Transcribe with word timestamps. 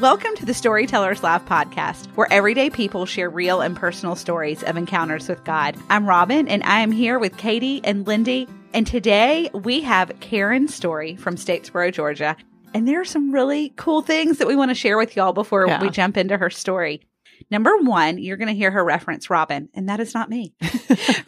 Welcome 0.00 0.34
to 0.36 0.46
the 0.46 0.54
Storytellers 0.54 1.22
Live 1.22 1.44
podcast, 1.44 2.06
where 2.16 2.32
everyday 2.32 2.70
people 2.70 3.04
share 3.04 3.28
real 3.28 3.60
and 3.60 3.76
personal 3.76 4.16
stories 4.16 4.62
of 4.62 4.76
encounters 4.78 5.28
with 5.28 5.44
God. 5.44 5.76
I'm 5.90 6.08
Robin, 6.08 6.48
and 6.48 6.62
I 6.62 6.80
am 6.80 6.90
here 6.90 7.18
with 7.18 7.36
Katie 7.36 7.82
and 7.84 8.06
Lindy. 8.06 8.48
And 8.72 8.86
today 8.86 9.50
we 9.52 9.82
have 9.82 10.12
Karen's 10.20 10.74
story 10.74 11.16
from 11.16 11.36
Statesboro, 11.36 11.92
Georgia. 11.92 12.36
And 12.72 12.88
there 12.88 13.00
are 13.00 13.04
some 13.04 13.30
really 13.32 13.74
cool 13.76 14.00
things 14.00 14.38
that 14.38 14.48
we 14.48 14.56
want 14.56 14.70
to 14.70 14.74
share 14.74 14.96
with 14.96 15.16
y'all 15.16 15.32
before 15.34 15.66
Yeah. 15.66 15.82
we 15.82 15.90
jump 15.90 16.16
into 16.16 16.38
her 16.38 16.48
story. 16.50 17.02
Number 17.50 17.76
one, 17.78 18.16
you're 18.16 18.36
going 18.38 18.48
to 18.48 18.54
hear 18.54 18.70
her 18.70 18.84
reference 18.84 19.28
Robin, 19.28 19.68
and 19.74 19.88
that 19.90 20.00
is 20.00 20.14
not 20.14 20.30
me. 20.30 20.54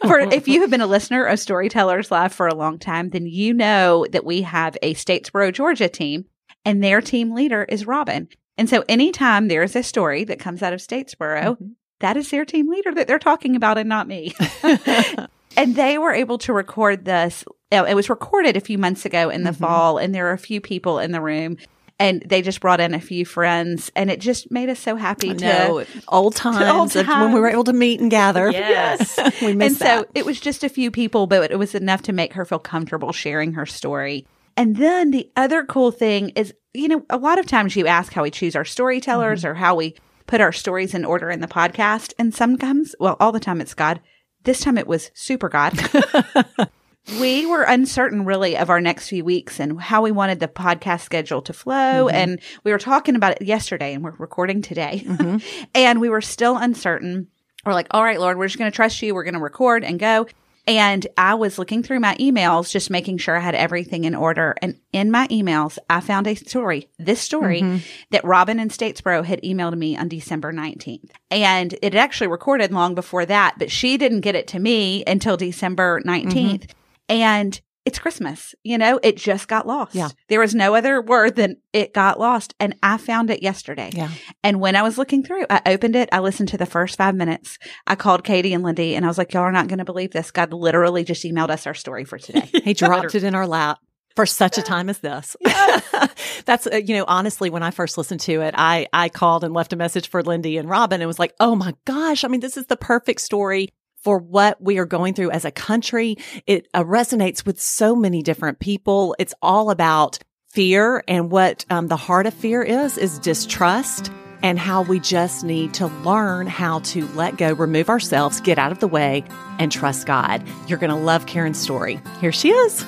for 0.05 0.19
if 0.19 0.47
you 0.47 0.61
have 0.61 0.69
been 0.71 0.81
a 0.81 0.87
listener 0.87 1.25
of 1.25 1.39
Storytellers 1.39 2.09
Live 2.09 2.33
for 2.33 2.47
a 2.47 2.55
long 2.55 2.79
time, 2.79 3.09
then 3.09 3.27
you 3.27 3.53
know 3.53 4.05
that 4.11 4.25
we 4.25 4.41
have 4.41 4.77
a 4.81 4.95
Statesboro, 4.95 5.53
Georgia 5.53 5.89
team, 5.89 6.25
and 6.65 6.83
their 6.83 7.01
team 7.01 7.35
leader 7.35 7.63
is 7.63 7.85
Robin. 7.85 8.29
And 8.57 8.69
so 8.69 8.83
anytime 8.87 9.47
there 9.47 9.63
is 9.63 9.75
a 9.75 9.83
story 9.83 10.23
that 10.25 10.39
comes 10.39 10.61
out 10.61 10.73
of 10.73 10.79
Statesboro, 10.79 11.57
Mhm. 11.57 11.71
that 12.01 12.17
is 12.17 12.29
their 12.29 12.45
team 12.45 12.69
leader 12.69 12.93
that 12.93 13.07
they're 13.07 13.19
talking 13.19 13.55
about 13.55 13.77
and 13.77 13.89
not 13.89 14.07
me. 14.07 14.33
and 15.57 15.75
they 15.75 15.97
were 15.97 16.13
able 16.13 16.37
to 16.39 16.53
record 16.53 17.05
this. 17.05 17.43
It 17.71 17.95
was 17.95 18.09
recorded 18.09 18.55
a 18.55 18.61
few 18.61 18.77
months 18.77 19.05
ago 19.05 19.29
in 19.29 19.43
the 19.43 19.51
Mhm. 19.51 19.57
fall, 19.59 19.97
and 19.97 20.13
there 20.13 20.27
are 20.27 20.33
a 20.33 20.37
few 20.37 20.61
people 20.61 20.99
in 20.99 21.11
the 21.11 21.21
room. 21.21 21.57
And 21.99 22.23
they 22.25 22.41
just 22.41 22.59
brought 22.59 22.81
in 22.81 22.93
a 22.95 22.99
few 22.99 23.23
friends, 23.23 23.91
and 23.95 24.09
it 24.09 24.19
just 24.19 24.51
made 24.51 24.67
us 24.67 24.79
so 24.79 24.95
happy 24.95 25.33
to 25.35 25.85
old 26.07 26.35
times, 26.35 26.95
of 26.95 27.07
when 27.07 27.31
we 27.31 27.39
were 27.39 27.49
able 27.49 27.63
to 27.65 27.73
meet 27.73 27.99
and 28.01 28.09
gather. 28.11 28.49
Yes. 28.51 29.15
we 29.17 29.23
missed 29.23 29.41
and 29.43 29.57
missed 29.59 29.79
so 29.79 30.05
it 30.15 30.25
was 30.25 30.39
just 30.39 30.63
a 30.63 30.69
few 30.69 30.89
people, 30.91 31.27
but 31.27 31.51
it 31.51 31.57
was 31.59 31.75
enough 31.75 32.01
to 32.03 32.11
make 32.13 32.33
her 32.33 32.45
feel 32.45 32.59
comfortable 32.59 33.11
sharing 33.13 33.53
her 33.53 33.65
story. 33.67 34.25
And 34.57 34.75
then 34.77 35.11
the 35.11 35.29
other 35.35 35.63
cool 35.65 35.91
thing 35.91 36.29
is, 36.29 36.53
you 36.73 36.87
know, 36.87 37.05
a 37.09 37.17
lot 37.17 37.39
of 37.39 37.45
times 37.45 37.75
you 37.75 37.87
ask 37.87 38.13
how 38.13 38.23
we 38.23 38.31
choose 38.31 38.55
our 38.55 38.65
storytellers 38.65 39.41
Mm-hmm. 39.41 39.51
or 39.51 39.53
how 39.55 39.75
we 39.75 39.95
put 40.27 40.41
our 40.41 40.51
stories 40.51 40.93
in 40.93 41.05
order 41.05 41.29
in 41.29 41.41
the 41.41 41.47
podcast. 41.47 42.13
And 42.17 42.33
sometimes, 42.33 42.95
well, 42.99 43.17
all 43.19 43.31
the 43.31 43.39
time 43.39 43.59
it's 43.61 43.73
God. 43.73 43.99
This 44.43 44.61
time 44.61 44.77
it 44.77 44.87
was 44.87 45.11
super 45.13 45.49
God. 45.49 45.73
we 47.19 47.45
were 47.45 47.63
uncertain 47.63 48.25
really 48.25 48.57
of 48.57 48.69
our 48.69 48.79
next 48.79 49.09
few 49.09 49.25
weeks 49.25 49.59
and 49.59 49.79
how 49.81 50.01
we 50.01 50.11
wanted 50.11 50.39
the 50.39 50.47
podcast 50.47 51.01
schedule 51.01 51.41
to 51.41 51.53
flow. 51.53 52.07
Mhm. 52.07 52.13
And 52.13 52.41
we 52.63 52.71
were 52.71 52.79
talking 52.79 53.15
about 53.15 53.33
it 53.33 53.45
yesterday 53.45 53.93
and 53.93 54.03
we're 54.03 54.11
recording 54.17 54.61
today. 54.61 55.03
Mhm. 55.05 55.43
and 55.75 55.99
we 55.99 56.09
were 56.09 56.21
still 56.21 56.57
uncertain. 56.57 57.27
We're 57.65 57.73
like, 57.73 57.87
all 57.91 58.03
right, 58.03 58.19
Lord, 58.19 58.37
we're 58.37 58.47
just 58.47 58.57
going 58.57 58.71
to 58.71 58.75
trust 58.75 59.01
you. 59.01 59.13
We're 59.13 59.23
going 59.23 59.33
to 59.35 59.39
record 59.39 59.83
and 59.83 59.99
go. 59.99 60.27
And 60.65 61.05
I 61.17 61.35
was 61.35 61.59
looking 61.59 61.83
through 61.83 61.99
my 61.99 62.15
emails, 62.15 62.71
just 62.71 62.89
making 62.89 63.17
sure 63.17 63.35
I 63.35 63.41
had 63.41 63.55
everything 63.55 64.05
in 64.05 64.15
order. 64.15 64.55
And 64.61 64.77
in 64.93 65.11
my 65.11 65.27
emails, 65.27 65.77
I 65.89 65.99
found 65.99 66.25
a 66.25 66.35
story, 66.35 66.87
this 66.97 67.19
story 67.19 67.61
Mhm. 67.61 67.81
that 68.11 68.23
Robin 68.23 68.59
in 68.59 68.69
Statesboro 68.69 69.25
had 69.25 69.41
emailed 69.41 69.77
me 69.77 69.97
on 69.97 70.07
December 70.07 70.53
19th. 70.53 71.11
And 71.29 71.75
it 71.81 71.95
actually 71.95 72.27
recorded 72.27 72.71
long 72.71 72.95
before 72.95 73.25
that, 73.25 73.55
but 73.59 73.71
she 73.71 73.97
didn't 73.97 74.21
get 74.21 74.35
it 74.35 74.47
to 74.47 74.59
me 74.59 75.03
until 75.05 75.35
December 75.35 76.01
19th. 76.05 76.67
And 77.09 77.59
it's 77.85 77.99
Christmas, 77.99 78.55
you 78.63 78.77
know, 78.77 78.99
it 79.03 79.17
just 79.17 79.47
got 79.47 79.67
lost. 79.67 79.93
Yeah. 79.93 80.09
There 80.29 80.39
was 80.39 80.55
no 80.55 80.73
other 80.73 81.01
word 81.01 81.35
than 81.35 81.57
it 81.73 81.93
got 81.93 82.19
lost. 82.19 82.53
And 82.59 82.75
I 82.81 82.97
found 82.97 83.29
it 83.29 83.43
yesterday. 83.43 83.91
Yeah. 83.93 84.09
And 84.41 84.61
when 84.61 84.75
I 84.75 84.83
was 84.83 84.97
looking 84.97 85.23
through, 85.23 85.45
I 85.49 85.61
opened 85.65 85.95
it. 85.95 86.07
I 86.11 86.19
listened 86.19 86.49
to 86.49 86.57
the 86.57 86.65
first 86.65 86.97
five 86.97 87.15
minutes. 87.15 87.57
I 87.85 87.95
called 87.95 88.23
Katie 88.23 88.53
and 88.53 88.63
Lindy 88.63 88.95
and 88.95 89.03
I 89.03 89.09
was 89.09 89.17
like, 89.17 89.33
y'all 89.33 89.43
are 89.43 89.51
not 89.51 89.67
going 89.67 89.79
to 89.79 89.85
believe 89.85 90.11
this. 90.11 90.31
God 90.31 90.53
literally 90.53 91.03
just 91.03 91.25
emailed 91.25 91.49
us 91.49 91.67
our 91.67 91.73
story 91.73 92.05
for 92.05 92.17
today. 92.17 92.49
He 92.63 92.73
dropped 92.73 93.13
it 93.13 93.25
in 93.25 93.35
our 93.35 93.45
lap 93.45 93.79
for 94.15 94.25
such 94.25 94.57
a 94.57 94.61
time 94.61 94.87
as 94.89 94.99
this. 94.99 95.35
That's 96.45 96.67
uh, 96.67 96.77
you 96.77 96.95
know 96.95 97.05
honestly 97.07 97.49
when 97.49 97.63
I 97.63 97.71
first 97.71 97.97
listened 97.97 98.21
to 98.21 98.41
it 98.41 98.53
I 98.57 98.87
I 98.93 99.09
called 99.09 99.43
and 99.43 99.53
left 99.53 99.73
a 99.73 99.75
message 99.75 100.07
for 100.09 100.23
Lindy 100.23 100.57
and 100.57 100.69
Robin 100.69 101.01
and 101.01 101.07
was 101.07 101.19
like 101.19 101.33
oh 101.39 101.55
my 101.55 101.73
gosh 101.85 102.23
I 102.23 102.27
mean 102.27 102.39
this 102.39 102.57
is 102.57 102.67
the 102.67 102.77
perfect 102.77 103.21
story 103.21 103.69
for 104.03 104.19
what 104.19 104.61
we 104.61 104.77
are 104.77 104.85
going 104.85 105.13
through 105.13 105.31
as 105.31 105.45
a 105.45 105.51
country 105.51 106.17
it 106.45 106.67
uh, 106.73 106.83
resonates 106.83 107.45
with 107.45 107.59
so 107.59 107.95
many 107.95 108.21
different 108.21 108.59
people 108.59 109.15
it's 109.17 109.33
all 109.41 109.69
about 109.69 110.19
fear 110.49 111.03
and 111.07 111.31
what 111.31 111.65
um, 111.69 111.87
the 111.87 111.97
heart 111.97 112.25
of 112.27 112.33
fear 112.33 112.61
is 112.61 112.97
is 112.97 113.17
distrust 113.19 114.11
and 114.43 114.59
how 114.59 114.81
we 114.81 114.99
just 114.99 115.43
need 115.43 115.73
to 115.73 115.87
learn 115.87 116.45
how 116.47 116.79
to 116.79 117.07
let 117.13 117.37
go, 117.37 117.53
remove 117.53 117.89
ourselves, 117.89 118.41
get 118.41 118.59
out 118.59 118.73
of 118.73 118.79
the 118.79 118.87
way, 118.87 119.23
and 119.57 119.71
trust 119.71 120.05
God. 120.05 120.43
You're 120.67 120.77
going 120.77 120.89
to 120.89 120.97
love 120.97 121.25
Karen's 121.25 121.57
story. 121.57 121.99
Here 122.19 122.33
she 122.33 122.51
is. 122.51 122.85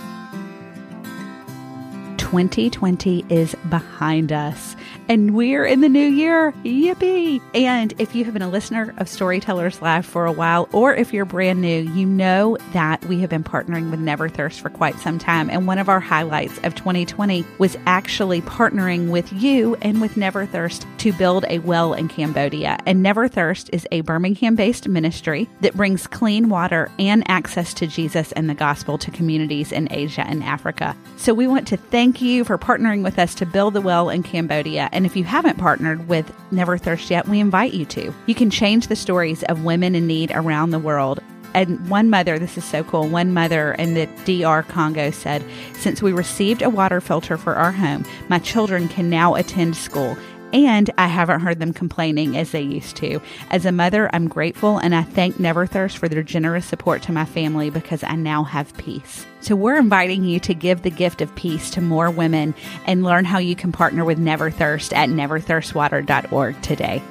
2020 2.18 3.26
is 3.30 3.56
behind 3.70 4.34
us 4.34 4.76
and 5.08 5.36
we're 5.36 5.66
in 5.66 5.82
the 5.82 5.90
new 5.90 6.08
year. 6.08 6.52
Yippee! 6.64 7.42
And 7.54 7.94
if 8.00 8.16
you 8.16 8.26
have 8.26 8.34
been 8.34 8.42
a 8.42 8.50
listener 8.50 8.94
of 8.98 9.08
Storytellers 9.08 9.82
Live 9.82 10.06
for 10.06 10.26
a 10.26 10.32
while, 10.32 10.68
or 10.72 10.94
if 10.94 11.14
you're 11.14 11.26
brand 11.26 11.62
new, 11.62 11.82
you 11.82 12.06
know 12.06 12.58
that 12.74 13.04
we 13.06 13.20
have 13.20 13.30
been 13.30 13.44
partnering 13.44 13.92
with 13.92 14.00
Never 14.00 14.30
Thirst 14.30 14.62
for 14.62 14.70
quite 14.70 14.98
some 15.00 15.20
time. 15.20 15.50
And 15.50 15.68
one 15.68 15.78
of 15.78 15.90
our 15.90 16.00
highlights 16.00 16.58
of 16.64 16.76
2020 16.76 17.46
was 17.58 17.78
actually 17.86 18.42
partnering 18.42 19.10
with 19.10 19.32
you 19.32 19.76
and 19.82 20.02
with 20.02 20.18
Never 20.18 20.46
Thirst 20.46 20.88
to 21.00 21.14
build 21.14 21.46
a 21.50 21.60
well 21.60 21.94
in 21.94 22.08
Cambodia. 22.08 22.78
And 22.86 23.04
Never 23.04 23.28
Thirst 23.28 23.70
is 23.74 23.88
a 23.92 24.02
Birmingham 24.02 24.56
based 24.56 24.88
ministry 24.88 25.48
that 25.62 25.76
brings 25.76 26.08
clean 26.08 26.50
water 26.50 26.92
and 26.98 27.24
access 27.30 27.74
to 27.76 27.88
Jesus 27.88 28.32
and 28.32 28.50
the 28.50 28.56
gospel 28.56 28.98
to 28.98 29.12
communities 29.12 29.72
in 29.72 29.88
Asia 29.92 30.26
and 30.28 30.44
Africa. 30.44 30.96
So 31.18 31.34
we 31.34 31.48
want 31.48 31.68
to 31.68 31.78
thank 31.78 32.22
you 32.22 32.44
for 32.44 32.58
partnering 32.58 33.04
with 33.04 33.20
us 33.20 33.36
to 33.36 33.46
build 33.46 33.74
the 33.74 33.82
well 33.82 34.10
in 34.10 34.24
Cambodia. 34.24 34.90
And 34.96 35.06
if 35.06 35.18
you 35.18 35.26
haven't 35.26 35.58
partnered 35.58 36.08
with 36.08 36.34
Never 36.52 36.78
Thirst 36.78 37.12
yet, 37.12 37.28
we 37.28 37.42
invite 37.42 37.74
you 37.74 37.86
to. 37.88 38.14
You 38.28 38.34
can 38.34 38.50
change 38.50 38.88
the 38.88 38.96
stories 38.96 39.44
of 39.44 39.66
women 39.66 39.94
in 39.94 40.08
need 40.08 40.32
around 40.34 40.72
the 40.72 40.80
world. 40.80 41.20
And 41.54 41.90
one 41.90 42.10
mother, 42.10 42.40
this 42.40 42.58
is 42.58 42.64
so 42.64 42.82
cool, 42.86 43.08
one 43.10 43.34
mother 43.34 43.74
in 43.74 43.94
the 43.94 44.08
DR 44.24 44.64
Congo 44.64 45.12
said, 45.12 45.44
Since 45.74 46.02
we 46.02 46.14
received 46.14 46.62
a 46.62 46.70
water 46.70 47.02
filter 47.02 47.38
for 47.38 47.56
our 47.56 47.74
home, 47.74 48.06
my 48.30 48.40
children 48.40 48.88
can 48.88 49.10
now 49.10 49.36
attend 49.36 49.76
school. 49.76 50.18
And 50.54 50.90
I 50.98 51.08
haven't 51.08 51.42
heard 51.42 51.60
them 51.60 51.74
complaining 51.74 52.38
as 52.38 52.52
they 52.52 52.62
used 52.62 52.96
to. 52.98 53.20
As 53.50 53.66
a 53.66 53.72
mother, 53.72 54.10
I'm 54.14 54.28
grateful 54.28 54.78
and 54.78 54.96
I 54.96 55.04
thank 55.04 55.36
Neverthirst 55.36 55.98
for 55.98 56.08
their 56.08 56.24
generous 56.24 56.66
support 56.66 57.02
to 57.04 57.12
my 57.12 57.26
family 57.26 57.70
because 57.70 58.04
I 58.04 58.16
now 58.16 58.44
have 58.44 58.76
peace. 58.78 59.26
So 59.42 59.56
we're 59.56 59.78
inviting 59.78 60.24
you 60.24 60.40
to 60.42 60.54
give 60.54 60.82
the 60.82 60.90
gift 60.90 61.22
of 61.22 61.36
peace 61.36 61.70
to 61.72 61.82
more 61.82 62.10
women 62.10 62.56
and 62.86 63.04
learn 63.04 63.26
how 63.26 63.38
you 63.38 63.56
can 63.56 63.72
partner 63.72 64.06
with 64.06 64.18
Neverthirst 64.18 64.94
at 64.96 65.10
neverthirstwater.org 65.10 66.62
today. 66.62 67.02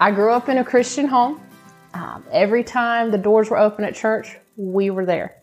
I 0.00 0.10
grew 0.10 0.32
up 0.32 0.48
in 0.48 0.58
a 0.58 0.64
Christian 0.64 1.06
home. 1.06 1.40
Um, 1.94 2.24
every 2.32 2.64
time 2.64 3.10
the 3.10 3.18
doors 3.18 3.50
were 3.50 3.58
open 3.58 3.84
at 3.84 3.94
church, 3.94 4.36
we 4.56 4.90
were 4.90 5.06
there. 5.06 5.36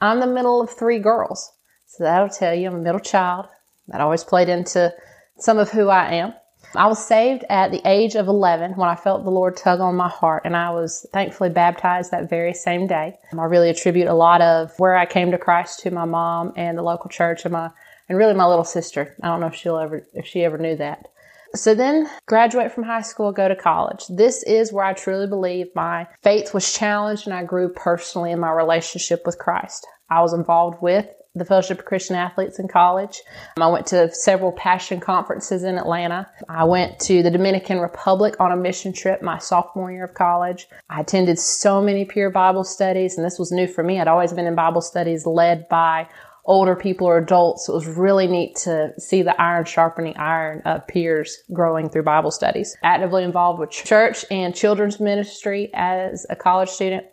I'm 0.00 0.20
the 0.20 0.26
middle 0.26 0.60
of 0.60 0.70
three 0.70 0.98
girls, 0.98 1.50
so 1.86 2.04
that'll 2.04 2.28
tell 2.28 2.54
you 2.54 2.68
I'm 2.68 2.76
a 2.76 2.78
middle 2.78 3.00
child. 3.00 3.46
That 3.88 4.00
always 4.00 4.24
played 4.24 4.48
into 4.48 4.92
some 5.38 5.58
of 5.58 5.70
who 5.70 5.88
I 5.88 6.12
am. 6.14 6.34
I 6.74 6.88
was 6.88 7.04
saved 7.04 7.44
at 7.48 7.70
the 7.70 7.80
age 7.84 8.16
of 8.16 8.26
11 8.26 8.72
when 8.72 8.88
I 8.88 8.96
felt 8.96 9.24
the 9.24 9.30
Lord 9.30 9.56
tug 9.56 9.80
on 9.80 9.94
my 9.94 10.08
heart, 10.08 10.42
and 10.44 10.56
I 10.56 10.70
was 10.70 11.06
thankfully 11.12 11.48
baptized 11.48 12.10
that 12.10 12.28
very 12.28 12.52
same 12.52 12.86
day. 12.86 13.18
I 13.32 13.44
really 13.44 13.70
attribute 13.70 14.08
a 14.08 14.14
lot 14.14 14.42
of 14.42 14.72
where 14.78 14.96
I 14.96 15.06
came 15.06 15.30
to 15.30 15.38
Christ 15.38 15.80
to 15.80 15.90
my 15.90 16.04
mom 16.04 16.52
and 16.56 16.76
the 16.76 16.82
local 16.82 17.08
church 17.08 17.44
and 17.44 17.52
my 17.52 17.70
and 18.08 18.18
really 18.18 18.34
my 18.34 18.46
little 18.46 18.64
sister. 18.64 19.14
I 19.22 19.28
don't 19.28 19.40
know 19.40 19.46
if 19.46 19.54
she'll 19.54 19.78
ever 19.78 20.06
if 20.14 20.26
she 20.26 20.44
ever 20.44 20.58
knew 20.58 20.76
that. 20.76 21.08
So 21.54 21.74
then 21.74 22.08
graduate 22.26 22.72
from 22.72 22.84
high 22.84 23.02
school, 23.02 23.32
go 23.32 23.48
to 23.48 23.56
college. 23.56 24.04
This 24.08 24.42
is 24.42 24.72
where 24.72 24.84
I 24.84 24.92
truly 24.92 25.26
believe 25.26 25.68
my 25.74 26.06
faith 26.22 26.52
was 26.52 26.72
challenged 26.72 27.26
and 27.26 27.34
I 27.34 27.44
grew 27.44 27.68
personally 27.68 28.32
in 28.32 28.40
my 28.40 28.50
relationship 28.50 29.22
with 29.24 29.38
Christ. 29.38 29.86
I 30.10 30.20
was 30.20 30.34
involved 30.34 30.82
with 30.82 31.06
the 31.36 31.44
Fellowship 31.44 31.78
of 31.78 31.84
Christian 31.84 32.16
Athletes 32.16 32.58
in 32.58 32.66
college. 32.66 33.22
Um, 33.56 33.62
I 33.62 33.66
went 33.68 33.86
to 33.88 34.10
several 34.12 34.52
passion 34.52 35.00
conferences 35.00 35.62
in 35.62 35.78
Atlanta. 35.78 36.26
I 36.48 36.64
went 36.64 36.98
to 37.00 37.22
the 37.22 37.30
Dominican 37.30 37.78
Republic 37.78 38.34
on 38.40 38.52
a 38.52 38.56
mission 38.56 38.92
trip 38.92 39.22
my 39.22 39.38
sophomore 39.38 39.92
year 39.92 40.04
of 40.04 40.14
college. 40.14 40.66
I 40.88 41.00
attended 41.00 41.38
so 41.38 41.82
many 41.82 42.04
peer 42.04 42.30
Bible 42.30 42.64
studies, 42.64 43.16
and 43.16 43.24
this 43.24 43.38
was 43.38 43.52
new 43.52 43.66
for 43.66 43.84
me. 43.84 44.00
I'd 44.00 44.08
always 44.08 44.32
been 44.32 44.46
in 44.46 44.54
Bible 44.54 44.80
studies 44.80 45.26
led 45.26 45.68
by 45.68 46.08
older 46.46 46.76
people 46.76 47.06
or 47.06 47.18
adults. 47.18 47.68
It 47.68 47.72
was 47.72 47.86
really 47.86 48.26
neat 48.26 48.56
to 48.56 48.92
see 48.98 49.22
the 49.22 49.38
iron 49.40 49.64
sharpening 49.64 50.16
iron 50.16 50.62
of 50.64 50.86
peers 50.86 51.42
growing 51.52 51.90
through 51.90 52.04
Bible 52.04 52.30
studies. 52.30 52.76
Actively 52.82 53.24
involved 53.24 53.58
with 53.58 53.70
church 53.70 54.24
and 54.30 54.54
children's 54.54 55.00
ministry 55.00 55.70
as 55.74 56.24
a 56.30 56.36
college 56.36 56.68
student. 56.68 57.04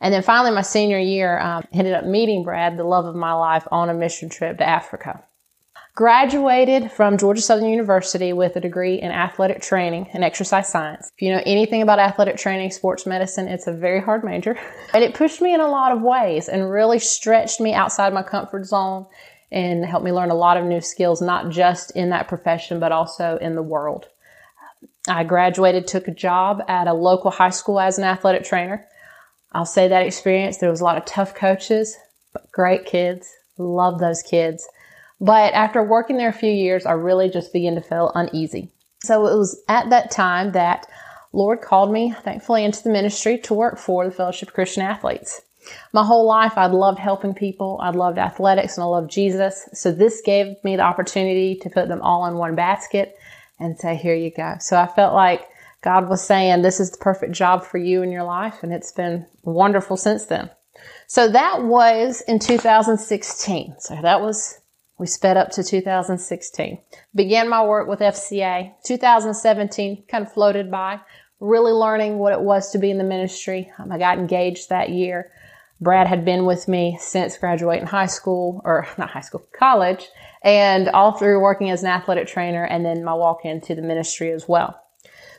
And 0.00 0.14
then 0.14 0.22
finally, 0.22 0.50
my 0.50 0.62
senior 0.62 0.98
year, 0.98 1.38
um, 1.38 1.64
ended 1.72 1.94
up 1.94 2.04
meeting 2.04 2.42
Brad, 2.42 2.76
the 2.76 2.84
love 2.84 3.04
of 3.04 3.14
my 3.14 3.32
life, 3.32 3.66
on 3.70 3.90
a 3.90 3.94
mission 3.94 4.28
trip 4.28 4.58
to 4.58 4.66
Africa. 4.66 5.22
Graduated 5.94 6.90
from 6.90 7.18
Georgia 7.18 7.42
Southern 7.42 7.68
University 7.68 8.32
with 8.32 8.56
a 8.56 8.60
degree 8.60 9.00
in 9.00 9.10
athletic 9.10 9.60
training 9.60 10.08
and 10.14 10.24
exercise 10.24 10.68
science. 10.68 11.10
If 11.16 11.20
you 11.20 11.32
know 11.32 11.42
anything 11.44 11.82
about 11.82 11.98
athletic 11.98 12.36
training, 12.36 12.70
sports 12.70 13.06
medicine, 13.06 13.48
it's 13.48 13.66
a 13.66 13.72
very 13.72 14.00
hard 14.00 14.24
major. 14.24 14.58
And 14.94 15.04
it 15.04 15.14
pushed 15.14 15.40
me 15.40 15.52
in 15.54 15.60
a 15.60 15.68
lot 15.68 15.92
of 15.92 16.00
ways 16.00 16.48
and 16.48 16.70
really 16.70 16.98
stretched 16.98 17.60
me 17.60 17.74
outside 17.74 18.12
my 18.12 18.22
comfort 18.22 18.64
zone 18.64 19.06
and 19.52 19.84
helped 19.84 20.04
me 20.04 20.12
learn 20.12 20.30
a 20.30 20.34
lot 20.34 20.56
of 20.56 20.64
new 20.64 20.80
skills, 20.80 21.20
not 21.20 21.50
just 21.50 21.90
in 21.92 22.10
that 22.10 22.28
profession, 22.28 22.80
but 22.80 22.92
also 22.92 23.38
in 23.40 23.54
the 23.54 23.62
world. 23.62 24.08
I 25.08 25.24
graduated, 25.24 25.86
took 25.86 26.08
a 26.08 26.14
job 26.14 26.62
at 26.68 26.86
a 26.86 26.92
local 26.92 27.30
high 27.30 27.50
school 27.50 27.80
as 27.80 27.98
an 27.98 28.04
athletic 28.04 28.44
trainer. 28.44 28.86
I'll 29.52 29.66
say 29.66 29.88
that 29.88 30.06
experience, 30.06 30.58
there 30.58 30.70
was 30.70 30.80
a 30.80 30.84
lot 30.84 30.96
of 30.96 31.04
tough 31.04 31.34
coaches, 31.34 31.96
but 32.32 32.50
great 32.52 32.86
kids. 32.86 33.28
Love 33.58 33.98
those 33.98 34.22
kids. 34.22 34.66
But 35.20 35.52
after 35.52 35.82
working 35.82 36.16
there 36.16 36.28
a 36.28 36.32
few 36.32 36.50
years, 36.50 36.86
I 36.86 36.92
really 36.92 37.28
just 37.28 37.52
began 37.52 37.74
to 37.74 37.82
feel 37.82 38.12
uneasy. 38.14 38.70
So 39.02 39.26
it 39.26 39.36
was 39.36 39.60
at 39.68 39.90
that 39.90 40.10
time 40.10 40.52
that 40.52 40.86
Lord 41.32 41.60
called 41.60 41.92
me, 41.92 42.14
thankfully, 42.22 42.64
into 42.64 42.82
the 42.82 42.90
ministry 42.90 43.38
to 43.38 43.54
work 43.54 43.78
for 43.78 44.04
the 44.04 44.10
Fellowship 44.10 44.48
of 44.48 44.54
Christian 44.54 44.82
Athletes. 44.82 45.42
My 45.92 46.04
whole 46.04 46.26
life, 46.26 46.56
I'd 46.56 46.70
loved 46.70 46.98
helping 46.98 47.34
people. 47.34 47.78
I'd 47.82 47.94
loved 47.94 48.18
athletics 48.18 48.76
and 48.76 48.84
I 48.84 48.86
loved 48.86 49.10
Jesus. 49.10 49.68
So 49.74 49.92
this 49.92 50.22
gave 50.24 50.56
me 50.64 50.76
the 50.76 50.82
opportunity 50.82 51.56
to 51.56 51.70
put 51.70 51.88
them 51.88 52.00
all 52.00 52.26
in 52.26 52.34
one 52.34 52.54
basket 52.54 53.14
and 53.58 53.78
say, 53.78 53.94
here 53.94 54.14
you 54.14 54.30
go. 54.34 54.56
So 54.58 54.78
I 54.78 54.86
felt 54.86 55.14
like 55.14 55.46
God 55.82 56.08
was 56.08 56.22
saying, 56.22 56.62
this 56.62 56.80
is 56.80 56.90
the 56.90 56.98
perfect 56.98 57.32
job 57.32 57.64
for 57.64 57.78
you 57.78 58.02
in 58.02 58.10
your 58.10 58.24
life. 58.24 58.62
And 58.62 58.72
it's 58.72 58.92
been 58.92 59.26
wonderful 59.42 59.96
since 59.96 60.26
then. 60.26 60.50
So 61.06 61.28
that 61.28 61.64
was 61.64 62.22
in 62.22 62.38
2016. 62.38 63.76
So 63.78 63.98
that 64.02 64.20
was, 64.20 64.60
we 64.98 65.06
sped 65.06 65.36
up 65.36 65.50
to 65.52 65.64
2016. 65.64 66.78
Began 67.14 67.48
my 67.48 67.64
work 67.64 67.88
with 67.88 68.00
FCA. 68.00 68.72
2017 68.84 70.04
kind 70.08 70.26
of 70.26 70.32
floated 70.32 70.70
by, 70.70 71.00
really 71.40 71.72
learning 71.72 72.18
what 72.18 72.32
it 72.32 72.40
was 72.40 72.70
to 72.72 72.78
be 72.78 72.90
in 72.90 72.98
the 72.98 73.04
ministry. 73.04 73.72
Um, 73.78 73.90
I 73.90 73.98
got 73.98 74.18
engaged 74.18 74.68
that 74.68 74.90
year. 74.90 75.32
Brad 75.80 76.06
had 76.06 76.26
been 76.26 76.44
with 76.44 76.68
me 76.68 76.98
since 77.00 77.38
graduating 77.38 77.86
high 77.86 78.06
school, 78.06 78.60
or 78.64 78.86
not 78.98 79.10
high 79.10 79.22
school, 79.22 79.42
college, 79.58 80.06
and 80.42 80.88
all 80.90 81.12
through 81.12 81.40
working 81.40 81.70
as 81.70 81.82
an 81.82 81.88
athletic 81.88 82.28
trainer 82.28 82.64
and 82.64 82.84
then 82.84 83.02
my 83.02 83.14
walk 83.14 83.44
into 83.44 83.74
the 83.74 83.80
ministry 83.80 84.30
as 84.30 84.46
well. 84.46 84.78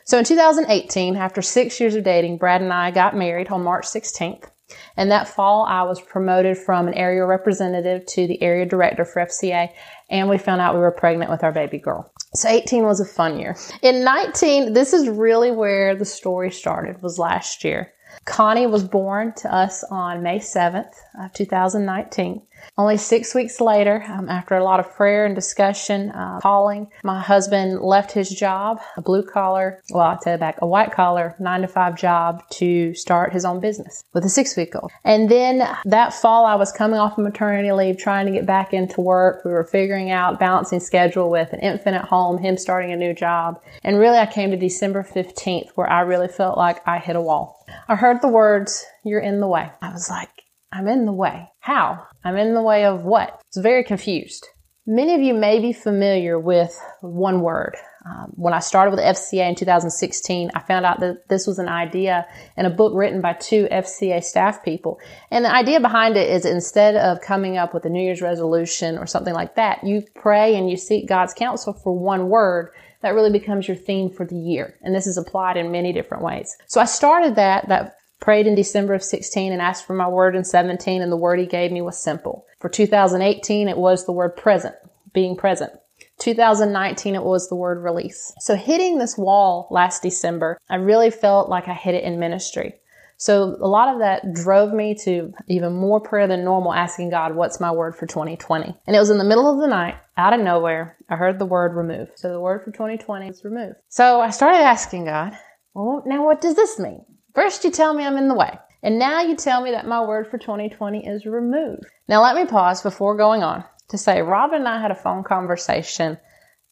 So 0.04 0.18
in 0.18 0.24
2018, 0.24 1.16
after 1.16 1.42
six 1.42 1.80
years 1.80 1.94
of 1.94 2.04
dating, 2.04 2.38
Brad 2.38 2.62
and 2.62 2.72
I 2.72 2.90
got 2.90 3.16
married 3.16 3.48
on 3.48 3.62
March 3.62 3.86
16th. 3.86 4.48
And 4.96 5.10
that 5.10 5.28
fall, 5.28 5.64
I 5.64 5.82
was 5.82 6.00
promoted 6.00 6.56
from 6.56 6.88
an 6.88 6.94
area 6.94 7.24
representative 7.24 8.06
to 8.06 8.26
the 8.26 8.42
area 8.42 8.66
director 8.66 9.04
for 9.04 9.20
FCA, 9.22 9.68
and 10.10 10.28
we 10.28 10.38
found 10.38 10.60
out 10.60 10.74
we 10.74 10.80
were 10.80 10.90
pregnant 10.90 11.30
with 11.30 11.44
our 11.44 11.52
baby 11.52 11.78
girl. 11.78 12.10
So 12.34 12.48
18 12.48 12.84
was 12.84 13.00
a 13.00 13.04
fun 13.04 13.38
year. 13.38 13.56
In 13.82 14.04
19, 14.04 14.72
this 14.72 14.92
is 14.92 15.08
really 15.08 15.50
where 15.50 15.94
the 15.94 16.06
story 16.06 16.50
started, 16.50 17.02
was 17.02 17.18
last 17.18 17.64
year. 17.64 17.92
Connie 18.24 18.66
was 18.66 18.84
born 18.84 19.32
to 19.38 19.52
us 19.52 19.84
on 19.84 20.22
May 20.22 20.38
7th 20.38 20.94
of 21.18 21.32
2019. 21.32 22.42
Only 22.78 22.96
six 22.96 23.34
weeks 23.34 23.60
later, 23.60 24.04
um, 24.08 24.28
after 24.28 24.54
a 24.54 24.64
lot 24.64 24.80
of 24.80 24.90
prayer 24.94 25.26
and 25.26 25.34
discussion, 25.34 26.10
uh, 26.10 26.40
calling, 26.40 26.88
my 27.02 27.20
husband 27.20 27.80
left 27.80 28.12
his 28.12 28.30
job, 28.30 28.80
a 28.96 29.02
blue 29.02 29.22
collar, 29.22 29.82
well, 29.90 30.06
I'll 30.06 30.18
tell 30.18 30.34
you 30.34 30.38
back, 30.38 30.58
a 30.62 30.66
white 30.66 30.92
collar, 30.92 31.34
nine 31.38 31.62
to 31.62 31.68
five 31.68 31.96
job 31.96 32.42
to 32.52 32.94
start 32.94 33.32
his 33.32 33.44
own 33.44 33.60
business 33.60 34.04
with 34.14 34.24
a 34.24 34.28
six 34.28 34.56
week 34.56 34.74
old. 34.74 34.90
And 35.04 35.28
then 35.28 35.68
that 35.84 36.14
fall, 36.14 36.46
I 36.46 36.54
was 36.54 36.72
coming 36.72 36.98
off 36.98 37.18
of 37.18 37.24
maternity 37.24 37.72
leave, 37.72 37.98
trying 37.98 38.26
to 38.26 38.32
get 38.32 38.46
back 38.46 38.72
into 38.72 39.00
work. 39.00 39.44
We 39.44 39.50
were 39.50 39.64
figuring 39.64 40.10
out 40.10 40.40
balancing 40.40 40.80
schedule 40.80 41.30
with 41.30 41.52
an 41.52 41.60
infant 41.60 41.96
at 41.96 42.04
home, 42.04 42.38
him 42.38 42.56
starting 42.56 42.92
a 42.92 42.96
new 42.96 43.12
job. 43.12 43.60
And 43.82 43.98
really, 43.98 44.18
I 44.18 44.26
came 44.26 44.50
to 44.50 44.56
December 44.56 45.02
15th 45.02 45.70
where 45.74 45.90
I 45.90 46.00
really 46.00 46.28
felt 46.28 46.56
like 46.56 46.86
I 46.86 46.98
hit 46.98 47.16
a 47.16 47.20
wall. 47.20 47.61
I 47.88 47.96
heard 47.96 48.22
the 48.22 48.28
words, 48.28 48.84
you're 49.04 49.20
in 49.20 49.40
the 49.40 49.48
way. 49.48 49.70
I 49.80 49.92
was 49.92 50.08
like, 50.08 50.30
I'm 50.72 50.88
in 50.88 51.04
the 51.04 51.12
way. 51.12 51.50
How? 51.60 52.06
I'm 52.24 52.36
in 52.36 52.54
the 52.54 52.62
way 52.62 52.84
of 52.84 53.04
what? 53.04 53.28
I 53.30 53.36
was 53.54 53.62
very 53.62 53.84
confused. 53.84 54.48
Many 54.86 55.14
of 55.14 55.20
you 55.20 55.32
may 55.32 55.60
be 55.60 55.72
familiar 55.72 56.40
with 56.40 56.76
one 57.02 57.40
word. 57.40 57.76
Um, 58.04 58.32
when 58.34 58.52
I 58.52 58.58
started 58.58 58.90
with 58.90 58.98
FCA 58.98 59.48
in 59.48 59.54
2016, 59.54 60.50
I 60.56 60.58
found 60.60 60.84
out 60.84 60.98
that 61.00 61.28
this 61.28 61.46
was 61.46 61.60
an 61.60 61.68
idea 61.68 62.26
in 62.56 62.66
a 62.66 62.70
book 62.70 62.92
written 62.92 63.20
by 63.20 63.34
two 63.34 63.68
FCA 63.70 64.24
staff 64.24 64.64
people. 64.64 64.98
And 65.30 65.44
the 65.44 65.54
idea 65.54 65.78
behind 65.78 66.16
it 66.16 66.28
is 66.28 66.44
instead 66.44 66.96
of 66.96 67.20
coming 67.20 67.56
up 67.56 67.74
with 67.74 67.84
a 67.84 67.90
New 67.90 68.02
Year's 68.02 68.20
resolution 68.20 68.98
or 68.98 69.06
something 69.06 69.34
like 69.34 69.54
that, 69.54 69.84
you 69.84 70.02
pray 70.16 70.56
and 70.56 70.68
you 70.68 70.76
seek 70.76 71.08
God's 71.08 71.32
counsel 71.32 71.74
for 71.74 71.96
one 71.96 72.28
word 72.28 72.72
that 73.02 73.14
really 73.14 73.32
becomes 73.32 73.68
your 73.68 73.76
theme 73.76 74.10
for 74.10 74.24
the 74.24 74.36
year. 74.36 74.78
And 74.82 74.94
this 74.94 75.06
is 75.06 75.16
applied 75.16 75.56
in 75.56 75.70
many 75.70 75.92
different 75.92 76.22
ways. 76.24 76.56
So 76.66 76.80
I 76.80 76.86
started 76.86 77.36
that, 77.36 77.68
that 77.68 77.96
prayed 78.20 78.46
in 78.46 78.54
December 78.54 78.94
of 78.94 79.02
16 79.02 79.52
and 79.52 79.60
asked 79.60 79.86
for 79.86 79.94
my 79.94 80.08
word 80.08 80.36
in 80.36 80.44
17 80.44 81.02
and 81.02 81.10
the 81.10 81.16
word 81.16 81.40
he 81.40 81.46
gave 81.46 81.72
me 81.72 81.82
was 81.82 82.02
simple. 82.02 82.46
For 82.60 82.68
2018, 82.68 83.68
it 83.68 83.76
was 83.76 84.06
the 84.06 84.12
word 84.12 84.36
present, 84.36 84.76
being 85.12 85.36
present. 85.36 85.72
2019, 86.20 87.16
it 87.16 87.24
was 87.24 87.48
the 87.48 87.56
word 87.56 87.82
release. 87.82 88.32
So 88.38 88.54
hitting 88.54 88.98
this 88.98 89.18
wall 89.18 89.66
last 89.70 90.02
December, 90.02 90.56
I 90.70 90.76
really 90.76 91.10
felt 91.10 91.48
like 91.48 91.66
I 91.66 91.74
hit 91.74 91.96
it 91.96 92.04
in 92.04 92.20
ministry. 92.20 92.74
So 93.22 93.56
a 93.60 93.68
lot 93.68 93.86
of 93.88 94.00
that 94.00 94.34
drove 94.34 94.72
me 94.72 94.96
to 95.04 95.32
even 95.46 95.74
more 95.74 96.00
prayer 96.00 96.26
than 96.26 96.42
normal, 96.42 96.74
asking 96.74 97.10
God, 97.10 97.36
what's 97.36 97.60
my 97.60 97.70
word 97.70 97.94
for 97.94 98.04
2020? 98.04 98.76
And 98.84 98.96
it 98.96 98.98
was 98.98 99.10
in 99.10 99.18
the 99.18 99.22
middle 99.22 99.48
of 99.48 99.60
the 99.60 99.68
night, 99.68 99.94
out 100.16 100.32
of 100.32 100.40
nowhere, 100.40 100.96
I 101.08 101.14
heard 101.14 101.38
the 101.38 101.46
word 101.46 101.76
remove. 101.76 102.08
So 102.16 102.32
the 102.32 102.40
word 102.40 102.64
for 102.64 102.72
2020 102.72 103.28
is 103.28 103.44
remove. 103.44 103.74
So 103.88 104.20
I 104.20 104.30
started 104.30 104.58
asking 104.58 105.04
God, 105.04 105.38
well, 105.72 106.02
now 106.04 106.24
what 106.24 106.40
does 106.40 106.56
this 106.56 106.80
mean? 106.80 107.04
First, 107.32 107.62
you 107.62 107.70
tell 107.70 107.94
me 107.94 108.04
I'm 108.04 108.16
in 108.16 108.26
the 108.26 108.34
way. 108.34 108.58
And 108.82 108.98
now 108.98 109.20
you 109.20 109.36
tell 109.36 109.62
me 109.62 109.70
that 109.70 109.86
my 109.86 110.04
word 110.04 110.26
for 110.26 110.36
2020 110.36 111.06
is 111.06 111.24
remove. 111.24 111.78
Now, 112.08 112.22
let 112.22 112.34
me 112.34 112.44
pause 112.44 112.82
before 112.82 113.16
going 113.16 113.44
on 113.44 113.62
to 113.90 113.98
say 113.98 114.20
Robin 114.20 114.58
and 114.58 114.68
I 114.68 114.82
had 114.82 114.90
a 114.90 114.96
phone 114.96 115.22
conversation 115.22 116.18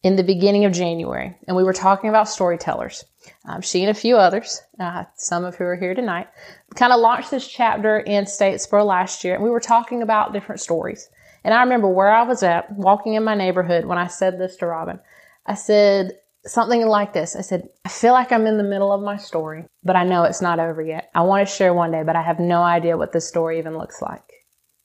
in 0.02 0.16
the 0.16 0.24
beginning 0.24 0.64
of 0.64 0.72
January, 0.72 1.36
and 1.46 1.56
we 1.56 1.62
were 1.62 1.72
talking 1.72 2.10
about 2.10 2.28
storytellers. 2.28 3.04
Um, 3.44 3.60
she 3.60 3.82
and 3.82 3.90
a 3.90 3.94
few 3.94 4.16
others, 4.16 4.62
uh, 4.78 5.04
some 5.16 5.44
of 5.44 5.56
who 5.56 5.64
are 5.64 5.76
here 5.76 5.94
tonight, 5.94 6.28
kind 6.74 6.92
of 6.92 7.00
launched 7.00 7.30
this 7.30 7.46
chapter 7.46 7.98
in 7.98 8.24
Statesboro 8.24 8.84
last 8.84 9.24
year, 9.24 9.34
and 9.34 9.44
we 9.44 9.50
were 9.50 9.60
talking 9.60 10.02
about 10.02 10.32
different 10.32 10.60
stories. 10.60 11.08
And 11.44 11.54
I 11.54 11.62
remember 11.62 11.88
where 11.88 12.12
I 12.12 12.22
was 12.22 12.42
at, 12.42 12.70
walking 12.72 13.14
in 13.14 13.24
my 13.24 13.34
neighborhood, 13.34 13.84
when 13.84 13.98
I 13.98 14.06
said 14.06 14.38
this 14.38 14.56
to 14.56 14.66
Robin. 14.66 15.00
I 15.46 15.54
said, 15.54 16.12
something 16.46 16.86
like 16.86 17.12
this. 17.12 17.36
I 17.36 17.42
said, 17.42 17.68
I 17.84 17.88
feel 17.88 18.12
like 18.12 18.32
I'm 18.32 18.46
in 18.46 18.56
the 18.56 18.64
middle 18.64 18.92
of 18.92 19.02
my 19.02 19.16
story, 19.16 19.64
but 19.84 19.96
I 19.96 20.04
know 20.04 20.24
it's 20.24 20.42
not 20.42 20.58
over 20.58 20.82
yet. 20.82 21.10
I 21.14 21.22
want 21.22 21.46
to 21.46 21.54
share 21.54 21.74
one 21.74 21.92
day, 21.92 22.02
but 22.04 22.16
I 22.16 22.22
have 22.22 22.38
no 22.38 22.62
idea 22.62 22.96
what 22.96 23.12
this 23.12 23.28
story 23.28 23.58
even 23.58 23.76
looks 23.76 24.00
like. 24.00 24.24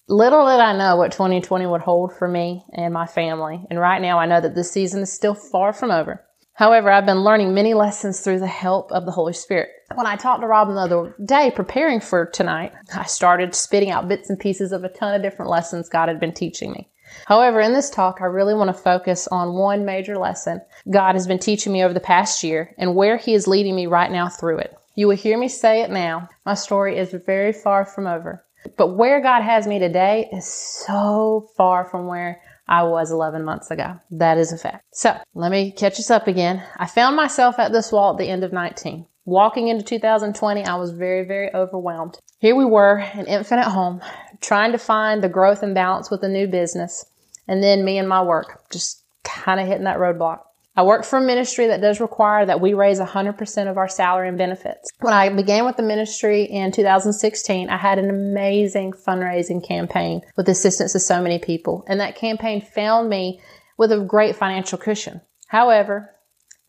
Little 0.08 0.46
did 0.46 0.60
I 0.60 0.78
know 0.78 0.98
what 0.98 1.12
2020 1.12 1.66
would 1.66 1.82
hold 1.82 2.14
for 2.14 2.28
me 2.28 2.64
and 2.74 2.94
my 2.94 3.08
family. 3.08 3.66
And 3.70 3.80
right 3.80 4.02
now 4.02 4.20
I 4.20 4.28
know 4.28 4.40
that 4.40 4.54
this 4.54 4.72
season 4.72 5.02
is 5.02 5.12
still 5.12 5.34
far 5.34 5.74
from 5.74 5.92
over. 5.92 6.25
However, 6.56 6.90
I've 6.90 7.06
been 7.06 7.24
learning 7.26 7.54
many 7.54 7.74
lessons 7.74 8.22
through 8.22 8.40
the 8.40 8.48
help 8.48 8.90
of 8.94 9.06
the 9.06 9.12
Holy 9.12 9.34
Spirit. 9.34 9.70
When 9.94 10.08
I 10.08 10.16
talked 10.16 10.40
to 10.40 10.48
Robin 10.48 10.76
the 10.76 10.82
other 10.82 11.16
day 11.26 11.52
preparing 11.54 12.00
for 12.00 12.26
tonight, 12.26 12.72
I 12.96 13.04
started 13.04 13.54
spitting 13.54 13.92
out 13.92 14.08
bits 14.08 14.30
and 14.30 14.40
pieces 14.40 14.72
of 14.72 14.86
a 14.86 14.90
ton 14.90 15.14
of 15.14 15.22
different 15.22 15.52
lessons 15.52 15.90
God 15.90 16.08
had 16.08 16.20
been 16.20 16.34
teaching 16.34 16.72
me. 16.72 16.90
However, 17.26 17.60
in 17.60 17.74
this 17.74 17.90
talk, 17.90 18.20
I 18.22 18.26
really 18.26 18.54
want 18.54 18.70
to 18.70 18.82
focus 18.82 19.28
on 19.28 19.54
one 19.54 19.84
major 19.84 20.18
lesson 20.18 20.62
God 20.90 21.16
has 21.16 21.28
been 21.28 21.40
teaching 21.40 21.74
me 21.74 21.84
over 21.84 21.94
the 21.94 22.00
past 22.00 22.42
year 22.42 22.74
and 22.78 22.96
where 22.96 23.18
He 23.18 23.34
is 23.34 23.48
leading 23.48 23.76
me 23.76 23.88
right 23.88 24.12
now 24.12 24.30
through 24.30 24.60
it. 24.60 24.74
You 24.96 25.10
will 25.10 25.18
hear 25.18 25.38
me 25.38 25.50
say 25.50 25.82
it 25.82 25.92
now. 25.92 26.30
My 26.46 26.54
story 26.54 26.98
is 26.98 27.12
very 27.12 27.52
far 27.52 27.86
from 27.86 28.08
over. 28.08 28.46
But 28.78 28.96
where 28.96 29.22
God 29.22 29.42
has 29.44 29.68
me 29.68 29.78
today 29.78 30.30
is 30.32 30.48
so 30.48 31.50
far 31.56 31.86
from 31.86 32.08
where 32.08 32.42
I 32.68 32.84
was 32.84 33.12
11 33.12 33.44
months 33.44 33.70
ago. 33.70 34.00
That 34.12 34.38
is 34.38 34.52
a 34.52 34.58
fact. 34.58 34.86
So 34.92 35.16
let 35.34 35.52
me 35.52 35.72
catch 35.72 36.00
us 36.00 36.10
up 36.10 36.28
again. 36.28 36.64
I 36.78 36.88
found 36.88 37.16
myself 37.16 37.60
at 37.60 37.72
this 37.72 37.92
wall 37.92 38.14
at 38.14 38.18
the 38.18 38.30
end 38.30 38.44
of 38.44 38.54
19. 38.54 39.06
Walking 39.26 39.68
into 39.68 39.84
2020, 39.84 40.66
I 40.66 40.76
was 40.76 40.92
very, 40.92 41.26
very 41.26 41.54
overwhelmed. 41.54 42.20
Here 42.40 42.56
we 42.56 42.66
were, 42.66 42.98
an 43.00 43.26
infant 43.26 43.62
at 43.62 43.72
home, 43.72 44.02
trying 44.42 44.72
to 44.72 44.78
find 44.78 45.24
the 45.24 45.30
growth 45.30 45.64
and 45.64 45.74
balance 45.74 46.12
with 46.12 46.24
a 46.24 46.28
new 46.28 46.48
business. 46.48 47.06
And 47.48 47.64
then 47.64 47.86
me 47.86 47.98
and 47.98 48.08
my 48.08 48.22
work, 48.22 48.70
just 48.72 49.04
kind 49.24 49.60
of 49.60 49.68
hitting 49.68 49.86
that 49.86 49.98
roadblock. 49.98 50.42
I 50.78 50.84
work 50.84 51.06
for 51.06 51.20
a 51.20 51.22
ministry 51.22 51.68
that 51.68 51.80
does 51.80 52.02
require 52.02 52.46
that 52.46 52.60
we 52.60 52.74
raise 52.74 53.00
100% 53.00 53.70
of 53.70 53.78
our 53.78 53.88
salary 53.88 54.28
and 54.28 54.38
benefits. 54.38 54.90
When 55.00 55.14
I 55.14 55.30
began 55.30 55.66
with 55.66 55.78
the 55.78 55.84
ministry 55.84 56.44
in 56.44 56.74
2016, 56.74 57.70
I 57.70 57.78
had 57.78 57.98
an 57.98 58.10
amazing 58.10 58.92
fundraising 58.92 59.66
campaign 59.66 60.22
with 60.36 60.48
the 60.48 60.52
assistance 60.52 60.94
of 60.94 61.02
so 61.02 61.22
many 61.22 61.40
people. 61.40 61.86
And 61.88 62.02
that 62.02 62.18
campaign 62.18 62.62
found 62.62 63.10
me 63.10 63.40
with 63.78 63.94
a 63.94 64.04
great 64.04 64.36
financial 64.36 64.78
cushion. 64.78 65.22
However, 65.48 66.12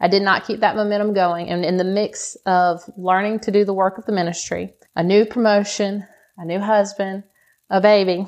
I 0.01 0.07
did 0.07 0.23
not 0.23 0.47
keep 0.47 0.61
that 0.61 0.77
momentum 0.77 1.13
going. 1.13 1.49
And 1.49 1.65
in 1.65 1.77
the 1.77 1.85
mix 1.85 2.37
of 2.47 2.83
learning 2.97 3.41
to 3.41 3.51
do 3.51 3.65
the 3.65 3.75
work 3.75 3.99
of 3.99 4.05
the 4.05 4.13
ministry, 4.13 4.75
a 4.95 5.03
new 5.03 5.25
promotion, 5.25 6.07
a 6.39 6.45
new 6.45 6.61
husband, 6.61 7.25
a 7.71 7.81
baby, 7.81 8.27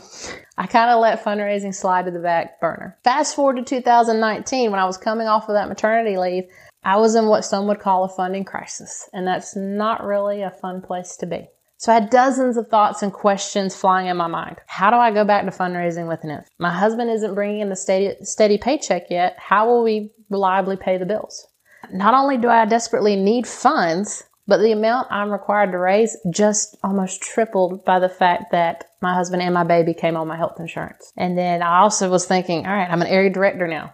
I 0.56 0.66
kind 0.66 0.90
of 0.90 1.00
let 1.00 1.24
fundraising 1.24 1.74
slide 1.74 2.06
to 2.06 2.10
the 2.10 2.18
back 2.18 2.60
burner. 2.60 2.98
Fast 3.04 3.36
forward 3.36 3.56
to 3.56 3.62
2019 3.62 4.70
when 4.70 4.80
I 4.80 4.86
was 4.86 4.98
coming 4.98 5.28
off 5.28 5.48
of 5.48 5.54
that 5.54 5.68
maternity 5.68 6.16
leave, 6.16 6.44
I 6.82 6.96
was 6.96 7.14
in 7.14 7.26
what 7.26 7.44
some 7.44 7.66
would 7.68 7.80
call 7.80 8.04
a 8.04 8.08
funding 8.08 8.44
crisis. 8.44 9.08
And 9.12 9.26
that's 9.26 9.54
not 9.54 10.04
really 10.04 10.42
a 10.42 10.50
fun 10.50 10.80
place 10.80 11.16
to 11.18 11.26
be. 11.26 11.48
So 11.76 11.92
I 11.92 11.94
had 11.94 12.10
dozens 12.10 12.56
of 12.56 12.66
thoughts 12.66 13.02
and 13.02 13.12
questions 13.12 13.76
flying 13.76 14.08
in 14.08 14.16
my 14.16 14.26
mind. 14.26 14.56
How 14.66 14.90
do 14.90 14.96
I 14.96 15.12
go 15.12 15.24
back 15.24 15.44
to 15.44 15.52
fundraising 15.52 16.08
with 16.08 16.24
an? 16.24 16.42
My 16.58 16.72
husband 16.72 17.08
isn't 17.10 17.36
bringing 17.36 17.60
in 17.60 17.68
the 17.68 17.76
steady, 17.76 18.16
steady 18.22 18.58
paycheck 18.58 19.04
yet. 19.10 19.36
How 19.38 19.68
will 19.68 19.84
we 19.84 20.10
reliably 20.28 20.76
pay 20.76 20.98
the 20.98 21.06
bills? 21.06 21.46
Not 21.92 22.14
only 22.14 22.36
do 22.36 22.48
I 22.48 22.64
desperately 22.64 23.14
need 23.14 23.46
funds, 23.46 24.24
but 24.48 24.58
the 24.58 24.72
amount 24.72 25.08
I'm 25.10 25.30
required 25.30 25.72
to 25.72 25.78
raise 25.78 26.16
just 26.30 26.76
almost 26.82 27.20
tripled 27.20 27.84
by 27.84 28.00
the 28.00 28.08
fact 28.08 28.50
that 28.52 28.86
my 29.02 29.14
husband 29.14 29.42
and 29.42 29.52
my 29.52 29.62
baby 29.62 29.92
came 29.92 30.16
on 30.16 30.26
my 30.26 30.38
health 30.38 30.58
insurance. 30.58 31.12
And 31.16 31.36
then 31.36 31.62
I 31.62 31.80
also 31.80 32.10
was 32.10 32.26
thinking, 32.26 32.66
all 32.66 32.72
right, 32.72 32.90
I'm 32.90 33.02
an 33.02 33.08
area 33.08 33.30
director 33.30 33.68
now. 33.68 33.92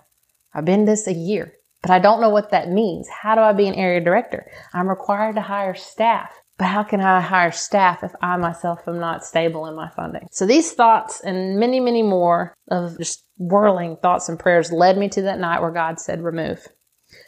I've 0.54 0.64
been 0.64 0.84
this 0.84 1.08
a 1.08 1.12
year, 1.12 1.52
but 1.82 1.90
I 1.90 1.98
don't 1.98 2.20
know 2.20 2.30
what 2.30 2.52
that 2.52 2.70
means. 2.70 3.08
How 3.08 3.34
do 3.34 3.40
I 3.40 3.52
be 3.52 3.66
an 3.66 3.74
area 3.74 4.00
director? 4.00 4.46
I'm 4.72 4.88
required 4.88 5.34
to 5.34 5.42
hire 5.42 5.74
staff. 5.74 6.30
But 6.56 6.66
how 6.66 6.84
can 6.84 7.00
I 7.00 7.20
hire 7.20 7.50
staff 7.50 8.04
if 8.04 8.12
I 8.22 8.36
myself 8.36 8.86
am 8.86 9.00
not 9.00 9.24
stable 9.24 9.66
in 9.66 9.74
my 9.74 9.90
funding? 9.90 10.28
So 10.30 10.46
these 10.46 10.70
thoughts 10.70 11.20
and 11.20 11.58
many, 11.58 11.80
many 11.80 12.02
more 12.04 12.54
of 12.70 12.96
just 12.96 13.24
whirling 13.38 13.96
thoughts 14.00 14.28
and 14.28 14.38
prayers 14.38 14.70
led 14.70 14.96
me 14.96 15.08
to 15.08 15.22
that 15.22 15.40
night 15.40 15.60
where 15.60 15.72
God 15.72 15.98
said, 15.98 16.22
remove. 16.22 16.64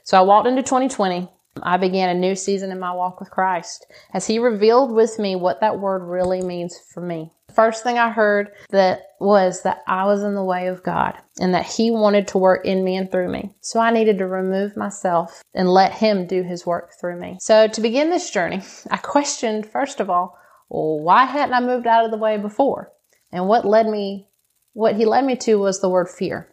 So 0.04 0.16
I 0.16 0.21
walked 0.21 0.47
into 0.47 0.62
2020. 0.62 1.28
I 1.62 1.76
began 1.76 2.08
a 2.08 2.18
new 2.18 2.34
season 2.34 2.70
in 2.70 2.78
my 2.78 2.92
walk 2.92 3.20
with 3.20 3.30
Christ 3.30 3.86
as 4.12 4.26
He 4.26 4.38
revealed 4.38 4.92
with 4.92 5.18
me 5.18 5.36
what 5.36 5.60
that 5.60 5.80
word 5.80 6.06
really 6.06 6.42
means 6.42 6.78
for 6.92 7.00
me 7.00 7.32
first 7.56 7.82
thing 7.82 7.98
I 7.98 8.10
heard 8.10 8.50
that 8.70 9.00
was 9.18 9.62
that 9.62 9.82
I 9.88 10.04
was 10.04 10.22
in 10.22 10.34
the 10.34 10.44
way 10.44 10.68
of 10.68 10.82
God 10.82 11.14
and 11.40 11.54
that 11.54 11.64
He 11.64 11.90
wanted 11.90 12.28
to 12.28 12.38
work 12.38 12.66
in 12.66 12.84
me 12.84 12.96
and 12.96 13.10
through 13.10 13.32
me. 13.32 13.54
So 13.62 13.80
I 13.80 13.90
needed 13.90 14.18
to 14.18 14.26
remove 14.26 14.76
myself 14.76 15.42
and 15.54 15.68
let 15.68 15.92
Him 15.92 16.26
do 16.26 16.42
His 16.42 16.66
work 16.66 16.92
through 17.00 17.18
me. 17.18 17.38
So 17.40 17.66
to 17.66 17.80
begin 17.80 18.10
this 18.10 18.30
journey, 18.30 18.62
I 18.90 18.98
questioned, 18.98 19.66
first 19.66 19.98
of 19.98 20.10
all, 20.10 20.38
well, 20.68 21.00
why 21.00 21.25
hadn't 21.25 21.54
I 21.54 21.60
moved 21.60 21.86
out 21.86 22.04
of 22.04 22.10
the 22.10 22.18
way 22.18 22.36
before? 22.36 22.92
And 23.32 23.48
what 23.48 23.64
led 23.64 23.86
me, 23.86 24.28
what 24.75 24.96
He 24.96 25.06
led 25.06 25.25
me 25.25 25.36
to 25.36 25.56
was 25.56 25.80
the 25.80 25.88
word 25.88 26.08
fear. 26.10 26.52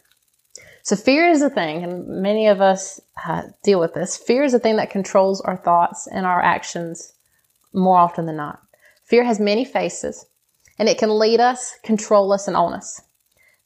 So 0.84 0.96
fear 0.96 1.30
is 1.30 1.42
a 1.42 1.50
thing, 1.50 1.84
and 1.84 2.08
many 2.22 2.48
of 2.48 2.62
us 2.62 3.00
uh, 3.26 3.44
deal 3.64 3.80
with 3.80 3.94
this. 3.94 4.18
Fear 4.18 4.44
is 4.44 4.54
a 4.54 4.60
thing 4.60 4.76
that 4.76 4.90
controls 4.90 5.42
our 5.42 5.58
thoughts 5.58 6.08
and 6.08 6.26
our 6.26 6.42
actions 6.42 7.14
more 7.74 7.98
often 7.98 8.26
than 8.26 8.36
not. 8.36 8.62
Fear 9.06 9.24
has 9.24 9.40
many 9.40 9.66
faces 9.66 10.26
and 10.80 10.90
it 10.90 10.98
can 10.98 11.18
lead 11.18 11.40
us, 11.40 11.76
control 11.84 12.32
us, 12.34 12.48
and 12.48 12.58
own 12.58 12.74
us. 12.74 13.02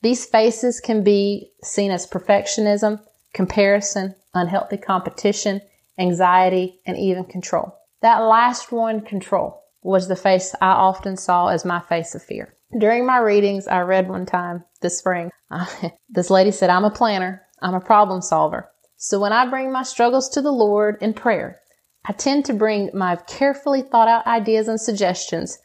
These 0.01 0.25
faces 0.25 0.79
can 0.79 1.03
be 1.03 1.51
seen 1.63 1.91
as 1.91 2.05
perfectionism, 2.05 3.01
comparison, 3.33 4.15
unhealthy 4.33 4.77
competition, 4.77 5.62
anxiety, 5.97 6.79
and 6.86 6.97
even 6.97 7.25
control. 7.25 7.75
That 8.01 8.19
last 8.19 8.71
one, 8.71 9.01
control, 9.01 9.63
was 9.81 10.07
the 10.07 10.15
face 10.15 10.53
I 10.62 10.71
often 10.71 11.17
saw 11.17 11.47
as 11.47 11.65
my 11.65 11.79
face 11.79 12.13
of 12.13 12.21
fear. 12.21 12.53
During 12.77 13.05
my 13.05 13.19
readings, 13.19 13.67
I 13.67 13.81
read 13.81 14.09
one 14.09 14.25
time 14.25 14.63
this 14.81 15.00
spring, 15.00 15.31
uh, 15.51 15.65
this 16.09 16.29
lady 16.29 16.51
said, 16.51 16.69
I'm 16.69 16.86
a 16.86 16.91
planner, 16.91 17.43
I'm 17.62 17.74
a 17.74 17.79
problem 17.79 18.21
solver. 18.21 18.69
So 18.97 19.19
when 19.19 19.31
I 19.31 19.50
bring 19.50 19.71
my 19.71 19.83
struggles 19.83 20.27
to 20.29 20.41
the 20.41 20.51
Lord 20.51 20.97
in 21.01 21.13
prayer, 21.13 21.59
I 22.05 22.13
tend 22.13 22.45
to 22.45 22.53
bring 22.53 22.89
my 22.93 23.15
carefully 23.15 23.81
thought 23.81 24.07
out 24.07 24.27
ideas 24.27 24.67
and 24.67 24.79
suggestions 24.79 25.59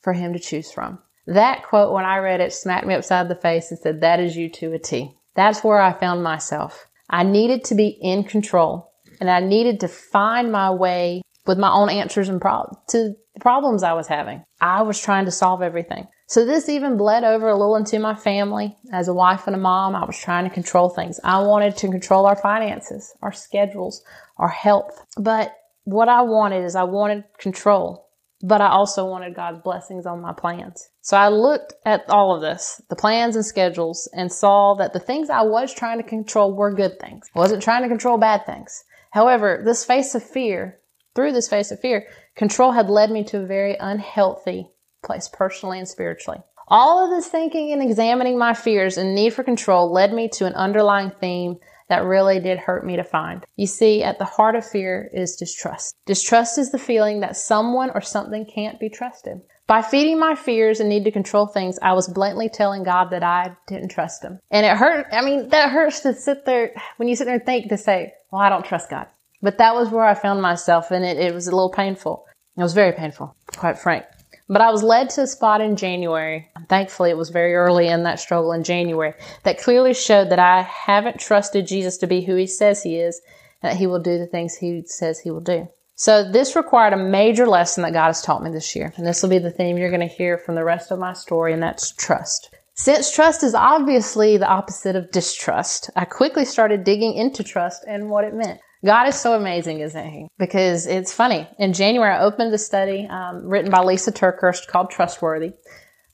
for 0.00 0.12
him 0.12 0.32
to 0.32 0.38
choose 0.38 0.72
from. 0.72 0.98
That 1.26 1.64
quote, 1.64 1.92
when 1.92 2.04
I 2.04 2.18
read 2.18 2.40
it, 2.40 2.52
smacked 2.52 2.86
me 2.86 2.94
upside 2.94 3.28
the 3.28 3.34
face 3.34 3.70
and 3.70 3.78
said, 3.78 4.00
That 4.00 4.20
is 4.20 4.36
you 4.36 4.48
to 4.52 4.72
a 4.72 4.78
T. 4.78 5.14
That's 5.36 5.62
where 5.62 5.80
I 5.80 5.92
found 5.92 6.22
myself. 6.22 6.86
I 7.10 7.22
needed 7.22 7.64
to 7.64 7.74
be 7.74 7.98
in 8.00 8.24
control 8.24 8.90
and 9.20 9.30
I 9.30 9.40
needed 9.40 9.80
to 9.80 9.88
find 9.88 10.50
my 10.50 10.70
way 10.70 11.22
with 11.46 11.58
my 11.58 11.70
own 11.70 11.90
answers 11.90 12.28
and 12.28 12.40
pro- 12.40 12.72
to 12.88 13.14
the 13.34 13.40
problems 13.40 13.82
I 13.82 13.92
was 13.92 14.06
having. 14.06 14.44
I 14.60 14.82
was 14.82 15.00
trying 15.00 15.26
to 15.26 15.30
solve 15.30 15.62
everything. 15.62 16.06
So 16.28 16.44
this 16.44 16.68
even 16.68 16.96
bled 16.96 17.24
over 17.24 17.48
a 17.48 17.56
little 17.56 17.76
into 17.76 17.98
my 17.98 18.14
family. 18.14 18.76
As 18.92 19.08
a 19.08 19.14
wife 19.14 19.46
and 19.46 19.56
a 19.56 19.58
mom, 19.58 19.96
I 19.96 20.04
was 20.04 20.18
trying 20.18 20.44
to 20.44 20.54
control 20.54 20.90
things. 20.90 21.18
I 21.24 21.40
wanted 21.40 21.76
to 21.78 21.88
control 21.88 22.26
our 22.26 22.36
finances, 22.36 23.14
our 23.22 23.32
schedules, 23.32 24.02
our 24.36 24.48
health. 24.48 25.04
But 25.16 25.56
what 25.84 26.08
I 26.08 26.22
wanted 26.22 26.64
is 26.64 26.76
I 26.76 26.84
wanted 26.84 27.24
control 27.38 28.08
but 28.42 28.60
I 28.60 28.68
also 28.68 29.04
wanted 29.04 29.34
God's 29.34 29.62
blessings 29.62 30.06
on 30.06 30.20
my 30.20 30.32
plans. 30.32 30.88
So 31.00 31.16
I 31.16 31.28
looked 31.28 31.74
at 31.84 32.08
all 32.08 32.34
of 32.34 32.40
this, 32.40 32.80
the 32.88 32.96
plans 32.96 33.34
and 33.34 33.44
schedules, 33.44 34.08
and 34.12 34.32
saw 34.32 34.74
that 34.74 34.92
the 34.92 35.00
things 35.00 35.28
I 35.28 35.42
was 35.42 35.74
trying 35.74 35.98
to 35.98 36.08
control 36.08 36.54
were 36.54 36.72
good 36.72 37.00
things. 37.00 37.28
I 37.34 37.38
wasn't 37.38 37.62
trying 37.62 37.82
to 37.82 37.88
control 37.88 38.18
bad 38.18 38.46
things. 38.46 38.84
However, 39.10 39.62
this 39.64 39.84
face 39.84 40.14
of 40.14 40.22
fear, 40.22 40.78
through 41.14 41.32
this 41.32 41.48
face 41.48 41.72
of 41.72 41.80
fear, 41.80 42.06
control 42.36 42.72
had 42.72 42.88
led 42.88 43.10
me 43.10 43.24
to 43.24 43.40
a 43.40 43.46
very 43.46 43.76
unhealthy 43.80 44.70
place 45.04 45.28
personally 45.28 45.78
and 45.78 45.88
spiritually. 45.88 46.40
All 46.68 47.02
of 47.02 47.10
this 47.10 47.28
thinking 47.28 47.72
and 47.72 47.82
examining 47.82 48.38
my 48.38 48.52
fears 48.52 48.98
and 48.98 49.14
need 49.14 49.32
for 49.32 49.42
control 49.42 49.90
led 49.90 50.12
me 50.12 50.28
to 50.34 50.44
an 50.44 50.54
underlying 50.54 51.12
theme 51.20 51.56
that 51.88 52.04
really 52.04 52.40
did 52.40 52.58
hurt 52.58 52.84
me 52.84 52.96
to 52.96 53.04
find. 53.04 53.44
You 53.56 53.66
see, 53.66 54.02
at 54.02 54.18
the 54.18 54.26
heart 54.26 54.54
of 54.54 54.66
fear 54.66 55.10
is 55.14 55.36
distrust. 55.36 55.96
Distrust 56.04 56.58
is 56.58 56.70
the 56.70 56.78
feeling 56.78 57.20
that 57.20 57.36
someone 57.36 57.90
or 57.94 58.02
something 58.02 58.44
can't 58.44 58.78
be 58.78 58.90
trusted. 58.90 59.40
By 59.66 59.82
feeding 59.82 60.18
my 60.18 60.34
fears 60.34 60.80
and 60.80 60.88
need 60.88 61.04
to 61.04 61.10
control 61.10 61.46
things, 61.46 61.78
I 61.82 61.92
was 61.92 62.08
blatantly 62.08 62.48
telling 62.48 62.84
God 62.84 63.10
that 63.10 63.22
I 63.22 63.54
didn't 63.66 63.90
trust 63.90 64.24
him. 64.24 64.38
And 64.50 64.64
it 64.64 64.76
hurt. 64.76 65.06
I 65.12 65.22
mean, 65.22 65.48
that 65.50 65.70
hurts 65.70 66.00
to 66.00 66.14
sit 66.14 66.46
there, 66.46 66.74
when 66.96 67.08
you 67.08 67.16
sit 67.16 67.24
there 67.26 67.34
and 67.34 67.44
think 67.44 67.68
to 67.68 67.76
say, 67.76 68.14
well, 68.30 68.40
I 68.40 68.48
don't 68.48 68.64
trust 68.64 68.90
God. 68.90 69.06
But 69.42 69.58
that 69.58 69.74
was 69.74 69.90
where 69.90 70.04
I 70.04 70.14
found 70.14 70.42
myself 70.42 70.90
and 70.90 71.04
it, 71.04 71.18
it 71.18 71.34
was 71.34 71.46
a 71.46 71.52
little 71.52 71.70
painful. 71.70 72.26
It 72.56 72.62
was 72.62 72.74
very 72.74 72.92
painful, 72.92 73.36
quite 73.56 73.78
frank. 73.78 74.04
But 74.48 74.62
I 74.62 74.70
was 74.70 74.82
led 74.82 75.10
to 75.10 75.22
a 75.22 75.26
spot 75.26 75.60
in 75.60 75.76
January. 75.76 76.48
Thankfully, 76.68 77.10
it 77.10 77.18
was 77.18 77.28
very 77.28 77.54
early 77.54 77.86
in 77.88 78.04
that 78.04 78.18
struggle 78.18 78.52
in 78.52 78.64
January 78.64 79.12
that 79.42 79.60
clearly 79.60 79.92
showed 79.92 80.30
that 80.30 80.38
I 80.38 80.62
haven't 80.62 81.20
trusted 81.20 81.66
Jesus 81.66 81.98
to 81.98 82.06
be 82.06 82.22
who 82.22 82.34
he 82.34 82.46
says 82.46 82.82
he 82.82 82.96
is, 82.96 83.20
that 83.62 83.76
he 83.76 83.86
will 83.86 84.00
do 84.00 84.18
the 84.18 84.26
things 84.26 84.56
he 84.56 84.82
says 84.86 85.20
he 85.20 85.30
will 85.30 85.40
do. 85.40 85.68
So 85.96 86.30
this 86.30 86.56
required 86.56 86.92
a 86.92 86.96
major 86.96 87.46
lesson 87.46 87.82
that 87.82 87.92
God 87.92 88.06
has 88.06 88.22
taught 88.22 88.42
me 88.42 88.50
this 88.50 88.74
year. 88.74 88.92
And 88.96 89.06
this 89.06 89.22
will 89.22 89.30
be 89.30 89.38
the 89.38 89.50
theme 89.50 89.76
you're 89.76 89.90
going 89.90 90.00
to 90.00 90.06
hear 90.06 90.38
from 90.38 90.54
the 90.54 90.64
rest 90.64 90.90
of 90.92 90.98
my 90.98 91.12
story, 91.12 91.52
and 91.52 91.62
that's 91.62 91.90
trust. 91.90 92.54
Since 92.74 93.10
trust 93.12 93.42
is 93.42 93.54
obviously 93.54 94.36
the 94.36 94.46
opposite 94.46 94.94
of 94.94 95.10
distrust, 95.10 95.90
I 95.96 96.04
quickly 96.04 96.44
started 96.44 96.84
digging 96.84 97.14
into 97.14 97.42
trust 97.42 97.84
and 97.88 98.08
what 98.08 98.24
it 98.24 98.32
meant. 98.32 98.60
God 98.84 99.08
is 99.08 99.18
so 99.18 99.34
amazing, 99.34 99.80
isn't 99.80 100.10
he? 100.10 100.28
Because 100.38 100.86
it's 100.86 101.12
funny. 101.12 101.48
In 101.58 101.72
January, 101.72 102.14
I 102.14 102.20
opened 102.20 102.54
a 102.54 102.58
study 102.58 103.06
um, 103.08 103.44
written 103.46 103.70
by 103.70 103.80
Lisa 103.80 104.12
TerKeurst 104.12 104.68
called 104.68 104.90
Trustworthy. 104.90 105.52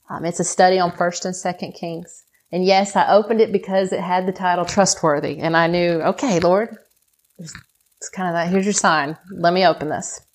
Um, 0.09 0.25
it's 0.25 0.39
a 0.39 0.43
study 0.43 0.79
on 0.79 0.91
First 0.91 1.25
and 1.25 1.35
Second 1.35 1.73
Kings. 1.73 2.23
And 2.51 2.65
yes, 2.65 2.95
I 2.95 3.11
opened 3.11 3.41
it 3.41 3.51
because 3.51 3.91
it 3.91 3.99
had 3.99 4.27
the 4.27 4.31
title 4.31 4.65
Trustworthy. 4.65 5.39
And 5.39 5.55
I 5.55 5.67
knew, 5.67 6.01
okay, 6.01 6.39
Lord, 6.39 6.75
it's 7.37 8.09
kind 8.09 8.29
of 8.29 8.33
that. 8.33 8.49
Here's 8.49 8.65
your 8.65 8.73
sign. 8.73 9.17
Let 9.31 9.53
me 9.53 9.65
open 9.65 9.89
this. 9.89 10.25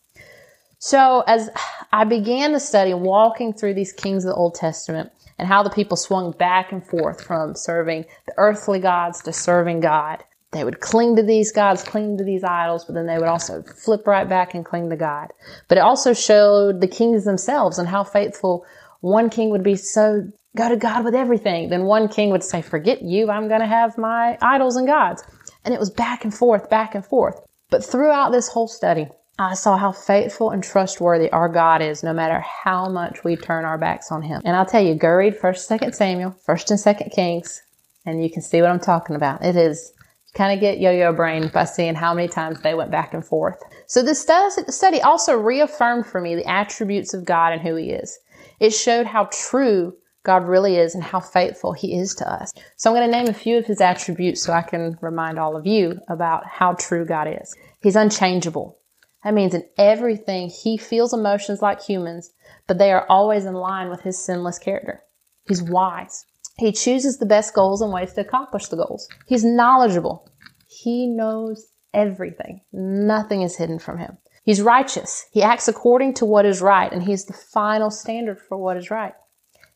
So 0.78 1.22
as 1.26 1.50
I 1.92 2.04
began 2.04 2.52
the 2.52 2.60
study 2.60 2.94
walking 2.94 3.52
through 3.52 3.74
these 3.74 3.92
kings 3.92 4.24
of 4.24 4.30
the 4.30 4.34
Old 4.34 4.54
Testament 4.54 5.10
and 5.38 5.46
how 5.46 5.62
the 5.62 5.70
people 5.70 5.96
swung 5.96 6.32
back 6.32 6.72
and 6.72 6.86
forth 6.86 7.22
from 7.24 7.54
serving 7.54 8.06
the 8.26 8.34
earthly 8.36 8.78
gods 8.78 9.22
to 9.22 9.32
serving 9.32 9.80
God, 9.80 10.24
they 10.52 10.64
would 10.64 10.80
cling 10.80 11.16
to 11.16 11.22
these 11.22 11.52
gods, 11.52 11.82
cling 11.82 12.18
to 12.18 12.24
these 12.24 12.42
idols, 12.42 12.84
but 12.84 12.94
then 12.94 13.06
they 13.06 13.18
would 13.18 13.28
also 13.28 13.62
flip 13.62 14.06
right 14.06 14.28
back 14.28 14.54
and 14.54 14.64
cling 14.64 14.90
to 14.90 14.96
God. 14.96 15.32
But 15.68 15.78
it 15.78 15.82
also 15.82 16.12
showed 16.12 16.80
the 16.80 16.88
kings 16.88 17.24
themselves 17.24 17.78
and 17.78 17.88
how 17.88 18.02
faithful 18.02 18.64
one 19.00 19.30
king 19.30 19.50
would 19.50 19.62
be 19.62 19.76
so 19.76 20.28
go 20.56 20.68
to 20.68 20.76
God 20.76 21.04
with 21.04 21.14
everything. 21.14 21.68
Then 21.68 21.84
one 21.84 22.08
king 22.08 22.30
would 22.30 22.42
say, 22.42 22.62
forget 22.62 23.02
you, 23.02 23.30
I'm 23.30 23.48
going 23.48 23.60
to 23.60 23.66
have 23.66 23.96
my 23.96 24.36
idols 24.42 24.76
and 24.76 24.86
gods. 24.86 25.22
And 25.64 25.72
it 25.72 25.80
was 25.80 25.90
back 25.90 26.24
and 26.24 26.34
forth, 26.34 26.68
back 26.68 26.94
and 26.94 27.04
forth. 27.04 27.40
But 27.70 27.84
throughout 27.84 28.32
this 28.32 28.48
whole 28.48 28.66
study, 28.66 29.06
I 29.38 29.54
saw 29.54 29.76
how 29.76 29.92
faithful 29.92 30.50
and 30.50 30.62
trustworthy 30.62 31.30
our 31.30 31.48
God 31.48 31.80
is, 31.80 32.02
no 32.02 32.12
matter 32.12 32.40
how 32.40 32.88
much 32.88 33.24
we 33.24 33.36
turn 33.36 33.64
our 33.64 33.78
backs 33.78 34.10
on 34.10 34.22
Him. 34.22 34.42
And 34.44 34.56
I'll 34.56 34.66
tell 34.66 34.82
you, 34.82 34.94
go 34.94 35.08
read 35.08 35.38
1st, 35.38 35.80
2nd 35.80 35.94
Samuel, 35.94 36.36
1st 36.46 36.70
and 36.72 36.98
2nd 36.98 37.14
Kings, 37.14 37.62
and 38.04 38.22
you 38.22 38.30
can 38.30 38.42
see 38.42 38.60
what 38.60 38.70
I'm 38.70 38.80
talking 38.80 39.16
about. 39.16 39.42
It 39.42 39.56
is 39.56 39.92
kind 40.34 40.52
of 40.52 40.60
get 40.60 40.80
yo-yo 40.80 41.12
brain 41.12 41.48
by 41.48 41.64
seeing 41.64 41.94
how 41.94 42.14
many 42.14 42.28
times 42.28 42.60
they 42.60 42.74
went 42.74 42.90
back 42.90 43.14
and 43.14 43.24
forth. 43.24 43.58
So 43.86 44.02
this 44.02 44.20
study 44.20 45.00
also 45.02 45.34
reaffirmed 45.34 46.06
for 46.06 46.20
me 46.20 46.34
the 46.36 46.48
attributes 46.48 47.14
of 47.14 47.24
God 47.24 47.52
and 47.52 47.60
who 47.60 47.74
he 47.74 47.90
is. 47.90 48.18
It 48.60 48.70
showed 48.70 49.06
how 49.06 49.28
true 49.32 49.94
God 50.22 50.46
really 50.46 50.76
is 50.76 50.94
and 50.94 51.02
how 51.02 51.18
faithful 51.18 51.72
he 51.72 51.98
is 51.98 52.14
to 52.16 52.30
us. 52.30 52.52
So 52.76 52.90
I'm 52.90 52.96
going 52.96 53.10
to 53.10 53.16
name 53.16 53.28
a 53.28 53.32
few 53.32 53.56
of 53.56 53.66
his 53.66 53.80
attributes 53.80 54.42
so 54.42 54.52
I 54.52 54.62
can 54.62 54.98
remind 55.00 55.38
all 55.38 55.56
of 55.56 55.66
you 55.66 55.98
about 56.08 56.46
how 56.46 56.74
true 56.74 57.06
God 57.06 57.26
is. 57.40 57.56
He's 57.80 57.96
unchangeable. 57.96 58.78
That 59.24 59.34
means 59.34 59.54
in 59.54 59.64
everything 59.78 60.48
he 60.48 60.76
feels 60.76 61.12
emotions 61.12 61.60
like 61.60 61.82
humans, 61.82 62.30
but 62.66 62.78
they 62.78 62.92
are 62.92 63.06
always 63.08 63.46
in 63.46 63.54
line 63.54 63.88
with 63.88 64.02
his 64.02 64.22
sinless 64.22 64.58
character. 64.58 65.02
He's 65.48 65.62
wise. 65.62 66.26
He 66.60 66.72
chooses 66.72 67.16
the 67.16 67.24
best 67.24 67.54
goals 67.54 67.80
and 67.80 67.90
ways 67.90 68.12
to 68.12 68.20
accomplish 68.20 68.68
the 68.68 68.76
goals. 68.76 69.08
He's 69.26 69.42
knowledgeable. 69.42 70.28
He 70.68 71.06
knows 71.06 71.66
everything. 71.94 72.60
Nothing 72.70 73.40
is 73.40 73.56
hidden 73.56 73.78
from 73.78 73.96
him. 73.96 74.18
He's 74.44 74.60
righteous. 74.60 75.26
He 75.32 75.42
acts 75.42 75.68
according 75.68 76.14
to 76.14 76.26
what 76.26 76.44
is 76.44 76.60
right, 76.60 76.92
and 76.92 77.02
he's 77.02 77.24
the 77.24 77.32
final 77.32 77.90
standard 77.90 78.38
for 78.38 78.58
what 78.58 78.76
is 78.76 78.90
right. 78.90 79.14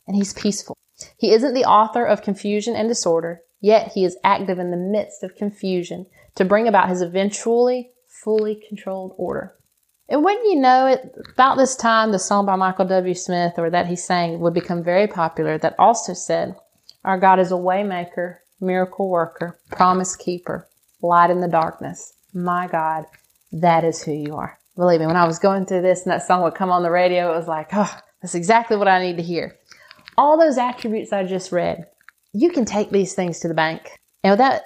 And 0.07 0.15
he's 0.15 0.35
peaceful. 0.35 0.77
He 1.17 1.33
isn't 1.33 1.55
the 1.55 1.65
author 1.65 2.05
of 2.05 2.21
confusion 2.21 2.77
and 2.77 2.87
disorder, 2.87 3.41
yet 3.61 3.93
he 3.93 4.05
is 4.05 4.19
active 4.23 4.59
in 4.59 4.71
the 4.71 4.77
midst 4.77 5.23
of 5.23 5.37
confusion 5.37 6.05
to 6.35 6.45
bring 6.45 6.69
about 6.69 6.91
his 6.91 7.01
eventually 7.01 7.93
fully 8.23 8.63
controlled 8.69 9.15
order. 9.17 9.55
And 10.07 10.23
when 10.23 10.37
you 10.45 10.57
know 10.57 10.87
it, 10.87 11.17
about 11.33 11.57
this 11.57 11.77
time, 11.77 12.13
the 12.13 12.19
song 12.19 12.45
by 12.45 12.57
Michael 12.57 12.87
W. 12.87 13.15
Smith, 13.15 13.55
or 13.57 13.71
that 13.71 13.87
he 13.87 13.97
sang, 13.97 14.41
would 14.41 14.53
become 14.53 14.85
very 14.85 15.07
popular, 15.07 15.57
that 15.57 15.75
also 15.79 16.13
said, 16.13 16.57
Our 17.05 17.19
God 17.19 17.39
is 17.39 17.53
a 17.53 17.57
waymaker, 17.57 18.37
miracle 18.61 19.11
worker, 19.11 19.59
promise 19.71 20.17
keeper, 20.17 20.69
light 21.03 21.31
in 21.31 21.41
the 21.41 21.49
darkness. 21.49 22.15
My 22.33 22.67
God, 22.67 23.05
that 23.53 23.85
is 23.85 24.03
who 24.03 24.13
you 24.13 24.37
are. 24.37 24.59
Believe 24.77 25.01
me, 25.01 25.07
when 25.07 25.17
I 25.17 25.27
was 25.27 25.39
going 25.39 25.67
through 25.67 25.83
this 25.83 26.03
and 26.03 26.13
that 26.13 26.27
song 26.27 26.43
would 26.43 26.55
come 26.55 26.71
on 26.71 26.83
the 26.83 26.91
radio, 26.91 27.33
it 27.33 27.37
was 27.37 27.47
like, 27.47 27.69
oh, 27.73 27.95
that's 28.23 28.35
exactly 28.35 28.77
what 28.77 28.89
I 28.89 29.05
need 29.05 29.19
to 29.19 29.23
hear. 29.23 29.57
All 30.17 30.39
those 30.39 30.59
attributes 30.59 31.13
I 31.13 31.25
just 31.25 31.53
read, 31.53 31.87
you 32.33 32.51
can 32.51 32.65
take 32.65 32.91
these 32.91 33.15
things 33.15 33.41
to 33.41 33.49
the 33.49 33.55
bank. 33.55 34.01
You 34.25 34.35
that 34.37 34.63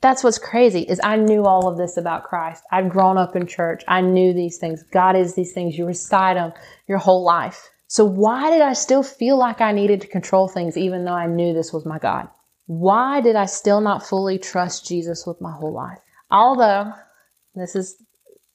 that's 0.00 0.24
what's 0.24 0.38
crazy 0.38 0.80
is 0.80 0.98
I 1.04 1.16
knew 1.16 1.44
all 1.44 1.68
of 1.68 1.76
this 1.76 1.98
about 1.98 2.24
Christ. 2.24 2.64
I'd 2.72 2.90
grown 2.90 3.18
up 3.18 3.36
in 3.36 3.46
church. 3.46 3.84
I 3.86 4.00
knew 4.00 4.32
these 4.32 4.56
things. 4.56 4.82
God 4.90 5.16
is 5.16 5.34
these 5.34 5.52
things. 5.52 5.76
You 5.76 5.84
recite 5.84 6.36
them 6.36 6.54
your 6.88 6.96
whole 6.96 7.22
life. 7.22 7.68
So 7.92 8.06
why 8.06 8.48
did 8.48 8.62
I 8.62 8.72
still 8.72 9.02
feel 9.02 9.36
like 9.36 9.60
I 9.60 9.70
needed 9.70 10.00
to 10.00 10.06
control 10.06 10.48
things 10.48 10.78
even 10.78 11.04
though 11.04 11.12
I 11.12 11.26
knew 11.26 11.52
this 11.52 11.74
was 11.74 11.84
my 11.84 11.98
God? 11.98 12.26
Why 12.64 13.20
did 13.20 13.36
I 13.36 13.44
still 13.44 13.82
not 13.82 14.02
fully 14.02 14.38
trust 14.38 14.86
Jesus 14.86 15.26
with 15.26 15.42
my 15.42 15.52
whole 15.52 15.74
life? 15.74 15.98
Although 16.30 16.94
this 17.54 17.76
is 17.76 18.02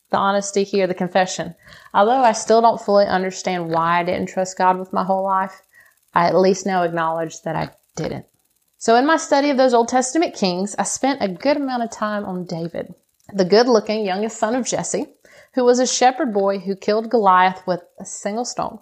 the 0.09 0.17
honesty 0.17 0.63
here, 0.63 0.87
the 0.87 0.95
confession. 0.95 1.53
Although 1.93 2.23
I 2.23 2.31
still 2.31 2.61
don't 2.61 2.81
fully 2.81 3.05
understand 3.05 3.69
why 3.69 3.99
I 3.99 4.03
didn't 4.03 4.29
trust 4.29 4.57
God 4.57 4.79
with 4.79 4.91
my 4.91 5.03
whole 5.03 5.23
life, 5.23 5.61
I 6.15 6.25
at 6.25 6.35
least 6.35 6.65
now 6.65 6.81
acknowledge 6.81 7.39
that 7.43 7.55
I 7.55 7.69
didn't. 7.95 8.25
So 8.79 8.95
in 8.95 9.05
my 9.05 9.17
study 9.17 9.51
of 9.51 9.57
those 9.57 9.75
Old 9.75 9.89
Testament 9.89 10.33
kings, 10.33 10.75
I 10.79 10.83
spent 10.83 11.21
a 11.21 11.27
good 11.27 11.57
amount 11.57 11.83
of 11.83 11.91
time 11.91 12.25
on 12.25 12.45
David, 12.45 12.95
the 13.31 13.45
good 13.45 13.67
looking 13.67 14.03
youngest 14.03 14.39
son 14.39 14.55
of 14.55 14.65
Jesse, 14.65 15.05
who 15.53 15.63
was 15.63 15.77
a 15.77 15.85
shepherd 15.85 16.33
boy 16.33 16.57
who 16.57 16.75
killed 16.75 17.11
Goliath 17.11 17.61
with 17.67 17.81
a 17.99 18.05
single 18.05 18.43
stone. 18.43 18.79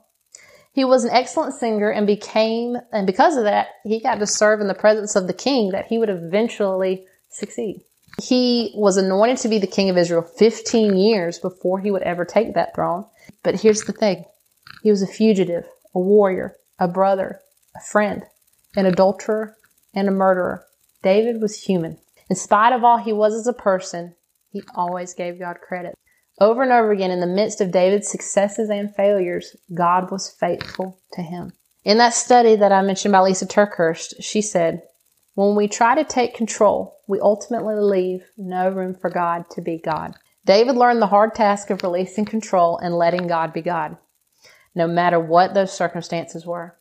He 0.75 0.83
was 0.83 1.05
an 1.05 1.11
excellent 1.11 1.53
singer 1.53 1.89
and 1.89 2.05
became, 2.05 2.75
and 2.91 3.07
because 3.07 3.37
of 3.37 3.45
that, 3.45 3.67
he 3.85 4.01
got 4.01 4.19
to 4.19 4.27
serve 4.27 4.59
in 4.59 4.67
the 4.67 4.73
presence 4.73 5.15
of 5.15 5.25
the 5.25 5.33
king 5.33 5.71
that 5.71 5.87
he 5.87 5.97
would 5.97 6.09
eventually 6.09 7.05
succeed. 7.29 7.85
He 8.21 8.73
was 8.75 8.97
anointed 8.97 9.37
to 9.37 9.47
be 9.47 9.57
the 9.57 9.67
king 9.67 9.89
of 9.89 9.97
Israel 9.97 10.21
15 10.21 10.97
years 10.97 11.39
before 11.39 11.79
he 11.79 11.91
would 11.91 12.01
ever 12.01 12.25
take 12.25 12.55
that 12.55 12.75
throne. 12.75 13.05
But 13.41 13.61
here's 13.61 13.83
the 13.83 13.93
thing. 13.93 14.25
He 14.83 14.91
was 14.91 15.01
a 15.01 15.07
fugitive, 15.07 15.65
a 15.93 15.99
warrior, 15.99 16.57
a 16.77 16.89
brother, 16.89 17.39
a 17.73 17.79
friend, 17.79 18.23
an 18.75 18.85
adulterer, 18.85 19.55
and 19.93 20.09
a 20.09 20.11
murderer. 20.11 20.65
David 21.01 21.41
was 21.41 21.63
human. 21.63 21.99
In 22.29 22.35
spite 22.35 22.73
of 22.73 22.83
all 22.83 22.97
he 22.97 23.13
was 23.13 23.33
as 23.33 23.47
a 23.47 23.53
person, 23.53 24.15
he 24.51 24.61
always 24.75 25.13
gave 25.13 25.39
God 25.39 25.55
credit. 25.65 25.95
Over 26.39 26.63
and 26.63 26.71
over 26.71 26.91
again, 26.91 27.11
in 27.11 27.21
the 27.21 27.27
midst 27.27 27.61
of 27.61 27.71
David's 27.71 28.09
successes 28.09 28.69
and 28.69 28.93
failures, 28.93 29.55
God 29.73 30.11
was 30.11 30.29
faithful 30.29 30.99
to 31.13 31.21
him. 31.21 31.53
In 31.85 31.97
that 31.99 32.13
study 32.13 32.55
that 32.57 32.73
I 32.73 32.81
mentioned 32.81 33.13
by 33.13 33.21
Lisa 33.21 33.45
TerKeurst, 33.45 34.15
she 34.19 34.41
said, 34.41 34.83
When 35.35 35.55
we 35.55 35.67
try 35.67 35.95
to 35.95 36.03
take 36.03 36.33
control, 36.33 36.97
we 37.07 37.19
ultimately 37.21 37.75
leave 37.75 38.25
no 38.37 38.69
room 38.69 38.95
for 38.95 39.09
God 39.09 39.49
to 39.51 39.61
be 39.61 39.77
God. 39.77 40.15
David 40.45 40.75
learned 40.75 41.01
the 41.01 41.07
hard 41.07 41.35
task 41.35 41.69
of 41.69 41.83
releasing 41.83 42.25
control 42.25 42.77
and 42.77 42.93
letting 42.93 43.27
God 43.27 43.53
be 43.53 43.61
God, 43.61 43.97
no 44.75 44.87
matter 44.87 45.19
what 45.19 45.53
those 45.53 45.71
circumstances 45.71 46.45
were. 46.45 46.77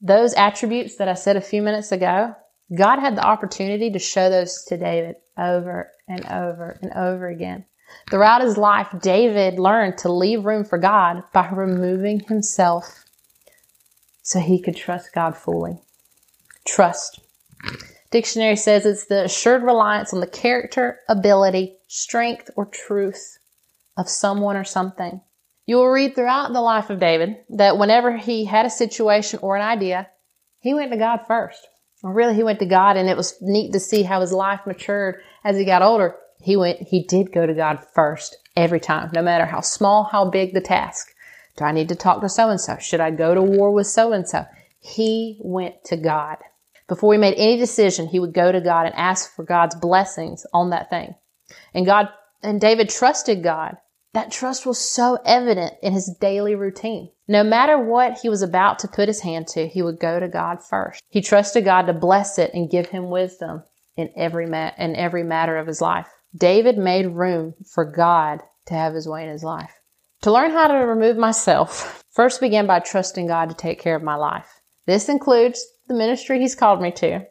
Those 0.00 0.32
attributes 0.34 0.96
that 0.96 1.08
I 1.08 1.14
said 1.14 1.36
a 1.36 1.42
few 1.42 1.60
minutes 1.60 1.92
ago, 1.92 2.36
God 2.74 3.00
had 3.00 3.16
the 3.16 3.26
opportunity 3.26 3.90
to 3.90 3.98
show 3.98 4.30
those 4.30 4.64
to 4.68 4.76
David 4.76 5.16
over 5.36 5.90
and 6.08 6.24
over 6.26 6.78
and 6.82 6.92
over 6.92 7.28
again. 7.28 7.64
Throughout 8.10 8.42
his 8.42 8.56
life, 8.56 8.88
David 9.00 9.58
learned 9.58 9.98
to 9.98 10.12
leave 10.12 10.44
room 10.44 10.64
for 10.64 10.78
God 10.78 11.22
by 11.32 11.48
removing 11.48 12.20
himself 12.20 13.04
so 14.22 14.38
he 14.38 14.60
could 14.60 14.76
trust 14.76 15.12
God 15.12 15.36
fully. 15.36 15.80
Trust. 16.66 17.20
Dictionary 18.10 18.56
says 18.56 18.84
it's 18.84 19.06
the 19.06 19.24
assured 19.24 19.62
reliance 19.62 20.12
on 20.12 20.20
the 20.20 20.26
character, 20.26 21.00
ability, 21.08 21.76
strength, 21.86 22.50
or 22.56 22.66
truth 22.66 23.38
of 23.96 24.08
someone 24.08 24.56
or 24.56 24.64
something. 24.64 25.20
You 25.66 25.76
will 25.76 25.88
read 25.88 26.14
throughout 26.14 26.52
the 26.52 26.60
life 26.60 26.90
of 26.90 26.98
David 26.98 27.36
that 27.50 27.78
whenever 27.78 28.16
he 28.16 28.44
had 28.44 28.66
a 28.66 28.70
situation 28.70 29.38
or 29.42 29.56
an 29.56 29.62
idea, 29.62 30.08
he 30.58 30.74
went 30.74 30.90
to 30.90 30.96
God 30.96 31.20
first. 31.26 31.66
Really, 32.02 32.34
he 32.34 32.42
went 32.42 32.58
to 32.60 32.66
God 32.66 32.96
and 32.96 33.08
it 33.08 33.16
was 33.16 33.36
neat 33.40 33.72
to 33.72 33.80
see 33.80 34.02
how 34.02 34.20
his 34.20 34.32
life 34.32 34.60
matured 34.66 35.20
as 35.44 35.56
he 35.56 35.64
got 35.64 35.82
older. 35.82 36.16
He 36.42 36.56
went, 36.56 36.80
he 36.88 37.04
did 37.04 37.32
go 37.32 37.46
to 37.46 37.54
God 37.54 37.80
first 37.94 38.36
every 38.56 38.80
time, 38.80 39.10
no 39.14 39.22
matter 39.22 39.46
how 39.46 39.60
small, 39.60 40.04
how 40.04 40.30
big 40.30 40.54
the 40.54 40.60
task. 40.60 41.08
Do 41.56 41.64
I 41.64 41.72
need 41.72 41.88
to 41.88 41.94
talk 41.94 42.20
to 42.20 42.28
so 42.28 42.48
and 42.48 42.60
so? 42.60 42.78
Should 42.78 43.00
I 43.00 43.10
go 43.10 43.34
to 43.34 43.42
war 43.42 43.72
with 43.72 43.86
so 43.86 44.12
and 44.12 44.26
so? 44.28 44.46
He 44.78 45.38
went 45.42 45.84
to 45.84 45.96
God. 45.96 46.38
Before 46.88 47.12
he 47.12 47.18
made 47.18 47.34
any 47.36 47.56
decision, 47.56 48.08
he 48.08 48.18
would 48.18 48.32
go 48.32 48.50
to 48.50 48.60
God 48.60 48.86
and 48.86 48.94
ask 48.94 49.34
for 49.34 49.44
God's 49.44 49.76
blessings 49.76 50.46
on 50.52 50.70
that 50.70 50.90
thing. 50.90 51.14
And 51.74 51.86
God, 51.86 52.08
and 52.42 52.60
David 52.60 52.88
trusted 52.88 53.42
God 53.42 53.76
that 54.12 54.32
trust 54.32 54.66
was 54.66 54.78
so 54.78 55.18
evident 55.24 55.74
in 55.82 55.92
his 55.92 56.12
daily 56.20 56.54
routine. 56.54 57.10
No 57.28 57.44
matter 57.44 57.78
what 57.78 58.18
he 58.18 58.28
was 58.28 58.42
about 58.42 58.80
to 58.80 58.88
put 58.88 59.06
his 59.06 59.20
hand 59.20 59.46
to, 59.48 59.68
he 59.68 59.82
would 59.82 60.00
go 60.00 60.18
to 60.18 60.26
God 60.26 60.64
first. 60.64 61.00
He 61.08 61.20
trusted 61.20 61.64
God 61.64 61.82
to 61.82 61.92
bless 61.92 62.38
it 62.38 62.50
and 62.52 62.70
give 62.70 62.88
him 62.88 63.10
wisdom 63.10 63.62
in 63.96 64.10
every 64.16 64.46
ma- 64.46 64.72
in 64.78 64.96
every 64.96 65.22
matter 65.22 65.56
of 65.56 65.68
his 65.68 65.80
life. 65.80 66.08
David 66.36 66.78
made 66.78 67.06
room 67.06 67.54
for 67.72 67.84
God 67.84 68.40
to 68.66 68.74
have 68.74 68.94
his 68.94 69.08
way 69.08 69.24
in 69.24 69.30
his 69.30 69.42
life. 69.42 69.72
To 70.22 70.32
learn 70.32 70.50
how 70.50 70.68
to 70.68 70.74
remove 70.74 71.16
myself, 71.16 72.04
first 72.10 72.40
began 72.40 72.66
by 72.66 72.80
trusting 72.80 73.26
God 73.26 73.48
to 73.48 73.54
take 73.54 73.80
care 73.80 73.96
of 73.96 74.02
my 74.02 74.16
life. 74.16 74.60
This 74.86 75.08
includes 75.08 75.64
the 75.88 75.94
ministry 75.94 76.38
he's 76.38 76.54
called 76.54 76.80
me 76.80 76.92
to, 76.92 77.26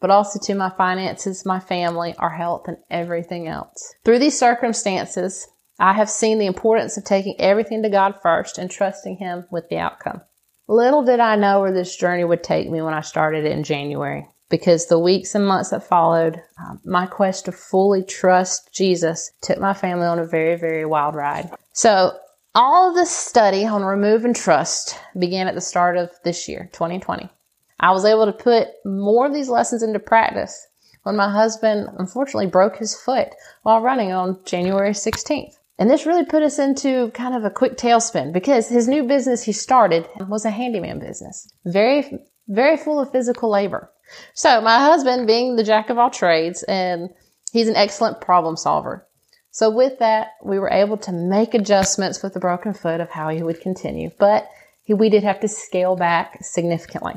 but 0.00 0.10
also 0.10 0.38
to 0.40 0.54
my 0.54 0.70
finances, 0.70 1.44
my 1.44 1.60
family, 1.60 2.14
our 2.18 2.30
health, 2.30 2.68
and 2.68 2.78
everything 2.90 3.48
else. 3.48 3.94
Through 4.04 4.20
these 4.20 4.38
circumstances, 4.38 5.46
I 5.78 5.92
have 5.94 6.10
seen 6.10 6.38
the 6.38 6.46
importance 6.46 6.96
of 6.96 7.04
taking 7.04 7.40
everything 7.40 7.82
to 7.82 7.90
God 7.90 8.14
first 8.22 8.58
and 8.58 8.70
trusting 8.70 9.16
Him 9.16 9.46
with 9.50 9.68
the 9.68 9.78
outcome. 9.78 10.20
Little 10.68 11.02
did 11.02 11.20
I 11.20 11.36
know 11.36 11.60
where 11.60 11.72
this 11.72 11.96
journey 11.96 12.24
would 12.24 12.42
take 12.42 12.70
me 12.70 12.80
when 12.80 12.94
I 12.94 13.00
started 13.00 13.44
it 13.44 13.52
in 13.52 13.64
January, 13.64 14.28
because 14.50 14.86
the 14.86 14.98
weeks 14.98 15.34
and 15.34 15.46
months 15.46 15.70
that 15.70 15.82
followed, 15.82 16.42
um, 16.58 16.80
my 16.84 17.06
quest 17.06 17.46
to 17.46 17.52
fully 17.52 18.02
trust 18.02 18.72
Jesus 18.74 19.32
took 19.40 19.58
my 19.58 19.72
family 19.72 20.06
on 20.06 20.18
a 20.18 20.26
very, 20.26 20.56
very 20.56 20.84
wild 20.84 21.14
ride. 21.14 21.50
So, 21.72 22.18
all 22.54 22.88
of 22.88 22.96
this 22.96 23.10
study 23.10 23.64
on 23.64 23.84
remove 23.84 24.24
and 24.24 24.34
trust 24.34 24.98
began 25.16 25.46
at 25.46 25.54
the 25.54 25.60
start 25.60 25.96
of 25.96 26.10
this 26.24 26.48
year, 26.48 26.68
2020. 26.72 27.30
I 27.78 27.92
was 27.92 28.04
able 28.04 28.26
to 28.26 28.32
put 28.32 28.68
more 28.84 29.26
of 29.26 29.32
these 29.32 29.48
lessons 29.48 29.84
into 29.84 30.00
practice 30.00 30.66
when 31.04 31.16
my 31.16 31.30
husband 31.30 31.88
unfortunately 31.98 32.48
broke 32.48 32.76
his 32.76 32.94
foot 32.94 33.28
while 33.62 33.80
running 33.80 34.12
on 34.12 34.38
January 34.44 34.90
16th. 34.90 35.58
And 35.78 35.88
this 35.88 36.04
really 36.04 36.26
put 36.26 36.42
us 36.42 36.58
into 36.58 37.10
kind 37.12 37.34
of 37.34 37.44
a 37.44 37.50
quick 37.50 37.78
tailspin 37.78 38.32
because 38.32 38.68
his 38.68 38.86
new 38.86 39.04
business 39.04 39.44
he 39.44 39.52
started 39.52 40.06
was 40.28 40.44
a 40.44 40.50
handyman 40.50 40.98
business. 40.98 41.48
Very, 41.64 42.18
very 42.48 42.76
full 42.76 43.00
of 43.00 43.10
physical 43.10 43.48
labor. 43.48 43.90
So 44.34 44.60
my 44.60 44.78
husband 44.78 45.26
being 45.26 45.56
the 45.56 45.64
jack 45.64 45.90
of 45.90 45.98
all 45.98 46.10
trades 46.10 46.62
and 46.64 47.10
he's 47.52 47.68
an 47.68 47.76
excellent 47.76 48.20
problem 48.20 48.56
solver. 48.56 49.06
So 49.50 49.68
with 49.70 49.98
that, 49.98 50.34
we 50.44 50.58
were 50.58 50.70
able 50.70 50.96
to 50.98 51.12
make 51.12 51.54
adjustments 51.54 52.22
with 52.22 52.34
the 52.34 52.40
broken 52.40 52.72
foot 52.72 53.00
of 53.00 53.10
how 53.10 53.28
he 53.30 53.42
would 53.42 53.60
continue, 53.60 54.10
but 54.18 54.48
he, 54.84 54.94
we 54.94 55.10
did 55.10 55.24
have 55.24 55.40
to 55.40 55.48
scale 55.48 55.96
back 55.96 56.38
significantly. 56.42 57.14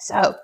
So 0.00 0.36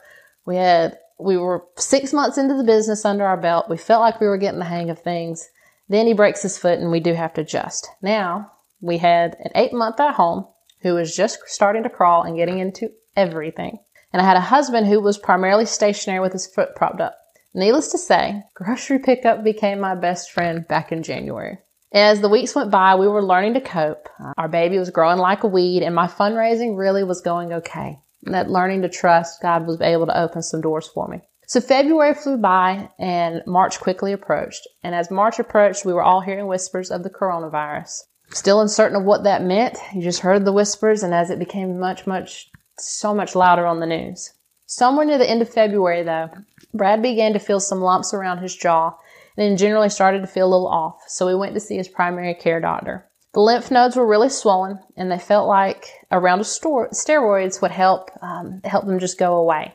we 0.46 0.56
had, 0.56 0.98
we 1.18 1.36
were 1.36 1.64
six 1.76 2.12
months 2.12 2.38
into 2.38 2.54
the 2.54 2.64
business 2.64 3.04
under 3.04 3.26
our 3.26 3.36
belt. 3.36 3.68
We 3.68 3.76
felt 3.76 4.00
like 4.00 4.20
we 4.20 4.26
were 4.26 4.38
getting 4.38 4.58
the 4.58 4.64
hang 4.64 4.90
of 4.90 4.98
things. 4.98 5.48
Then 5.88 6.06
he 6.06 6.14
breaks 6.14 6.42
his 6.42 6.58
foot 6.58 6.78
and 6.78 6.90
we 6.90 7.00
do 7.00 7.12
have 7.12 7.34
to 7.34 7.42
adjust. 7.42 7.88
Now 8.00 8.52
we 8.80 8.98
had 8.98 9.36
an 9.40 9.52
eight 9.54 9.72
month 9.72 10.00
at 10.00 10.14
home 10.14 10.46
who 10.80 10.94
was 10.94 11.14
just 11.14 11.40
starting 11.46 11.82
to 11.82 11.90
crawl 11.90 12.22
and 12.22 12.36
getting 12.36 12.58
into 12.58 12.90
everything. 13.16 13.78
And 14.14 14.22
I 14.22 14.26
had 14.26 14.36
a 14.36 14.40
husband 14.40 14.86
who 14.86 15.00
was 15.00 15.18
primarily 15.18 15.66
stationary 15.66 16.20
with 16.20 16.32
his 16.32 16.46
foot 16.46 16.76
propped 16.76 17.00
up. 17.00 17.18
Needless 17.52 17.90
to 17.90 17.98
say, 17.98 18.44
grocery 18.54 19.00
pickup 19.00 19.42
became 19.42 19.80
my 19.80 19.96
best 19.96 20.30
friend 20.30 20.64
back 20.68 20.92
in 20.92 21.02
January. 21.02 21.58
As 21.92 22.20
the 22.20 22.28
weeks 22.28 22.54
went 22.54 22.70
by, 22.70 22.94
we 22.94 23.08
were 23.08 23.24
learning 23.24 23.54
to 23.54 23.60
cope. 23.60 24.08
Uh, 24.20 24.32
our 24.38 24.46
baby 24.46 24.78
was 24.78 24.90
growing 24.90 25.18
like 25.18 25.42
a 25.42 25.48
weed 25.48 25.82
and 25.82 25.96
my 25.96 26.06
fundraising 26.06 26.78
really 26.78 27.02
was 27.02 27.22
going 27.22 27.52
okay. 27.54 27.98
And 28.24 28.34
that 28.36 28.48
learning 28.48 28.82
to 28.82 28.88
trust, 28.88 29.42
God 29.42 29.66
was 29.66 29.80
able 29.80 30.06
to 30.06 30.16
open 30.16 30.42
some 30.42 30.60
doors 30.60 30.86
for 30.86 31.08
me. 31.08 31.20
So 31.48 31.60
February 31.60 32.14
flew 32.14 32.36
by 32.36 32.90
and 33.00 33.42
March 33.48 33.80
quickly 33.80 34.12
approached. 34.12 34.68
And 34.84 34.94
as 34.94 35.10
March 35.10 35.40
approached, 35.40 35.84
we 35.84 35.92
were 35.92 36.04
all 36.04 36.20
hearing 36.20 36.46
whispers 36.46 36.92
of 36.92 37.02
the 37.02 37.10
coronavirus. 37.10 38.02
Still 38.30 38.60
uncertain 38.60 38.96
of 38.96 39.04
what 39.04 39.24
that 39.24 39.42
meant, 39.42 39.76
You 39.92 40.02
just 40.02 40.20
heard 40.20 40.44
the 40.44 40.52
whispers, 40.52 41.02
and 41.02 41.12
as 41.12 41.30
it 41.30 41.40
became 41.40 41.80
much, 41.80 42.06
much, 42.06 42.50
so 42.78 43.14
much 43.14 43.34
louder 43.34 43.66
on 43.66 43.80
the 43.80 43.86
news. 43.86 44.32
Somewhere 44.66 45.04
near 45.04 45.18
the 45.18 45.28
end 45.28 45.42
of 45.42 45.48
February, 45.48 46.02
though, 46.02 46.30
Brad 46.72 47.02
began 47.02 47.32
to 47.32 47.38
feel 47.38 47.60
some 47.60 47.80
lumps 47.80 48.14
around 48.14 48.38
his 48.38 48.56
jaw 48.56 48.96
and 49.36 49.50
then 49.50 49.56
generally 49.56 49.88
started 49.88 50.20
to 50.20 50.26
feel 50.26 50.46
a 50.46 50.52
little 50.52 50.68
off, 50.68 51.02
so 51.06 51.28
he 51.28 51.34
went 51.34 51.54
to 51.54 51.60
see 51.60 51.76
his 51.76 51.88
primary 51.88 52.34
care 52.34 52.60
doctor. 52.60 53.08
The 53.32 53.40
lymph 53.40 53.70
nodes 53.70 53.96
were 53.96 54.06
really 54.06 54.28
swollen, 54.28 54.78
and 54.96 55.10
they 55.10 55.18
felt 55.18 55.48
like 55.48 55.88
a 56.10 56.20
round 56.20 56.40
of 56.40 56.46
steroids 56.46 57.60
would 57.60 57.72
help 57.72 58.10
um, 58.22 58.60
help 58.64 58.86
them 58.86 59.00
just 59.00 59.18
go 59.18 59.34
away. 59.34 59.74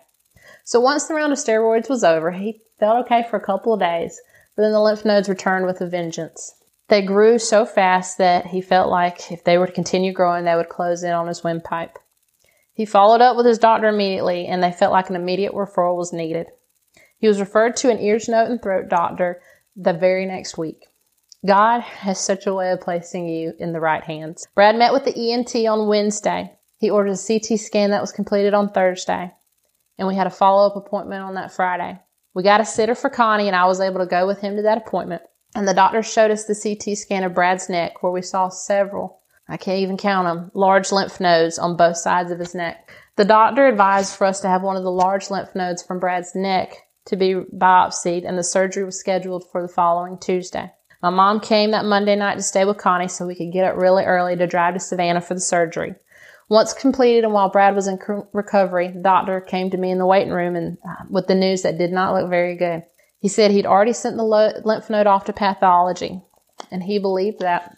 So 0.63 0.79
once 0.79 1.05
the 1.05 1.13
round 1.13 1.33
of 1.33 1.39
steroids 1.39 1.89
was 1.89 2.03
over, 2.03 2.31
he 2.31 2.61
felt 2.79 3.05
okay 3.05 3.25
for 3.29 3.35
a 3.35 3.45
couple 3.45 3.73
of 3.73 3.81
days, 3.81 4.19
but 4.55 4.61
then 4.63 4.71
the 4.71 4.79
lymph 4.79 5.03
nodes 5.03 5.27
returned 5.27 5.65
with 5.65 5.81
a 5.81 5.87
vengeance. 5.87 6.53
They 6.87 7.01
grew 7.01 7.37
so 7.37 7.65
fast 7.65 8.17
that 8.17 8.47
he 8.47 8.61
felt 8.61 8.89
like 8.89 9.31
if 9.31 9.43
they 9.43 9.57
were 9.57 9.67
to 9.67 9.73
continue 9.73 10.13
growing, 10.13 10.45
they 10.45 10.55
would 10.55 10.69
close 10.69 11.03
in 11.03 11.11
on 11.11 11.27
his 11.27 11.43
windpipe. 11.43 11.99
He 12.79 12.85
followed 12.85 13.19
up 13.19 13.35
with 13.35 13.45
his 13.45 13.57
doctor 13.57 13.89
immediately, 13.89 14.47
and 14.47 14.63
they 14.63 14.71
felt 14.71 14.93
like 14.93 15.09
an 15.09 15.17
immediate 15.17 15.51
referral 15.51 15.97
was 15.97 16.13
needed. 16.13 16.47
He 17.17 17.27
was 17.27 17.41
referred 17.41 17.75
to 17.75 17.89
an 17.89 17.99
ears, 17.99 18.29
nose, 18.29 18.49
and 18.49 18.61
throat 18.61 18.87
doctor 18.87 19.41
the 19.75 19.91
very 19.91 20.25
next 20.25 20.57
week. 20.57 20.87
God 21.45 21.81
has 21.81 22.21
such 22.21 22.47
a 22.47 22.53
way 22.53 22.71
of 22.71 22.79
placing 22.79 23.27
you 23.27 23.51
in 23.59 23.73
the 23.73 23.81
right 23.81 24.01
hands. 24.01 24.47
Brad 24.55 24.77
met 24.77 24.93
with 24.93 25.03
the 25.03 25.33
ENT 25.33 25.53
on 25.67 25.89
Wednesday. 25.89 26.53
He 26.77 26.89
ordered 26.89 27.11
a 27.11 27.17
CT 27.17 27.59
scan 27.59 27.89
that 27.89 27.99
was 27.99 28.13
completed 28.13 28.53
on 28.53 28.71
Thursday, 28.71 29.33
and 29.97 30.07
we 30.07 30.15
had 30.15 30.27
a 30.27 30.29
follow 30.29 30.65
up 30.65 30.77
appointment 30.77 31.21
on 31.21 31.33
that 31.33 31.51
Friday. 31.51 31.99
We 32.33 32.43
got 32.43 32.61
a 32.61 32.65
sitter 32.65 32.95
for 32.95 33.09
Connie, 33.09 33.47
and 33.47 33.57
I 33.57 33.65
was 33.65 33.81
able 33.81 33.99
to 33.99 34.05
go 34.05 34.25
with 34.25 34.39
him 34.39 34.55
to 34.55 34.61
that 34.61 34.77
appointment. 34.77 35.23
And 35.53 35.67
the 35.67 35.73
doctor 35.73 36.01
showed 36.01 36.31
us 36.31 36.45
the 36.45 36.55
CT 36.55 36.97
scan 36.97 37.25
of 37.25 37.33
Brad's 37.33 37.67
neck, 37.67 38.01
where 38.01 38.11
we 38.13 38.21
saw 38.21 38.47
several, 38.47 39.19
I 39.49 39.57
can't 39.57 39.79
even 39.79 39.97
count 39.97 40.27
them, 40.27 40.51
large 40.53 40.91
lymph 40.91 41.19
nodes 41.19 41.57
on 41.57 41.75
both 41.75 41.97
sides 41.97 42.31
of 42.31 42.39
his 42.39 42.53
neck. 42.53 42.91
The 43.15 43.25
doctor 43.25 43.67
advised 43.67 44.15
for 44.15 44.25
us 44.25 44.39
to 44.41 44.47
have 44.47 44.61
one 44.61 44.77
of 44.77 44.83
the 44.83 44.91
large 44.91 45.31
lymph 45.31 45.55
nodes 45.55 45.81
from 45.81 45.99
Brad's 45.99 46.35
neck 46.35 46.75
to 47.07 47.15
be 47.15 47.33
biopsied, 47.33 48.27
and 48.27 48.37
the 48.37 48.43
surgery 48.43 48.83
was 48.83 48.99
scheduled 48.99 49.43
for 49.51 49.61
the 49.61 49.67
following 49.67 50.19
Tuesday. 50.19 50.71
My 51.01 51.09
mom 51.09 51.39
came 51.39 51.71
that 51.71 51.85
Monday 51.85 52.15
night 52.15 52.35
to 52.35 52.43
stay 52.43 52.65
with 52.65 52.77
Connie 52.77 53.07
so 53.07 53.25
we 53.25 53.35
could 53.35 53.51
get 53.51 53.65
up 53.65 53.77
really 53.77 54.03
early 54.03 54.35
to 54.35 54.45
drive 54.45 54.75
to 54.75 54.79
Savannah 54.79 55.21
for 55.21 55.33
the 55.33 55.39
surgery. 55.39 55.95
Once 56.49 56.73
completed 56.73 57.23
and 57.23 57.33
while 57.33 57.49
Brad 57.49 57.75
was 57.75 57.87
in 57.87 57.99
recovery, 58.33 58.89
the 58.89 59.01
doctor 59.01 59.39
came 59.39 59.69
to 59.69 59.77
me 59.77 59.91
in 59.91 59.97
the 59.97 60.05
waiting 60.05 60.33
room 60.33 60.55
and 60.55 60.77
uh, 60.87 61.05
with 61.09 61.27
the 61.27 61.35
news 61.35 61.61
that 61.61 61.77
did 61.77 61.91
not 61.91 62.13
look 62.13 62.29
very 62.29 62.55
good. 62.57 62.83
He 63.19 63.27
said 63.27 63.51
he'd 63.51 63.65
already 63.65 63.93
sent 63.93 64.17
the 64.17 64.23
lymph 64.65 64.89
node 64.89 65.07
off 65.07 65.25
to 65.25 65.33
pathology 65.33 66.21
and 66.71 66.83
he 66.83 66.99
believed 66.99 67.39
that 67.39 67.75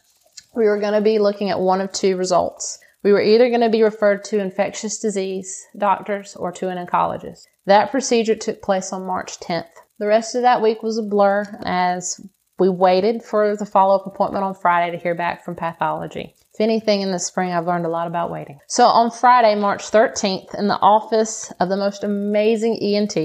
we 0.56 0.66
were 0.66 0.80
going 0.80 0.94
to 0.94 1.02
be 1.02 1.20
looking 1.20 1.50
at 1.50 1.60
one 1.60 1.82
of 1.82 1.92
two 1.92 2.18
results. 2.18 2.80
We 3.04 3.12
were 3.12 3.22
either 3.22 3.50
going 3.50 3.62
to 3.62 3.70
be 3.70 3.84
referred 3.84 4.24
to 4.26 4.40
infectious 4.40 5.00
disease 5.00 5.66
doctors 5.78 6.36
or 6.36 6.52
to 6.54 6.70
an 6.70 6.86
oncologist. 6.86 7.44
That 7.66 7.92
procedure 7.92 8.36
took 8.36 8.62
place 8.62 8.94
on 8.94 9.06
March 9.06 9.40
10th. 9.40 9.70
The 10.00 10.08
rest 10.08 10.36
of 10.36 10.42
that 10.44 10.62
week 10.62 10.84
was 10.84 10.98
a 10.98 11.04
blur 11.04 11.46
as 11.64 12.20
we 12.60 12.70
waited 12.70 13.24
for 13.24 13.56
the 13.56 13.66
follow 13.66 13.96
up 13.96 14.06
appointment 14.06 14.44
on 14.44 14.54
Friday 14.54 14.92
to 14.96 15.02
hear 15.02 15.16
back 15.16 15.44
from 15.44 15.56
pathology. 15.56 16.36
If 16.54 16.62
anything 16.62 17.02
in 17.02 17.12
the 17.12 17.18
spring, 17.18 17.52
I've 17.52 17.66
learned 17.66 17.86
a 17.86 17.90
lot 17.90 18.08
about 18.08 18.30
waiting. 18.30 18.60
So 18.68 18.86
on 18.86 19.10
Friday, 19.10 19.56
March 19.56 19.90
13th, 19.90 20.54
in 20.60 20.68
the 20.68 20.78
office 20.80 21.52
of 21.60 21.70
the 21.70 21.78
most 21.78 22.04
amazing 22.04 22.78
ENT, 22.82 23.16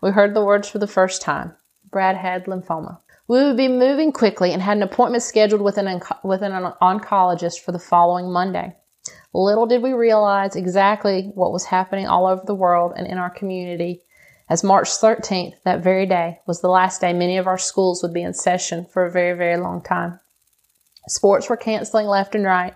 we 0.00 0.10
heard 0.10 0.34
the 0.34 0.44
words 0.44 0.68
for 0.68 0.78
the 0.78 0.86
first 0.86 1.20
time. 1.20 1.54
Brad 1.90 2.16
had 2.16 2.46
lymphoma. 2.46 2.98
We 3.28 3.42
would 3.42 3.56
be 3.56 3.68
moving 3.68 4.12
quickly 4.12 4.52
and 4.52 4.62
had 4.62 4.76
an 4.76 4.82
appointment 4.82 5.22
scheduled 5.22 5.60
with 5.60 5.78
an, 5.78 6.00
with 6.22 6.42
an 6.42 6.52
oncologist 6.80 7.60
for 7.60 7.72
the 7.72 7.78
following 7.78 8.32
Monday. 8.32 8.74
Little 9.34 9.66
did 9.66 9.82
we 9.82 9.92
realize 9.92 10.56
exactly 10.56 11.30
what 11.34 11.52
was 11.52 11.66
happening 11.66 12.06
all 12.06 12.26
over 12.26 12.42
the 12.46 12.54
world 12.54 12.92
and 12.96 13.06
in 13.06 13.18
our 13.18 13.30
community 13.30 14.02
as 14.48 14.62
March 14.62 14.88
13th, 14.88 15.54
that 15.64 15.82
very 15.82 16.06
day, 16.06 16.38
was 16.46 16.60
the 16.60 16.68
last 16.68 17.00
day 17.00 17.12
many 17.12 17.36
of 17.36 17.48
our 17.48 17.58
schools 17.58 18.02
would 18.02 18.14
be 18.14 18.22
in 18.22 18.32
session 18.32 18.86
for 18.92 19.04
a 19.04 19.10
very, 19.10 19.36
very 19.36 19.56
long 19.56 19.82
time. 19.82 20.20
Sports 21.08 21.48
were 21.48 21.56
canceling 21.56 22.06
left 22.06 22.34
and 22.36 22.44
right. 22.44 22.74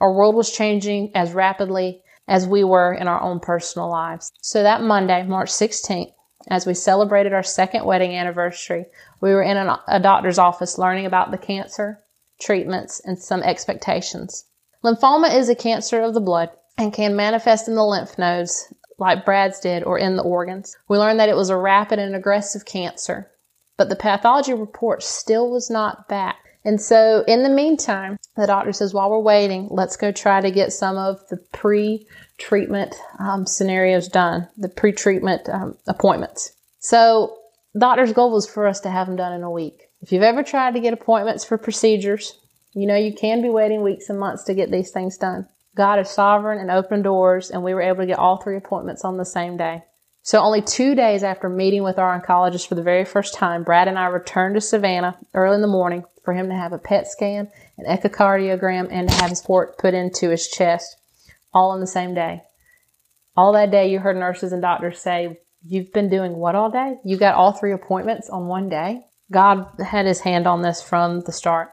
Our 0.00 0.14
world 0.14 0.34
was 0.34 0.50
changing 0.50 1.12
as 1.14 1.32
rapidly 1.32 2.02
as 2.26 2.46
we 2.46 2.64
were 2.64 2.94
in 2.94 3.06
our 3.06 3.20
own 3.20 3.40
personal 3.40 3.90
lives. 3.90 4.32
So 4.40 4.62
that 4.62 4.82
Monday, 4.82 5.22
March 5.24 5.50
16th, 5.50 6.12
as 6.50 6.66
we 6.66 6.74
celebrated 6.74 7.32
our 7.32 7.42
second 7.42 7.84
wedding 7.84 8.14
anniversary, 8.14 8.86
we 9.20 9.30
were 9.30 9.42
in 9.42 9.56
an, 9.56 9.76
a 9.86 10.00
doctor's 10.00 10.38
office 10.38 10.76
learning 10.76 11.06
about 11.06 11.30
the 11.30 11.38
cancer, 11.38 12.00
treatments, 12.40 13.00
and 13.04 13.18
some 13.18 13.42
expectations. 13.42 14.44
Lymphoma 14.84 15.34
is 15.34 15.48
a 15.48 15.54
cancer 15.54 16.00
of 16.02 16.12
the 16.12 16.20
blood 16.20 16.50
and 16.76 16.92
can 16.92 17.14
manifest 17.14 17.68
in 17.68 17.74
the 17.74 17.84
lymph 17.84 18.18
nodes 18.18 18.72
like 18.98 19.24
Brad's 19.24 19.60
did, 19.60 19.82
or 19.82 19.98
in 19.98 20.16
the 20.16 20.22
organs. 20.22 20.76
We 20.86 20.98
learned 20.98 21.20
that 21.20 21.30
it 21.30 21.36
was 21.36 21.48
a 21.48 21.56
rapid 21.56 21.98
and 21.98 22.14
aggressive 22.14 22.66
cancer, 22.66 23.30
but 23.78 23.88
the 23.88 23.96
pathology 23.96 24.52
report 24.52 25.02
still 25.02 25.50
was 25.50 25.70
not 25.70 26.06
back. 26.06 26.36
And 26.66 26.78
so, 26.78 27.24
in 27.26 27.42
the 27.42 27.48
meantime, 27.48 28.18
the 28.36 28.46
doctor 28.46 28.72
says, 28.72 28.92
while 28.92 29.10
we're 29.10 29.20
waiting, 29.20 29.68
let's 29.70 29.96
go 29.96 30.12
try 30.12 30.42
to 30.42 30.50
get 30.50 30.74
some 30.74 30.98
of 30.98 31.26
the 31.30 31.38
pre 31.38 32.06
treatment 32.40 32.96
um, 33.18 33.46
scenarios 33.46 34.08
done, 34.08 34.48
the 34.56 34.68
pre 34.68 34.92
treatment 34.92 35.48
um, 35.48 35.76
appointments. 35.86 36.52
So, 36.80 37.38
doctor's 37.78 38.12
goal 38.12 38.32
was 38.32 38.48
for 38.48 38.66
us 38.66 38.80
to 38.80 38.90
have 38.90 39.06
them 39.06 39.16
done 39.16 39.32
in 39.32 39.42
a 39.42 39.50
week. 39.50 39.90
If 40.02 40.12
you've 40.12 40.22
ever 40.22 40.42
tried 40.42 40.74
to 40.74 40.80
get 40.80 40.94
appointments 40.94 41.44
for 41.44 41.58
procedures, 41.58 42.38
you 42.72 42.86
know 42.86 42.96
you 42.96 43.12
can 43.12 43.42
be 43.42 43.50
waiting 43.50 43.82
weeks 43.82 44.08
and 44.08 44.18
months 44.18 44.44
to 44.44 44.54
get 44.54 44.70
these 44.70 44.90
things 44.90 45.16
done. 45.16 45.46
God 45.76 46.00
is 46.00 46.08
sovereign 46.08 46.58
and 46.58 46.70
opened 46.70 47.04
doors, 47.04 47.50
and 47.50 47.62
we 47.62 47.74
were 47.74 47.82
able 47.82 48.00
to 48.00 48.06
get 48.06 48.18
all 48.18 48.38
three 48.38 48.56
appointments 48.56 49.04
on 49.04 49.18
the 49.18 49.24
same 49.24 49.56
day. 49.56 49.84
So 50.22 50.38
only 50.40 50.62
two 50.62 50.94
days 50.94 51.22
after 51.22 51.48
meeting 51.48 51.82
with 51.82 51.98
our 51.98 52.20
oncologist 52.20 52.68
for 52.68 52.74
the 52.74 52.82
very 52.82 53.04
first 53.04 53.34
time, 53.34 53.64
Brad 53.64 53.88
and 53.88 53.98
I 53.98 54.06
returned 54.06 54.54
to 54.54 54.60
Savannah 54.60 55.18
early 55.32 55.54
in 55.54 55.62
the 55.62 55.66
morning 55.66 56.04
for 56.24 56.34
him 56.34 56.48
to 56.48 56.54
have 56.54 56.72
a 56.72 56.78
PET 56.78 57.08
scan, 57.08 57.48
an 57.78 57.86
echocardiogram, 57.86 58.88
and 58.90 59.08
to 59.08 59.14
have 59.14 59.30
his 59.30 59.40
port 59.40 59.78
put 59.78 59.94
into 59.94 60.28
his 60.28 60.48
chest, 60.48 60.99
all 61.52 61.70
on 61.70 61.80
the 61.80 61.86
same 61.86 62.14
day. 62.14 62.42
All 63.36 63.52
that 63.52 63.70
day, 63.70 63.90
you 63.90 63.98
heard 63.98 64.16
nurses 64.16 64.52
and 64.52 64.62
doctors 64.62 65.00
say, 65.00 65.40
You've 65.62 65.92
been 65.92 66.08
doing 66.08 66.36
what 66.36 66.54
all 66.54 66.70
day? 66.70 66.96
You 67.04 67.18
got 67.18 67.34
all 67.34 67.52
three 67.52 67.72
appointments 67.72 68.30
on 68.30 68.46
one 68.46 68.68
day? 68.70 69.04
God 69.30 69.66
had 69.84 70.06
his 70.06 70.20
hand 70.20 70.46
on 70.46 70.62
this 70.62 70.82
from 70.82 71.20
the 71.20 71.32
start. 71.32 71.70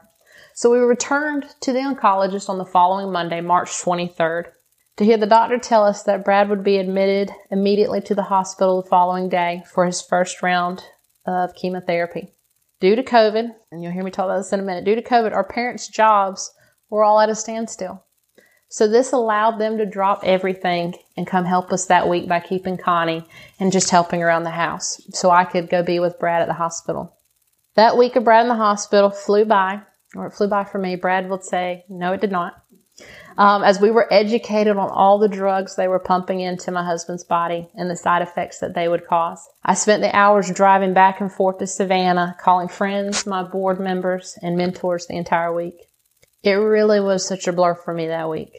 So 0.54 0.70
we 0.70 0.78
returned 0.78 1.46
to 1.60 1.72
the 1.72 1.78
oncologist 1.78 2.48
on 2.48 2.58
the 2.58 2.64
following 2.64 3.12
Monday, 3.12 3.40
March 3.40 3.70
23rd, 3.70 4.46
to 4.96 5.04
hear 5.04 5.16
the 5.16 5.26
doctor 5.26 5.56
tell 5.56 5.84
us 5.84 6.02
that 6.02 6.24
Brad 6.24 6.48
would 6.48 6.64
be 6.64 6.78
admitted 6.78 7.30
immediately 7.50 8.00
to 8.02 8.14
the 8.14 8.24
hospital 8.24 8.82
the 8.82 8.88
following 8.88 9.28
day 9.28 9.62
for 9.72 9.86
his 9.86 10.02
first 10.02 10.42
round 10.42 10.84
of 11.26 11.54
chemotherapy. 11.54 12.32
Due 12.80 12.96
to 12.96 13.02
COVID, 13.02 13.50
and 13.70 13.82
you'll 13.82 13.92
hear 13.92 14.04
me 14.04 14.10
talk 14.10 14.26
about 14.26 14.38
this 14.38 14.52
in 14.52 14.60
a 14.60 14.64
minute, 14.64 14.84
due 14.84 14.94
to 14.94 15.02
COVID, 15.02 15.32
our 15.32 15.44
parents' 15.44 15.88
jobs 15.88 16.52
were 16.90 17.04
all 17.04 17.20
at 17.20 17.30
a 17.30 17.34
standstill. 17.34 18.04
So 18.68 18.86
this 18.86 19.12
allowed 19.12 19.58
them 19.58 19.78
to 19.78 19.86
drop 19.86 20.20
everything 20.24 20.94
and 21.16 21.26
come 21.26 21.46
help 21.46 21.72
us 21.72 21.86
that 21.86 22.08
week 22.08 22.28
by 22.28 22.40
keeping 22.40 22.76
Connie 22.76 23.24
and 23.58 23.72
just 23.72 23.90
helping 23.90 24.22
around 24.22 24.44
the 24.44 24.50
house 24.50 25.00
so 25.10 25.30
I 25.30 25.44
could 25.44 25.70
go 25.70 25.82
be 25.82 25.98
with 25.98 26.18
Brad 26.18 26.42
at 26.42 26.48
the 26.48 26.54
hospital. 26.54 27.16
That 27.74 27.96
week 27.96 28.16
of 28.16 28.24
Brad 28.24 28.42
in 28.42 28.48
the 28.48 28.56
hospital 28.56 29.10
flew 29.10 29.44
by 29.44 29.82
or 30.14 30.26
it 30.26 30.32
flew 30.32 30.48
by 30.48 30.64
for 30.64 30.78
me. 30.78 30.96
Brad 30.96 31.30
would 31.30 31.44
say, 31.44 31.84
no, 31.88 32.12
it 32.12 32.20
did 32.20 32.32
not. 32.32 32.62
Um, 33.38 33.62
as 33.62 33.80
we 33.80 33.92
were 33.92 34.12
educated 34.12 34.76
on 34.76 34.90
all 34.90 35.18
the 35.18 35.28
drugs 35.28 35.76
they 35.76 35.86
were 35.86 36.00
pumping 36.00 36.40
into 36.40 36.72
my 36.72 36.84
husband's 36.84 37.22
body 37.22 37.68
and 37.74 37.88
the 37.88 37.96
side 37.96 38.20
effects 38.20 38.58
that 38.58 38.74
they 38.74 38.88
would 38.88 39.06
cause. 39.06 39.48
I 39.64 39.74
spent 39.74 40.02
the 40.02 40.14
hours 40.14 40.50
driving 40.50 40.92
back 40.92 41.20
and 41.20 41.32
forth 41.32 41.58
to 41.58 41.66
Savannah, 41.68 42.36
calling 42.40 42.68
friends, 42.68 43.26
my 43.26 43.44
board 43.44 43.78
members, 43.78 44.36
and 44.42 44.56
mentors 44.56 45.06
the 45.06 45.16
entire 45.16 45.54
week. 45.54 45.87
It 46.42 46.52
really 46.52 47.00
was 47.00 47.26
such 47.26 47.48
a 47.48 47.52
blur 47.52 47.74
for 47.74 47.92
me 47.92 48.06
that 48.06 48.30
week. 48.30 48.52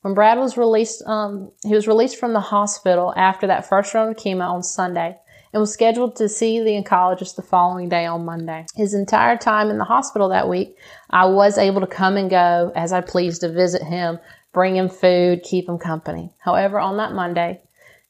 When 0.00 0.14
Brad 0.14 0.38
was 0.38 0.56
released, 0.56 1.02
um, 1.06 1.50
he 1.64 1.74
was 1.74 1.88
released 1.88 2.16
from 2.18 2.32
the 2.32 2.40
hospital 2.40 3.12
after 3.16 3.46
that 3.48 3.68
first 3.68 3.92
round 3.92 4.10
of 4.10 4.22
chemo 4.22 4.48
on 4.48 4.62
Sunday 4.62 5.16
and 5.52 5.60
was 5.60 5.72
scheduled 5.72 6.16
to 6.16 6.28
see 6.28 6.60
the 6.60 6.80
oncologist 6.80 7.36
the 7.36 7.42
following 7.42 7.88
day 7.88 8.06
on 8.06 8.24
Monday. 8.24 8.66
His 8.74 8.94
entire 8.94 9.36
time 9.36 9.68
in 9.68 9.78
the 9.78 9.84
hospital 9.84 10.28
that 10.30 10.48
week, 10.48 10.76
I 11.10 11.26
was 11.26 11.58
able 11.58 11.80
to 11.80 11.86
come 11.86 12.16
and 12.16 12.30
go 12.30 12.72
as 12.74 12.92
I 12.92 13.00
pleased 13.00 13.40
to 13.40 13.52
visit 13.52 13.82
him, 13.82 14.18
bring 14.52 14.76
him 14.76 14.88
food, 14.88 15.42
keep 15.42 15.68
him 15.68 15.78
company. 15.78 16.32
However, 16.38 16.78
on 16.78 16.96
that 16.98 17.12
Monday, 17.12 17.60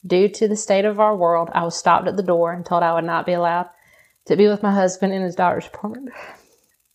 due 0.07 0.29
to 0.29 0.49
the 0.49 0.57
state 0.57 0.85
of 0.85 1.01
our 1.01 1.17
world, 1.17 1.51
I 1.53 1.65
was 1.65 1.77
stopped 1.77 2.09
at 2.09 2.17
the 2.17 2.23
door 2.23 2.53
and 2.53 2.65
told 2.65 2.83
I 2.83 2.95
would 2.95 3.05
not 3.05 3.27
be 3.27 3.33
allowed 3.33 3.69
to 4.27 4.37
be 4.37 4.49
with 4.49 4.63
my 4.63 4.75
husband 4.75 5.13
in 5.13 5.23
his 5.23 5.35
daughter's 5.35 5.67
apartment. 5.67 6.11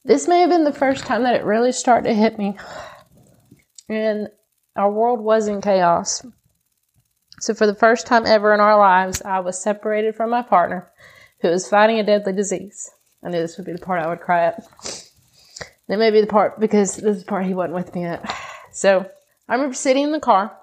This 0.04 0.28
may 0.28 0.42
have 0.42 0.50
been 0.50 0.64
the 0.64 0.74
first 0.74 1.06
time 1.06 1.24
that 1.24 1.36
it 1.36 1.44
really 1.44 1.72
started 1.72 2.10
to 2.10 2.16
hit 2.16 2.38
me. 2.38 2.58
And 3.88 4.30
our 4.76 4.92
world 4.92 5.20
was 5.22 5.48
in 5.48 5.62
chaos. 5.62 6.26
So, 7.40 7.54
for 7.54 7.68
the 7.68 7.76
first 7.76 8.08
time 8.08 8.26
ever 8.26 8.54
in 8.54 8.60
our 8.60 8.78
lives, 8.78 9.22
I 9.22 9.40
was 9.40 9.62
separated 9.62 10.16
from 10.16 10.30
my 10.30 10.42
partner 10.42 10.92
who 11.42 11.50
was 11.50 11.68
fighting 11.68 12.00
a 12.00 12.04
deadly 12.04 12.34
disease. 12.34 12.90
I 13.24 13.30
knew 13.30 13.40
this 13.40 13.58
would 13.58 13.66
be 13.66 13.74
the 13.74 13.80
part 13.80 14.02
I 14.02 14.08
would 14.08 14.22
cry 14.22 14.46
at. 14.46 14.64
That 15.88 16.00
may 16.00 16.10
be 16.10 16.22
the 16.22 16.28
part 16.28 16.60
because 16.60 16.96
this 16.96 17.18
is 17.18 17.24
the 17.24 17.30
part 17.30 17.46
he 17.46 17.54
wasn't 17.54 17.76
with 17.76 17.94
me 17.94 18.06
at. 18.06 18.24
So 18.74 19.06
I 19.50 19.54
remember 19.54 19.76
sitting 19.76 20.04
in 20.04 20.12
the 20.12 20.20
car. 20.20 20.58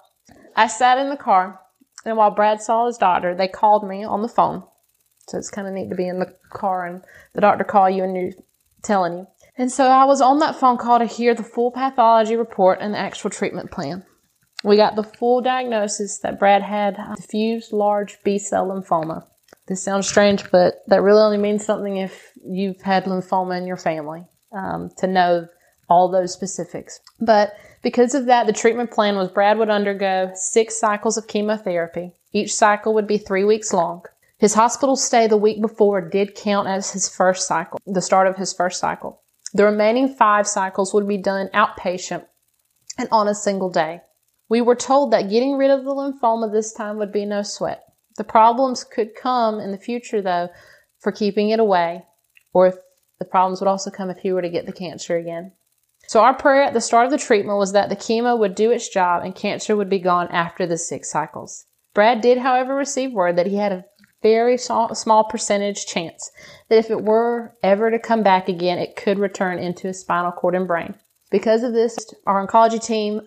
I 0.57 0.67
sat 0.67 0.99
in 0.99 1.11
the 1.11 1.17
car, 1.17 1.61
and 2.05 2.17
while 2.17 2.31
Brad 2.31 2.63
saw 2.63 2.87
his 2.87 2.97
daughter, 2.97 3.35
they 3.35 3.49
called 3.49 3.87
me 3.87 4.03
on 4.03 4.23
the 4.23 4.29
phone. 4.29 4.65
So 5.29 5.37
it's 5.37 5.51
kind 5.51 5.69
of 5.69 5.75
neat 5.75 5.91
to 5.91 5.97
be 5.97 6.09
in 6.09 6.19
the 6.19 6.35
car 6.51 6.87
and 6.87 7.03
the 7.35 7.43
doctor 7.43 7.65
call 7.65 7.91
you 7.91 8.03
and 8.03 8.17
you're 8.17 8.33
telling 8.89 9.19
you. 9.19 9.27
And 9.57 9.71
so 9.71 9.87
I 9.87 10.05
was 10.05 10.21
on 10.21 10.41
that 10.41 10.57
phone 10.57 10.79
call 10.79 10.99
to 10.99 11.05
hear 11.05 11.35
the 11.35 11.43
full 11.45 11.71
pathology 11.71 12.37
report 12.37 12.79
and 12.81 12.95
the 12.95 12.99
actual 12.99 13.31
treatment 13.31 13.71
plan. 13.71 14.05
We 14.65 14.77
got 14.77 14.97
the 14.97 15.05
full 15.05 15.41
diagnosis 15.41 16.19
that 16.21 16.39
Brad 16.41 16.63
had 16.63 16.99
diffuse 17.17 17.73
large 17.73 18.19
B 18.25 18.39
cell 18.39 18.69
lymphoma. 18.69 19.25
This 19.69 19.83
sounds 19.83 20.09
strange, 20.09 20.51
but 20.51 20.83
that 20.89 21.03
really 21.03 21.21
only 21.21 21.39
means 21.39 21.65
something 21.65 21.99
if 21.99 22.33
you've 22.45 22.81
had 22.81 23.05
lymphoma 23.05 23.59
in 23.59 23.67
your 23.67 23.77
family 23.77 24.25
um, 24.53 24.91
to 24.99 25.07
know 25.07 25.47
all 25.89 26.11
those 26.11 26.33
specifics. 26.33 27.01
But 27.21 27.53
because 27.83 28.15
of 28.15 28.27
that, 28.27 28.47
the 28.47 28.53
treatment 28.53 28.91
plan 28.91 29.17
was 29.17 29.29
Brad 29.29 29.59
would 29.59 29.71
undergo 29.71 30.33
six 30.35 30.79
cycles 30.79 31.17
of 31.17 31.29
chemotherapy. 31.29 32.13
Each 32.33 32.55
cycle 32.55 32.95
would 32.95 33.07
be 33.07 33.19
three 33.19 33.45
weeks 33.45 33.73
long. 33.73 34.03
His 34.39 34.55
hospital 34.55 34.95
stay 34.95 35.27
the 35.27 35.37
week 35.37 35.61
before 35.61 36.01
did 36.01 36.37
count 36.37 36.69
as 36.69 36.93
his 36.93 37.09
first 37.09 37.49
cycle, 37.49 37.81
the 37.87 38.01
start 38.01 38.29
of 38.29 38.37
his 38.37 38.53
first 38.53 38.79
cycle. 38.79 39.23
The 39.53 39.65
remaining 39.65 40.09
five 40.09 40.47
cycles 40.47 40.95
would 40.95 41.09
be 41.09 41.19
done 41.19 41.49
outpatient 41.53 42.25
and 42.97 43.09
on 43.11 43.27
a 43.27 43.35
single 43.35 43.71
day. 43.71 44.03
We 44.49 44.61
were 44.61 44.77
told 44.77 45.13
that 45.13 45.29
getting 45.29 45.57
rid 45.57 45.71
of 45.71 45.85
the 45.85 45.91
lymphoma 45.91 46.53
this 46.53 46.73
time 46.73 46.99
would 46.99 47.13
be 47.13 47.25
no 47.25 47.43
sweat. 47.43 47.83
The 48.17 48.25
problems 48.25 48.85
could 48.85 49.17
come 49.17 49.59
in 49.59 49.73
the 49.73 49.79
future 49.79 50.23
though 50.23 50.51
for 51.01 51.11
keeping 51.11 51.51
it 51.51 51.61
away, 51.61 52.05
or 52.53 52.69
if 52.69 52.77
the 53.19 53.25
problems 53.25 53.61
would 53.61 53.69
also 53.69 53.91
come 53.91 54.09
if 54.09 54.19
he 54.19 54.33
were 54.33 54.43
to 54.43 54.49
get 54.49 54.67
the 54.67 54.73
cancer 54.73 55.17
again. 55.17 55.53
So 56.07 56.21
our 56.21 56.35
prayer 56.35 56.63
at 56.63 56.75
the 56.75 56.81
start 56.81 57.07
of 57.07 57.11
the 57.11 57.19
treatment 57.19 57.59
was 57.59 57.73
that 57.73 57.89
the 57.89 57.97
chemo 57.97 58.39
would 58.39 58.55
do 58.55 58.71
its 58.71 58.89
job 58.89 59.25
and 59.25 59.35
cancer 59.35 59.77
would 59.77 59.91
be 59.91 59.99
gone 59.99 60.29
after 60.29 60.65
the 60.65 60.79
six 60.79 61.11
cycles. 61.11 61.65
Brad 61.93 62.21
did, 62.21 62.39
however, 62.39 62.75
receive 62.75 63.13
word 63.13 63.37
that 63.37 63.47
he 63.47 63.57
had 63.57 63.73
a 63.73 63.85
very 64.23 64.59
small 64.59 65.25
percentage 65.31 65.87
chance 65.87 66.31
that 66.69 66.79
if 66.79 66.91
it 66.91 67.03
were 67.03 67.55
ever 67.63 67.91
to 67.91 67.99
come 67.99 68.23
back 68.23 68.49
again, 68.49 68.79
it 68.79 68.97
could 68.97 69.19
return 69.19 69.59
into 69.59 69.87
his 69.87 70.01
spinal 70.01 70.33
cord 70.33 70.55
and 70.55 70.67
brain. 70.67 70.95
Because 71.31 71.63
of 71.63 71.73
this, 71.73 71.97
our 72.27 72.47
oncology 72.47 72.83
team 72.83 73.21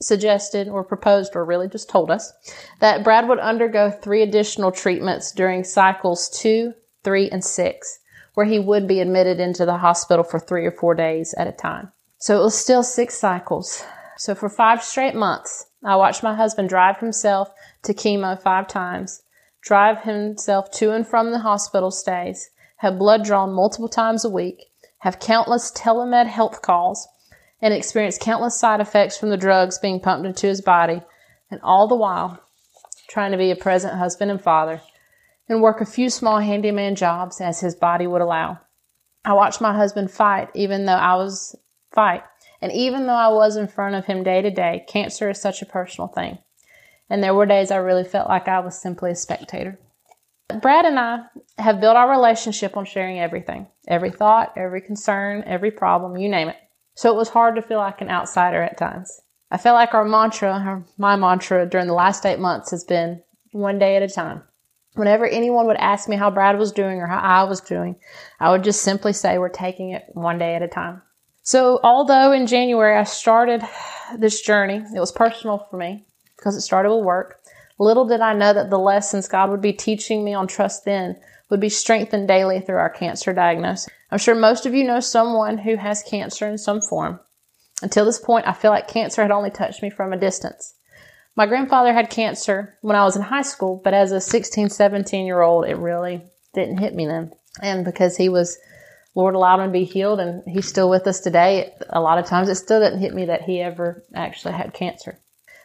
suggested 0.00 0.68
or 0.68 0.84
proposed 0.84 1.34
or 1.34 1.44
really 1.44 1.68
just 1.68 1.90
told 1.90 2.10
us 2.10 2.32
that 2.80 3.04
Brad 3.04 3.28
would 3.28 3.38
undergo 3.38 3.90
three 3.90 4.22
additional 4.22 4.72
treatments 4.72 5.32
during 5.32 5.64
cycles 5.64 6.28
two, 6.30 6.72
three, 7.04 7.28
and 7.30 7.44
six, 7.44 7.98
where 8.34 8.46
he 8.46 8.58
would 8.58 8.86
be 8.86 9.00
admitted 9.00 9.40
into 9.40 9.66
the 9.66 9.78
hospital 9.78 10.24
for 10.24 10.38
three 10.38 10.64
or 10.64 10.72
four 10.72 10.94
days 10.94 11.34
at 11.36 11.48
a 11.48 11.52
time. 11.52 11.92
So 12.18 12.38
it 12.40 12.44
was 12.44 12.58
still 12.58 12.82
six 12.82 13.18
cycles. 13.18 13.84
So 14.16 14.34
for 14.34 14.48
five 14.48 14.82
straight 14.82 15.14
months, 15.14 15.66
I 15.84 15.96
watched 15.96 16.22
my 16.22 16.34
husband 16.34 16.68
drive 16.68 16.98
himself 16.98 17.50
to 17.82 17.94
chemo 17.94 18.40
five 18.40 18.68
times 18.68 19.22
drive 19.62 20.02
himself 20.02 20.70
to 20.72 20.92
and 20.92 21.06
from 21.06 21.30
the 21.30 21.40
hospital 21.40 21.90
stays, 21.90 22.50
have 22.78 22.98
blood 22.98 23.24
drawn 23.24 23.52
multiple 23.52 23.88
times 23.88 24.24
a 24.24 24.30
week, 24.30 24.66
have 24.98 25.20
countless 25.20 25.70
telemed 25.72 26.26
health 26.26 26.62
calls, 26.62 27.06
and 27.62 27.74
experience 27.74 28.18
countless 28.18 28.58
side 28.58 28.80
effects 28.80 29.16
from 29.16 29.30
the 29.30 29.36
drugs 29.36 29.78
being 29.78 30.00
pumped 30.00 30.26
into 30.26 30.46
his 30.46 30.60
body, 30.60 31.02
and 31.50 31.60
all 31.62 31.88
the 31.88 31.96
while 31.96 32.42
trying 33.08 33.32
to 33.32 33.38
be 33.38 33.50
a 33.50 33.56
present 33.56 33.94
husband 33.94 34.30
and 34.30 34.40
father 34.40 34.80
and 35.48 35.60
work 35.60 35.80
a 35.80 35.86
few 35.86 36.08
small 36.08 36.38
handyman 36.38 36.94
jobs 36.94 37.40
as 37.40 37.60
his 37.60 37.74
body 37.74 38.06
would 38.06 38.22
allow. 38.22 38.58
I 39.24 39.32
watched 39.34 39.60
my 39.60 39.74
husband 39.74 40.10
fight 40.10 40.48
even 40.54 40.86
though 40.86 40.92
I 40.92 41.16
was 41.16 41.56
fight. 41.92 42.22
And 42.62 42.72
even 42.72 43.06
though 43.06 43.12
I 43.12 43.28
was 43.28 43.56
in 43.56 43.68
front 43.68 43.94
of 43.94 44.04
him 44.04 44.22
day 44.22 44.42
to 44.42 44.50
day, 44.50 44.84
cancer 44.86 45.30
is 45.30 45.40
such 45.40 45.62
a 45.62 45.66
personal 45.66 46.08
thing 46.08 46.38
and 47.10 47.22
there 47.22 47.34
were 47.34 47.44
days 47.44 47.70
I 47.70 47.76
really 47.76 48.04
felt 48.04 48.28
like 48.28 48.48
I 48.48 48.60
was 48.60 48.80
simply 48.80 49.10
a 49.10 49.16
spectator. 49.16 49.78
Brad 50.62 50.84
and 50.84 50.98
I 50.98 51.20
have 51.58 51.80
built 51.80 51.96
our 51.96 52.10
relationship 52.10 52.76
on 52.76 52.84
sharing 52.84 53.20
everything 53.20 53.66
every 53.86 54.10
thought, 54.10 54.52
every 54.56 54.80
concern, 54.80 55.42
every 55.46 55.70
problem, 55.70 56.16
you 56.16 56.28
name 56.28 56.48
it. 56.48 56.56
So 56.94 57.12
it 57.12 57.16
was 57.16 57.28
hard 57.28 57.56
to 57.56 57.62
feel 57.62 57.78
like 57.78 58.00
an 58.00 58.10
outsider 58.10 58.62
at 58.62 58.78
times. 58.78 59.20
I 59.50 59.58
felt 59.58 59.74
like 59.74 59.94
our 59.94 60.04
mantra, 60.04 60.84
my 60.96 61.16
mantra 61.16 61.66
during 61.66 61.88
the 61.88 61.92
last 61.92 62.24
eight 62.24 62.38
months 62.38 62.70
has 62.70 62.84
been 62.84 63.22
one 63.52 63.78
day 63.78 63.96
at 63.96 64.02
a 64.02 64.08
time. 64.08 64.42
Whenever 64.94 65.26
anyone 65.26 65.66
would 65.66 65.76
ask 65.76 66.08
me 66.08 66.16
how 66.16 66.30
Brad 66.30 66.58
was 66.58 66.72
doing 66.72 66.98
or 66.98 67.06
how 67.06 67.18
I 67.18 67.44
was 67.44 67.60
doing, 67.60 67.96
I 68.38 68.50
would 68.50 68.62
just 68.62 68.82
simply 68.82 69.12
say 69.12 69.38
we're 69.38 69.48
taking 69.48 69.90
it 69.90 70.04
one 70.12 70.38
day 70.38 70.54
at 70.54 70.62
a 70.62 70.68
time. 70.68 71.02
So 71.42 71.80
although 71.82 72.32
in 72.32 72.46
January 72.46 72.96
I 72.96 73.04
started 73.04 73.62
this 74.18 74.40
journey, 74.42 74.84
it 74.94 75.00
was 75.00 75.10
personal 75.10 75.66
for 75.70 75.76
me 75.76 76.06
because 76.40 76.56
it 76.56 76.62
started 76.62 76.94
with 76.94 77.04
work. 77.04 77.38
Little 77.78 78.06
did 78.06 78.20
I 78.20 78.34
know 78.34 78.52
that 78.52 78.70
the 78.70 78.78
lessons 78.78 79.28
God 79.28 79.50
would 79.50 79.60
be 79.60 79.72
teaching 79.72 80.24
me 80.24 80.34
on 80.34 80.46
trust 80.46 80.84
then 80.84 81.16
would 81.50 81.60
be 81.60 81.68
strengthened 81.68 82.28
daily 82.28 82.60
through 82.60 82.76
our 82.76 82.90
cancer 82.90 83.32
diagnosis. 83.32 83.88
I'm 84.10 84.18
sure 84.18 84.34
most 84.34 84.66
of 84.66 84.74
you 84.74 84.84
know 84.84 85.00
someone 85.00 85.58
who 85.58 85.76
has 85.76 86.02
cancer 86.02 86.48
in 86.48 86.58
some 86.58 86.80
form. 86.80 87.20
Until 87.82 88.04
this 88.04 88.18
point, 88.18 88.46
I 88.46 88.52
feel 88.52 88.70
like 88.70 88.88
cancer 88.88 89.22
had 89.22 89.30
only 89.30 89.50
touched 89.50 89.82
me 89.82 89.90
from 89.90 90.12
a 90.12 90.18
distance. 90.18 90.74
My 91.36 91.46
grandfather 91.46 91.92
had 91.92 92.10
cancer 92.10 92.76
when 92.82 92.96
I 92.96 93.04
was 93.04 93.16
in 93.16 93.22
high 93.22 93.42
school, 93.42 93.80
but 93.82 93.94
as 93.94 94.12
a 94.12 94.20
16, 94.20 94.70
17 94.70 95.26
year 95.26 95.40
old, 95.40 95.66
it 95.66 95.76
really 95.76 96.22
didn't 96.54 96.78
hit 96.78 96.94
me 96.94 97.06
then. 97.06 97.32
And 97.62 97.84
because 97.84 98.16
he 98.16 98.28
was, 98.28 98.58
Lord 99.14 99.34
allowed 99.34 99.60
him 99.60 99.68
to 99.68 99.72
be 99.72 99.84
healed 99.84 100.20
and 100.20 100.42
he's 100.46 100.68
still 100.68 100.90
with 100.90 101.06
us 101.06 101.20
today, 101.20 101.72
a 101.88 102.00
lot 102.00 102.18
of 102.18 102.26
times 102.26 102.48
it 102.48 102.56
still 102.56 102.80
didn't 102.80 103.00
hit 103.00 103.14
me 103.14 103.26
that 103.26 103.42
he 103.42 103.60
ever 103.60 104.04
actually 104.14 104.54
had 104.54 104.74
cancer. 104.74 105.18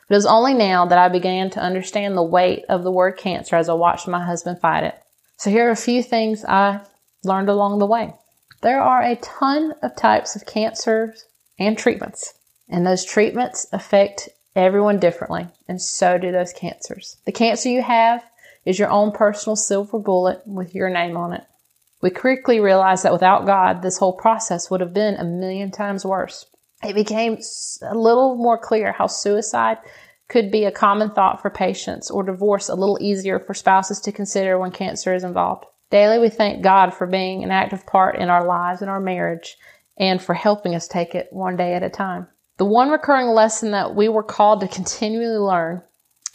It 0.07 0.13
was 0.13 0.25
only 0.25 0.53
now 0.53 0.85
that 0.85 0.99
I 0.99 1.09
began 1.09 1.49
to 1.51 1.59
understand 1.59 2.15
the 2.15 2.23
weight 2.23 2.63
of 2.69 2.83
the 2.83 2.91
word 2.91 3.17
cancer 3.17 3.55
as 3.55 3.69
I 3.69 3.73
watched 3.73 4.07
my 4.07 4.23
husband 4.23 4.61
fight 4.61 4.83
it. 4.83 4.95
So 5.37 5.49
here 5.49 5.67
are 5.67 5.71
a 5.71 5.75
few 5.75 6.03
things 6.03 6.45
I 6.45 6.81
learned 7.23 7.49
along 7.49 7.79
the 7.79 7.87
way. 7.87 8.13
There 8.61 8.81
are 8.81 9.01
a 9.01 9.15
ton 9.15 9.73
of 9.81 9.95
types 9.95 10.35
of 10.35 10.45
cancers 10.45 11.25
and 11.59 11.77
treatments, 11.77 12.35
and 12.69 12.85
those 12.85 13.03
treatments 13.03 13.65
affect 13.73 14.29
everyone 14.55 14.99
differently, 14.99 15.47
and 15.67 15.81
so 15.81 16.17
do 16.17 16.31
those 16.31 16.53
cancers. 16.53 17.17
The 17.25 17.31
cancer 17.31 17.69
you 17.69 17.81
have 17.81 18.23
is 18.63 18.79
your 18.79 18.89
own 18.89 19.11
personal 19.11 19.55
silver 19.55 19.99
bullet 19.99 20.41
with 20.45 20.73
your 20.75 20.89
name 20.89 21.17
on 21.17 21.33
it. 21.33 21.43
We 22.01 22.11
quickly 22.11 22.59
realized 22.59 23.03
that 23.03 23.13
without 23.13 23.45
God, 23.45 23.81
this 23.81 23.97
whole 23.97 24.13
process 24.13 24.69
would 24.69 24.81
have 24.81 24.93
been 24.93 25.15
a 25.15 25.23
million 25.23 25.71
times 25.71 26.05
worse 26.05 26.45
it 26.85 26.95
became 26.95 27.37
a 27.81 27.95
little 27.95 28.35
more 28.35 28.57
clear 28.57 28.91
how 28.91 29.07
suicide 29.07 29.77
could 30.27 30.51
be 30.51 30.65
a 30.65 30.71
common 30.71 31.11
thought 31.11 31.41
for 31.41 31.49
patients 31.49 32.09
or 32.09 32.23
divorce 32.23 32.69
a 32.69 32.75
little 32.75 32.97
easier 33.01 33.39
for 33.39 33.53
spouses 33.53 33.99
to 34.01 34.11
consider 34.11 34.57
when 34.57 34.71
cancer 34.71 35.13
is 35.13 35.23
involved. 35.23 35.65
Daily, 35.91 36.19
we 36.19 36.29
thank 36.29 36.63
God 36.63 36.93
for 36.93 37.05
being 37.05 37.43
an 37.43 37.51
active 37.51 37.85
part 37.85 38.17
in 38.17 38.29
our 38.29 38.45
lives 38.45 38.81
and 38.81 38.89
our 38.89 38.99
marriage 38.99 39.55
and 39.97 40.21
for 40.21 40.33
helping 40.33 40.73
us 40.73 40.87
take 40.87 41.13
it 41.13 41.27
one 41.31 41.55
day 41.55 41.73
at 41.73 41.83
a 41.83 41.89
time. 41.89 42.27
The 42.57 42.65
one 42.65 42.89
recurring 42.89 43.27
lesson 43.27 43.71
that 43.71 43.95
we 43.95 44.09
were 44.09 44.23
called 44.23 44.61
to 44.61 44.67
continually 44.75 45.37
learn 45.37 45.83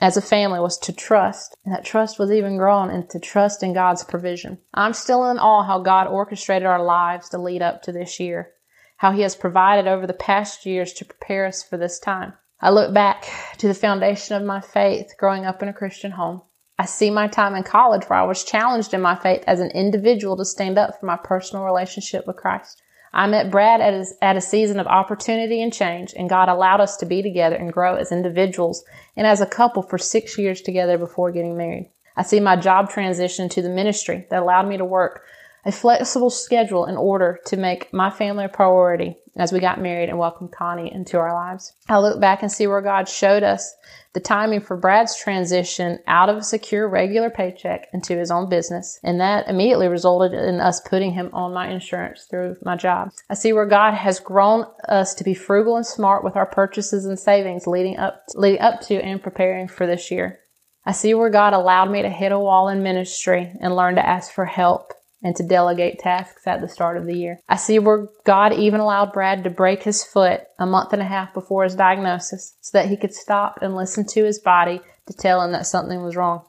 as 0.00 0.16
a 0.16 0.22
family 0.22 0.60
was 0.60 0.78
to 0.78 0.94
trust, 0.94 1.54
and 1.64 1.74
that 1.74 1.84
trust 1.84 2.18
was 2.18 2.32
even 2.32 2.56
grown 2.56 2.90
into 2.90 3.18
trust 3.18 3.62
in 3.62 3.74
God's 3.74 4.02
provision. 4.02 4.58
I'm 4.72 4.94
still 4.94 5.30
in 5.30 5.38
awe 5.38 5.62
how 5.62 5.80
God 5.80 6.06
orchestrated 6.06 6.64
our 6.64 6.82
lives 6.82 7.28
to 7.30 7.38
lead 7.38 7.60
up 7.60 7.82
to 7.82 7.92
this 7.92 8.18
year 8.18 8.52
how 9.00 9.12
He 9.12 9.22
has 9.22 9.34
provided 9.34 9.88
over 9.88 10.06
the 10.06 10.12
past 10.12 10.66
years 10.66 10.92
to 10.92 11.06
prepare 11.06 11.46
us 11.46 11.62
for 11.62 11.78
this 11.78 11.98
time. 11.98 12.34
I 12.60 12.68
look 12.68 12.92
back 12.92 13.24
to 13.56 13.66
the 13.66 13.72
foundation 13.72 14.36
of 14.36 14.46
my 14.46 14.60
faith 14.60 15.14
growing 15.16 15.46
up 15.46 15.62
in 15.62 15.70
a 15.70 15.72
Christian 15.72 16.10
home. 16.10 16.42
I 16.78 16.84
see 16.84 17.08
my 17.08 17.26
time 17.26 17.54
in 17.54 17.62
college 17.62 18.04
where 18.04 18.18
I 18.18 18.26
was 18.26 18.44
challenged 18.44 18.92
in 18.92 19.00
my 19.00 19.14
faith 19.14 19.42
as 19.46 19.58
an 19.58 19.70
individual 19.70 20.36
to 20.36 20.44
stand 20.44 20.76
up 20.76 21.00
for 21.00 21.06
my 21.06 21.16
personal 21.16 21.64
relationship 21.64 22.26
with 22.26 22.36
Christ. 22.36 22.82
I 23.10 23.26
met 23.26 23.50
Brad 23.50 23.80
at 23.80 23.94
a, 23.94 24.04
at 24.20 24.36
a 24.36 24.40
season 24.42 24.78
of 24.78 24.86
opportunity 24.86 25.62
and 25.62 25.72
change, 25.72 26.12
and 26.14 26.28
God 26.28 26.50
allowed 26.50 26.82
us 26.82 26.98
to 26.98 27.06
be 27.06 27.22
together 27.22 27.56
and 27.56 27.72
grow 27.72 27.94
as 27.94 28.12
individuals 28.12 28.84
and 29.16 29.26
as 29.26 29.40
a 29.40 29.46
couple 29.46 29.82
for 29.82 29.96
six 29.96 30.36
years 30.36 30.60
together 30.60 30.98
before 30.98 31.32
getting 31.32 31.56
married. 31.56 31.90
I 32.18 32.22
see 32.22 32.38
my 32.38 32.56
job 32.56 32.90
transition 32.90 33.48
to 33.48 33.62
the 33.62 33.70
ministry 33.70 34.26
that 34.28 34.42
allowed 34.42 34.68
me 34.68 34.76
to 34.76 34.84
work 34.84 35.24
a 35.64 35.72
flexible 35.72 36.30
schedule 36.30 36.86
in 36.86 36.96
order 36.96 37.38
to 37.46 37.56
make 37.56 37.92
my 37.92 38.10
family 38.10 38.44
a 38.44 38.48
priority 38.48 39.16
as 39.36 39.52
we 39.52 39.60
got 39.60 39.80
married 39.80 40.08
and 40.08 40.18
welcomed 40.18 40.52
Connie 40.52 40.92
into 40.92 41.18
our 41.18 41.32
lives. 41.32 41.72
I 41.88 41.98
look 41.98 42.20
back 42.20 42.42
and 42.42 42.50
see 42.50 42.66
where 42.66 42.82
God 42.82 43.08
showed 43.08 43.42
us 43.42 43.74
the 44.12 44.20
timing 44.20 44.60
for 44.60 44.76
Brad's 44.76 45.16
transition 45.16 46.00
out 46.06 46.28
of 46.28 46.36
a 46.36 46.42
secure 46.42 46.88
regular 46.88 47.30
paycheck 47.30 47.86
into 47.92 48.16
his 48.16 48.30
own 48.30 48.48
business. 48.48 48.98
And 49.04 49.20
that 49.20 49.48
immediately 49.48 49.86
resulted 49.86 50.32
in 50.32 50.60
us 50.60 50.80
putting 50.80 51.12
him 51.12 51.30
on 51.32 51.54
my 51.54 51.68
insurance 51.68 52.26
through 52.28 52.56
my 52.62 52.76
job. 52.76 53.12
I 53.28 53.34
see 53.34 53.52
where 53.52 53.66
God 53.66 53.94
has 53.94 54.18
grown 54.18 54.66
us 54.88 55.14
to 55.14 55.24
be 55.24 55.34
frugal 55.34 55.76
and 55.76 55.86
smart 55.86 56.24
with 56.24 56.36
our 56.36 56.46
purchases 56.46 57.04
and 57.04 57.18
savings 57.18 57.66
leading 57.66 57.98
up, 57.98 58.24
leading 58.34 58.60
up 58.60 58.80
to 58.82 58.96
and 58.96 59.22
preparing 59.22 59.68
for 59.68 59.86
this 59.86 60.10
year. 60.10 60.40
I 60.84 60.92
see 60.92 61.14
where 61.14 61.30
God 61.30 61.52
allowed 61.52 61.90
me 61.90 62.02
to 62.02 62.10
hit 62.10 62.32
a 62.32 62.38
wall 62.38 62.68
in 62.68 62.82
ministry 62.82 63.52
and 63.60 63.76
learn 63.76 63.94
to 63.94 64.06
ask 64.06 64.32
for 64.32 64.46
help 64.46 64.92
and 65.22 65.36
to 65.36 65.46
delegate 65.46 65.98
tasks 65.98 66.46
at 66.46 66.60
the 66.60 66.68
start 66.68 66.96
of 66.96 67.06
the 67.06 67.16
year. 67.16 67.40
I 67.48 67.56
see 67.56 67.78
where 67.78 68.08
God 68.24 68.52
even 68.54 68.80
allowed 68.80 69.12
Brad 69.12 69.44
to 69.44 69.50
break 69.50 69.82
his 69.82 70.02
foot 70.02 70.42
a 70.58 70.66
month 70.66 70.92
and 70.92 71.02
a 71.02 71.06
half 71.06 71.34
before 71.34 71.64
his 71.64 71.74
diagnosis 71.74 72.56
so 72.60 72.78
that 72.78 72.88
he 72.88 72.96
could 72.96 73.14
stop 73.14 73.58
and 73.60 73.76
listen 73.76 74.06
to 74.08 74.24
his 74.24 74.38
body 74.38 74.80
to 75.06 75.12
tell 75.12 75.42
him 75.42 75.52
that 75.52 75.66
something 75.66 76.02
was 76.02 76.16
wrong. 76.16 76.44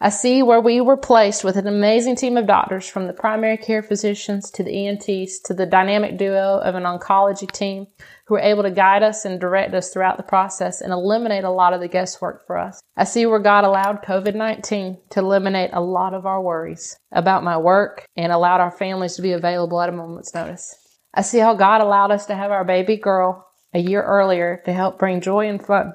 I 0.00 0.08
see 0.08 0.42
where 0.42 0.60
we 0.60 0.80
were 0.80 0.96
placed 0.96 1.44
with 1.44 1.56
an 1.56 1.68
amazing 1.68 2.16
team 2.16 2.36
of 2.36 2.48
doctors 2.48 2.88
from 2.88 3.06
the 3.06 3.12
primary 3.12 3.56
care 3.56 3.84
physicians 3.84 4.50
to 4.50 4.64
the 4.64 4.88
ENTs 4.88 5.38
to 5.44 5.54
the 5.54 5.64
dynamic 5.64 6.18
duo 6.18 6.58
of 6.58 6.74
an 6.74 6.82
oncology 6.82 7.48
team 7.50 7.86
who 8.32 8.36
were 8.36 8.40
able 8.40 8.62
to 8.62 8.70
guide 8.70 9.02
us 9.02 9.26
and 9.26 9.38
direct 9.38 9.74
us 9.74 9.90
throughout 9.90 10.16
the 10.16 10.22
process 10.22 10.80
and 10.80 10.90
eliminate 10.90 11.44
a 11.44 11.50
lot 11.50 11.74
of 11.74 11.82
the 11.82 11.88
guesswork 11.88 12.46
for 12.46 12.56
us. 12.56 12.80
I 12.96 13.04
see 13.04 13.26
where 13.26 13.38
God 13.38 13.64
allowed 13.64 14.02
COVID-19 14.04 15.10
to 15.10 15.20
eliminate 15.20 15.68
a 15.74 15.82
lot 15.82 16.14
of 16.14 16.24
our 16.24 16.40
worries 16.40 16.96
about 17.12 17.44
my 17.44 17.58
work 17.58 18.06
and 18.16 18.32
allowed 18.32 18.62
our 18.62 18.70
families 18.70 19.16
to 19.16 19.22
be 19.22 19.32
available 19.32 19.82
at 19.82 19.90
a 19.90 19.92
moment's 19.92 20.34
notice. 20.34 20.74
I 21.12 21.20
see 21.20 21.40
how 21.40 21.52
God 21.52 21.82
allowed 21.82 22.10
us 22.10 22.24
to 22.24 22.34
have 22.34 22.50
our 22.50 22.64
baby 22.64 22.96
girl 22.96 23.46
a 23.74 23.78
year 23.78 24.02
earlier 24.02 24.62
to 24.64 24.72
help 24.72 24.98
bring 24.98 25.20
joy 25.20 25.46
and 25.46 25.62
fun 25.62 25.92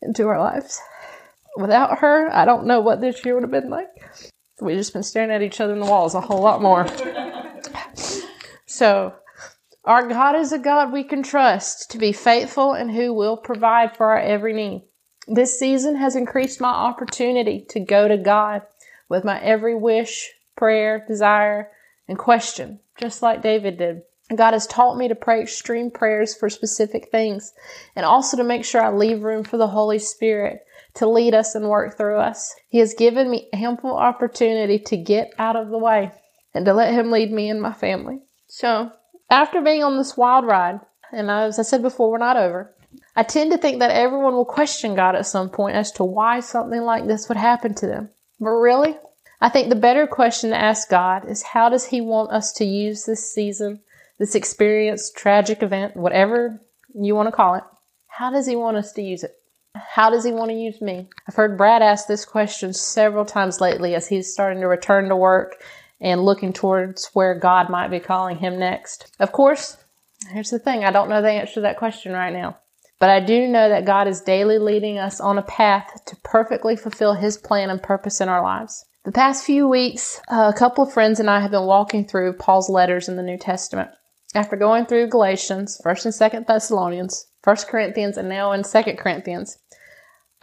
into 0.00 0.28
our 0.28 0.38
lives. 0.38 0.80
Without 1.58 1.98
her, 1.98 2.32
I 2.32 2.46
don't 2.46 2.66
know 2.66 2.80
what 2.80 3.02
this 3.02 3.22
year 3.26 3.34
would 3.34 3.42
have 3.42 3.50
been 3.50 3.68
like. 3.68 3.88
We've 4.58 4.78
just 4.78 4.94
been 4.94 5.02
staring 5.02 5.30
at 5.30 5.42
each 5.42 5.60
other 5.60 5.74
in 5.74 5.80
the 5.80 5.86
walls 5.86 6.14
a 6.14 6.20
whole 6.22 6.40
lot 6.40 6.62
more. 6.62 6.86
so, 8.64 9.16
our 9.84 10.06
God 10.06 10.36
is 10.36 10.52
a 10.52 10.58
God 10.58 10.92
we 10.92 11.02
can 11.02 11.22
trust 11.22 11.90
to 11.90 11.98
be 11.98 12.12
faithful 12.12 12.72
and 12.72 12.90
who 12.90 13.12
will 13.12 13.36
provide 13.36 13.96
for 13.96 14.10
our 14.10 14.18
every 14.18 14.52
need. 14.52 14.84
This 15.26 15.58
season 15.58 15.96
has 15.96 16.16
increased 16.16 16.60
my 16.60 16.70
opportunity 16.70 17.64
to 17.70 17.80
go 17.80 18.08
to 18.08 18.16
God 18.16 18.62
with 19.08 19.24
my 19.24 19.40
every 19.40 19.74
wish, 19.74 20.30
prayer, 20.56 21.04
desire, 21.06 21.70
and 22.08 22.18
question, 22.18 22.80
just 22.98 23.22
like 23.22 23.42
David 23.42 23.78
did. 23.78 24.02
God 24.34 24.52
has 24.52 24.66
taught 24.66 24.96
me 24.96 25.08
to 25.08 25.14
pray 25.14 25.42
extreme 25.42 25.90
prayers 25.90 26.34
for 26.34 26.48
specific 26.48 27.10
things 27.10 27.52
and 27.94 28.06
also 28.06 28.36
to 28.36 28.44
make 28.44 28.64
sure 28.64 28.82
I 28.82 28.90
leave 28.90 29.22
room 29.22 29.44
for 29.44 29.56
the 29.56 29.68
Holy 29.68 29.98
Spirit 29.98 30.60
to 30.94 31.08
lead 31.08 31.34
us 31.34 31.54
and 31.54 31.68
work 31.68 31.96
through 31.96 32.18
us. 32.18 32.54
He 32.68 32.78
has 32.78 32.94
given 32.94 33.30
me 33.30 33.48
ample 33.52 33.96
opportunity 33.96 34.78
to 34.78 34.96
get 34.96 35.32
out 35.38 35.56
of 35.56 35.70
the 35.70 35.78
way 35.78 36.12
and 36.54 36.64
to 36.66 36.72
let 36.72 36.92
Him 36.92 37.10
lead 37.10 37.32
me 37.32 37.48
and 37.50 37.60
my 37.60 37.72
family. 37.72 38.20
So, 38.46 38.92
after 39.32 39.62
being 39.62 39.82
on 39.82 39.96
this 39.96 40.14
wild 40.14 40.44
ride, 40.44 40.80
and 41.10 41.30
as 41.30 41.58
I 41.58 41.62
said 41.62 41.80
before, 41.80 42.10
we're 42.10 42.18
not 42.18 42.36
over, 42.36 42.74
I 43.16 43.22
tend 43.22 43.50
to 43.52 43.58
think 43.58 43.78
that 43.78 43.90
everyone 43.90 44.34
will 44.34 44.44
question 44.44 44.94
God 44.94 45.16
at 45.16 45.26
some 45.26 45.48
point 45.48 45.74
as 45.74 45.90
to 45.92 46.04
why 46.04 46.40
something 46.40 46.82
like 46.82 47.06
this 47.06 47.28
would 47.28 47.38
happen 47.38 47.74
to 47.76 47.86
them. 47.86 48.10
But 48.38 48.50
really, 48.50 48.94
I 49.40 49.48
think 49.48 49.70
the 49.70 49.74
better 49.74 50.06
question 50.06 50.50
to 50.50 50.56
ask 50.56 50.88
God 50.90 51.28
is 51.28 51.42
how 51.42 51.70
does 51.70 51.86
He 51.86 52.02
want 52.02 52.30
us 52.30 52.52
to 52.54 52.64
use 52.66 53.06
this 53.06 53.32
season, 53.32 53.80
this 54.18 54.34
experience, 54.34 55.10
tragic 55.10 55.62
event, 55.62 55.96
whatever 55.96 56.60
you 56.94 57.14
want 57.14 57.28
to 57.28 57.32
call 57.34 57.54
it? 57.54 57.64
How 58.08 58.30
does 58.30 58.46
He 58.46 58.54
want 58.54 58.76
us 58.76 58.92
to 58.92 59.02
use 59.02 59.24
it? 59.24 59.32
How 59.74 60.10
does 60.10 60.24
He 60.24 60.32
want 60.32 60.50
to 60.50 60.56
use 60.56 60.82
me? 60.82 61.08
I've 61.26 61.36
heard 61.36 61.56
Brad 61.56 61.80
ask 61.80 62.06
this 62.06 62.26
question 62.26 62.74
several 62.74 63.24
times 63.24 63.62
lately 63.62 63.94
as 63.94 64.08
he's 64.08 64.30
starting 64.30 64.60
to 64.60 64.68
return 64.68 65.08
to 65.08 65.16
work 65.16 65.56
and 66.02 66.24
looking 66.24 66.52
towards 66.52 67.08
where 67.14 67.38
God 67.38 67.70
might 67.70 67.88
be 67.88 68.00
calling 68.00 68.36
him 68.36 68.58
next. 68.58 69.10
Of 69.20 69.32
course, 69.32 69.78
here's 70.30 70.50
the 70.50 70.58
thing 70.58 70.84
I 70.84 70.90
don't 70.90 71.08
know 71.08 71.22
the 71.22 71.30
answer 71.30 71.54
to 71.54 71.60
that 71.62 71.78
question 71.78 72.12
right 72.12 72.32
now. 72.32 72.58
But 72.98 73.10
I 73.10 73.20
do 73.20 73.48
know 73.48 73.68
that 73.68 73.86
God 73.86 74.06
is 74.06 74.20
daily 74.20 74.58
leading 74.58 74.98
us 74.98 75.20
on 75.20 75.38
a 75.38 75.42
path 75.42 76.04
to 76.06 76.16
perfectly 76.22 76.76
fulfill 76.76 77.14
His 77.14 77.36
plan 77.36 77.70
and 77.70 77.82
purpose 77.82 78.20
in 78.20 78.28
our 78.28 78.42
lives. 78.42 78.84
The 79.04 79.12
past 79.12 79.44
few 79.44 79.66
weeks, 79.66 80.20
uh, 80.28 80.52
a 80.54 80.56
couple 80.56 80.84
of 80.84 80.92
friends 80.92 81.18
and 81.18 81.28
I 81.30 81.40
have 81.40 81.50
been 81.50 81.66
walking 81.66 82.06
through 82.06 82.34
Paul's 82.34 82.68
letters 82.68 83.08
in 83.08 83.16
the 83.16 83.22
New 83.22 83.38
Testament. 83.38 83.90
After 84.34 84.56
going 84.56 84.86
through 84.86 85.08
Galatians, 85.08 85.80
1st 85.84 86.04
and 86.04 86.32
2nd 86.32 86.46
Thessalonians, 86.46 87.26
1st 87.44 87.66
Corinthians, 87.66 88.16
and 88.16 88.28
now 88.28 88.52
in 88.52 88.62
2nd 88.62 88.96
Corinthians, 88.98 89.58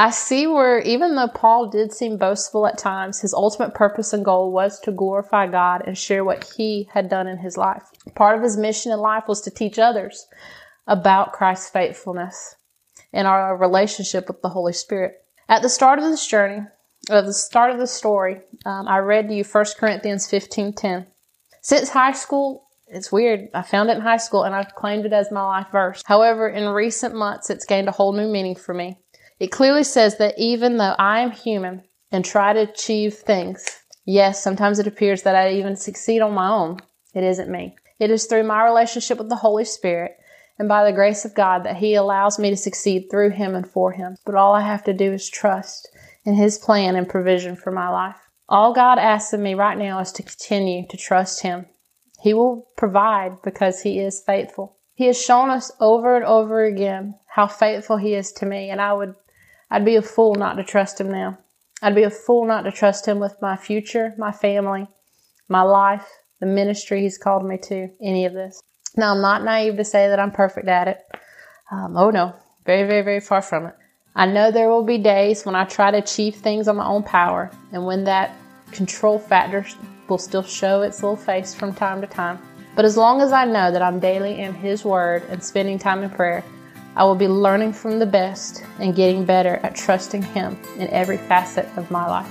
I 0.01 0.11
see 0.11 0.47
where 0.47 0.79
even 0.79 1.15
though 1.15 1.27
Paul 1.27 1.67
did 1.67 1.91
seem 1.91 2.15
boastful 2.15 2.65
at 2.65 2.77
times, 2.77 3.19
his 3.19 3.33
ultimate 3.33 3.73
purpose 3.73 4.13
and 4.13 4.23
goal 4.23 4.49
was 4.49 4.79
to 4.81 4.93
glorify 4.93 5.47
God 5.47 5.83
and 5.85 5.97
share 5.97 6.23
what 6.23 6.53
he 6.55 6.87
had 6.93 7.09
done 7.09 7.27
in 7.27 7.39
his 7.39 7.57
life. 7.57 7.83
Part 8.15 8.37
of 8.37 8.41
his 8.41 8.55
mission 8.55 8.93
in 8.93 8.99
life 8.99 9.25
was 9.27 9.41
to 9.41 9.51
teach 9.51 9.77
others 9.77 10.25
about 10.87 11.33
Christ's 11.33 11.69
faithfulness 11.69 12.55
and 13.11 13.27
our 13.27 13.57
relationship 13.57 14.29
with 14.29 14.41
the 14.41 14.47
Holy 14.47 14.71
Spirit. 14.71 15.15
At 15.49 15.63
the 15.63 15.69
start 15.69 15.99
of 15.99 16.05
this 16.05 16.25
journey, 16.25 16.65
at 17.09 17.25
the 17.25 17.33
start 17.33 17.71
of 17.71 17.77
the 17.77 17.87
story, 17.87 18.39
um, 18.65 18.87
I 18.87 18.99
read 18.99 19.27
to 19.27 19.35
you 19.35 19.43
1 19.43 19.65
Corinthians 19.77 20.31
15.10. 20.31 21.07
Since 21.61 21.89
high 21.89 22.13
school, 22.13 22.69
it's 22.87 23.11
weird. 23.11 23.49
I 23.53 23.63
found 23.63 23.89
it 23.89 23.97
in 23.97 24.01
high 24.01 24.17
school 24.17 24.43
and 24.43 24.55
I've 24.55 24.75
claimed 24.75 25.05
it 25.05 25.11
as 25.11 25.29
my 25.29 25.43
life 25.43 25.67
verse. 25.73 26.01
However, 26.05 26.47
in 26.47 26.69
recent 26.69 27.15
months, 27.15 27.49
it's 27.49 27.65
gained 27.65 27.89
a 27.89 27.91
whole 27.91 28.13
new 28.13 28.31
meaning 28.31 28.55
for 28.55 28.73
me. 28.73 28.97
It 29.39 29.51
clearly 29.51 29.85
says 29.85 30.17
that 30.17 30.37
even 30.37 30.77
though 30.77 30.95
I 30.99 31.21
am 31.21 31.31
human 31.31 31.83
and 32.11 32.25
try 32.25 32.51
to 32.51 32.61
achieve 32.61 33.13
things, 33.13 33.65
yes, 34.05 34.43
sometimes 34.43 34.79
it 34.79 34.87
appears 34.87 35.23
that 35.23 35.35
I 35.35 35.53
even 35.53 35.77
succeed 35.77 36.21
on 36.21 36.33
my 36.33 36.49
own. 36.49 36.79
It 37.13 37.23
isn't 37.23 37.49
me. 37.49 37.75
It 37.99 38.11
is 38.11 38.25
through 38.25 38.43
my 38.43 38.65
relationship 38.65 39.17
with 39.17 39.29
the 39.29 39.37
Holy 39.37 39.63
Spirit 39.63 40.17
and 40.57 40.67
by 40.67 40.83
the 40.83 40.91
grace 40.91 41.23
of 41.23 41.33
God 41.33 41.63
that 41.63 41.77
He 41.77 41.95
allows 41.95 42.37
me 42.37 42.49
to 42.49 42.57
succeed 42.57 43.07
through 43.09 43.29
Him 43.29 43.55
and 43.55 43.65
for 43.65 43.93
Him. 43.93 44.17
But 44.25 44.35
all 44.35 44.53
I 44.53 44.61
have 44.61 44.83
to 44.83 44.93
do 44.93 45.13
is 45.13 45.29
trust 45.29 45.87
in 46.25 46.33
His 46.33 46.57
plan 46.57 46.97
and 46.97 47.07
provision 47.07 47.55
for 47.55 47.71
my 47.71 47.87
life. 47.89 48.17
All 48.49 48.73
God 48.73 48.99
asks 48.99 49.31
of 49.31 49.39
me 49.39 49.53
right 49.53 49.77
now 49.77 49.99
is 49.99 50.11
to 50.13 50.23
continue 50.23 50.85
to 50.87 50.97
trust 50.97 51.43
Him. 51.43 51.65
He 52.21 52.33
will 52.33 52.67
provide 52.75 53.41
because 53.41 53.81
He 53.81 53.99
is 53.99 54.21
faithful. 54.25 54.77
He 54.95 55.05
has 55.05 55.21
shown 55.21 55.49
us 55.49 55.71
over 55.79 56.17
and 56.17 56.25
over 56.25 56.65
again 56.65 57.15
how 57.27 57.47
faithful 57.47 57.95
He 57.95 58.15
is 58.15 58.33
to 58.33 58.45
me, 58.45 58.69
and 58.69 58.81
I 58.81 58.91
would 58.91 59.15
I'd 59.71 59.85
be 59.85 59.95
a 59.95 60.01
fool 60.01 60.35
not 60.35 60.55
to 60.55 60.63
trust 60.63 60.99
him 60.99 61.11
now. 61.11 61.37
I'd 61.81 61.95
be 61.95 62.03
a 62.03 62.09
fool 62.09 62.45
not 62.45 62.63
to 62.63 62.71
trust 62.71 63.07
him 63.07 63.19
with 63.19 63.35
my 63.41 63.55
future, 63.55 64.13
my 64.17 64.31
family, 64.31 64.87
my 65.47 65.61
life, 65.61 66.07
the 66.39 66.45
ministry 66.45 67.01
he's 67.01 67.17
called 67.17 67.45
me 67.45 67.57
to, 67.63 67.89
any 68.01 68.25
of 68.25 68.33
this. 68.33 68.61
Now, 68.97 69.13
I'm 69.13 69.21
not 69.21 69.43
naive 69.43 69.77
to 69.77 69.85
say 69.85 70.07
that 70.09 70.19
I'm 70.19 70.31
perfect 70.31 70.67
at 70.67 70.87
it. 70.87 70.97
Um, 71.71 71.95
oh 71.95 72.09
no, 72.09 72.35
very, 72.65 72.87
very, 72.87 73.03
very 73.03 73.19
far 73.19 73.41
from 73.41 73.67
it. 73.67 73.75
I 74.15 74.25
know 74.25 74.51
there 74.51 74.69
will 74.69 74.83
be 74.83 74.97
days 74.97 75.45
when 75.45 75.55
I 75.55 75.65
try 75.65 75.91
to 75.91 75.97
achieve 75.97 76.35
things 76.35 76.67
on 76.67 76.77
my 76.77 76.85
own 76.85 77.03
power, 77.03 77.51
and 77.71 77.85
when 77.85 78.03
that 78.05 78.35
control 78.71 79.19
factor 79.19 79.65
will 80.07 80.17
still 80.17 80.43
show 80.43 80.81
its 80.81 81.01
little 81.03 81.15
face 81.15 81.53
from 81.53 81.73
time 81.73 82.01
to 82.01 82.07
time. 82.07 82.39
But 82.75 82.85
as 82.85 82.97
long 82.97 83.21
as 83.21 83.31
I 83.31 83.45
know 83.45 83.71
that 83.71 83.81
I'm 83.81 83.99
daily 83.99 84.39
in 84.39 84.53
His 84.53 84.83
Word 84.83 85.23
and 85.29 85.43
spending 85.43 85.77
time 85.77 86.03
in 86.03 86.09
prayer, 86.09 86.43
I 86.99 87.05
will 87.05 87.15
be 87.15 87.29
learning 87.29 87.71
from 87.71 87.99
the 87.99 88.05
best 88.05 88.61
and 88.77 88.93
getting 88.93 89.23
better 89.23 89.55
at 89.63 89.73
trusting 89.73 90.21
Him 90.21 90.59
in 90.75 90.89
every 90.89 91.15
facet 91.15 91.65
of 91.77 91.89
my 91.89 92.05
life. 92.05 92.29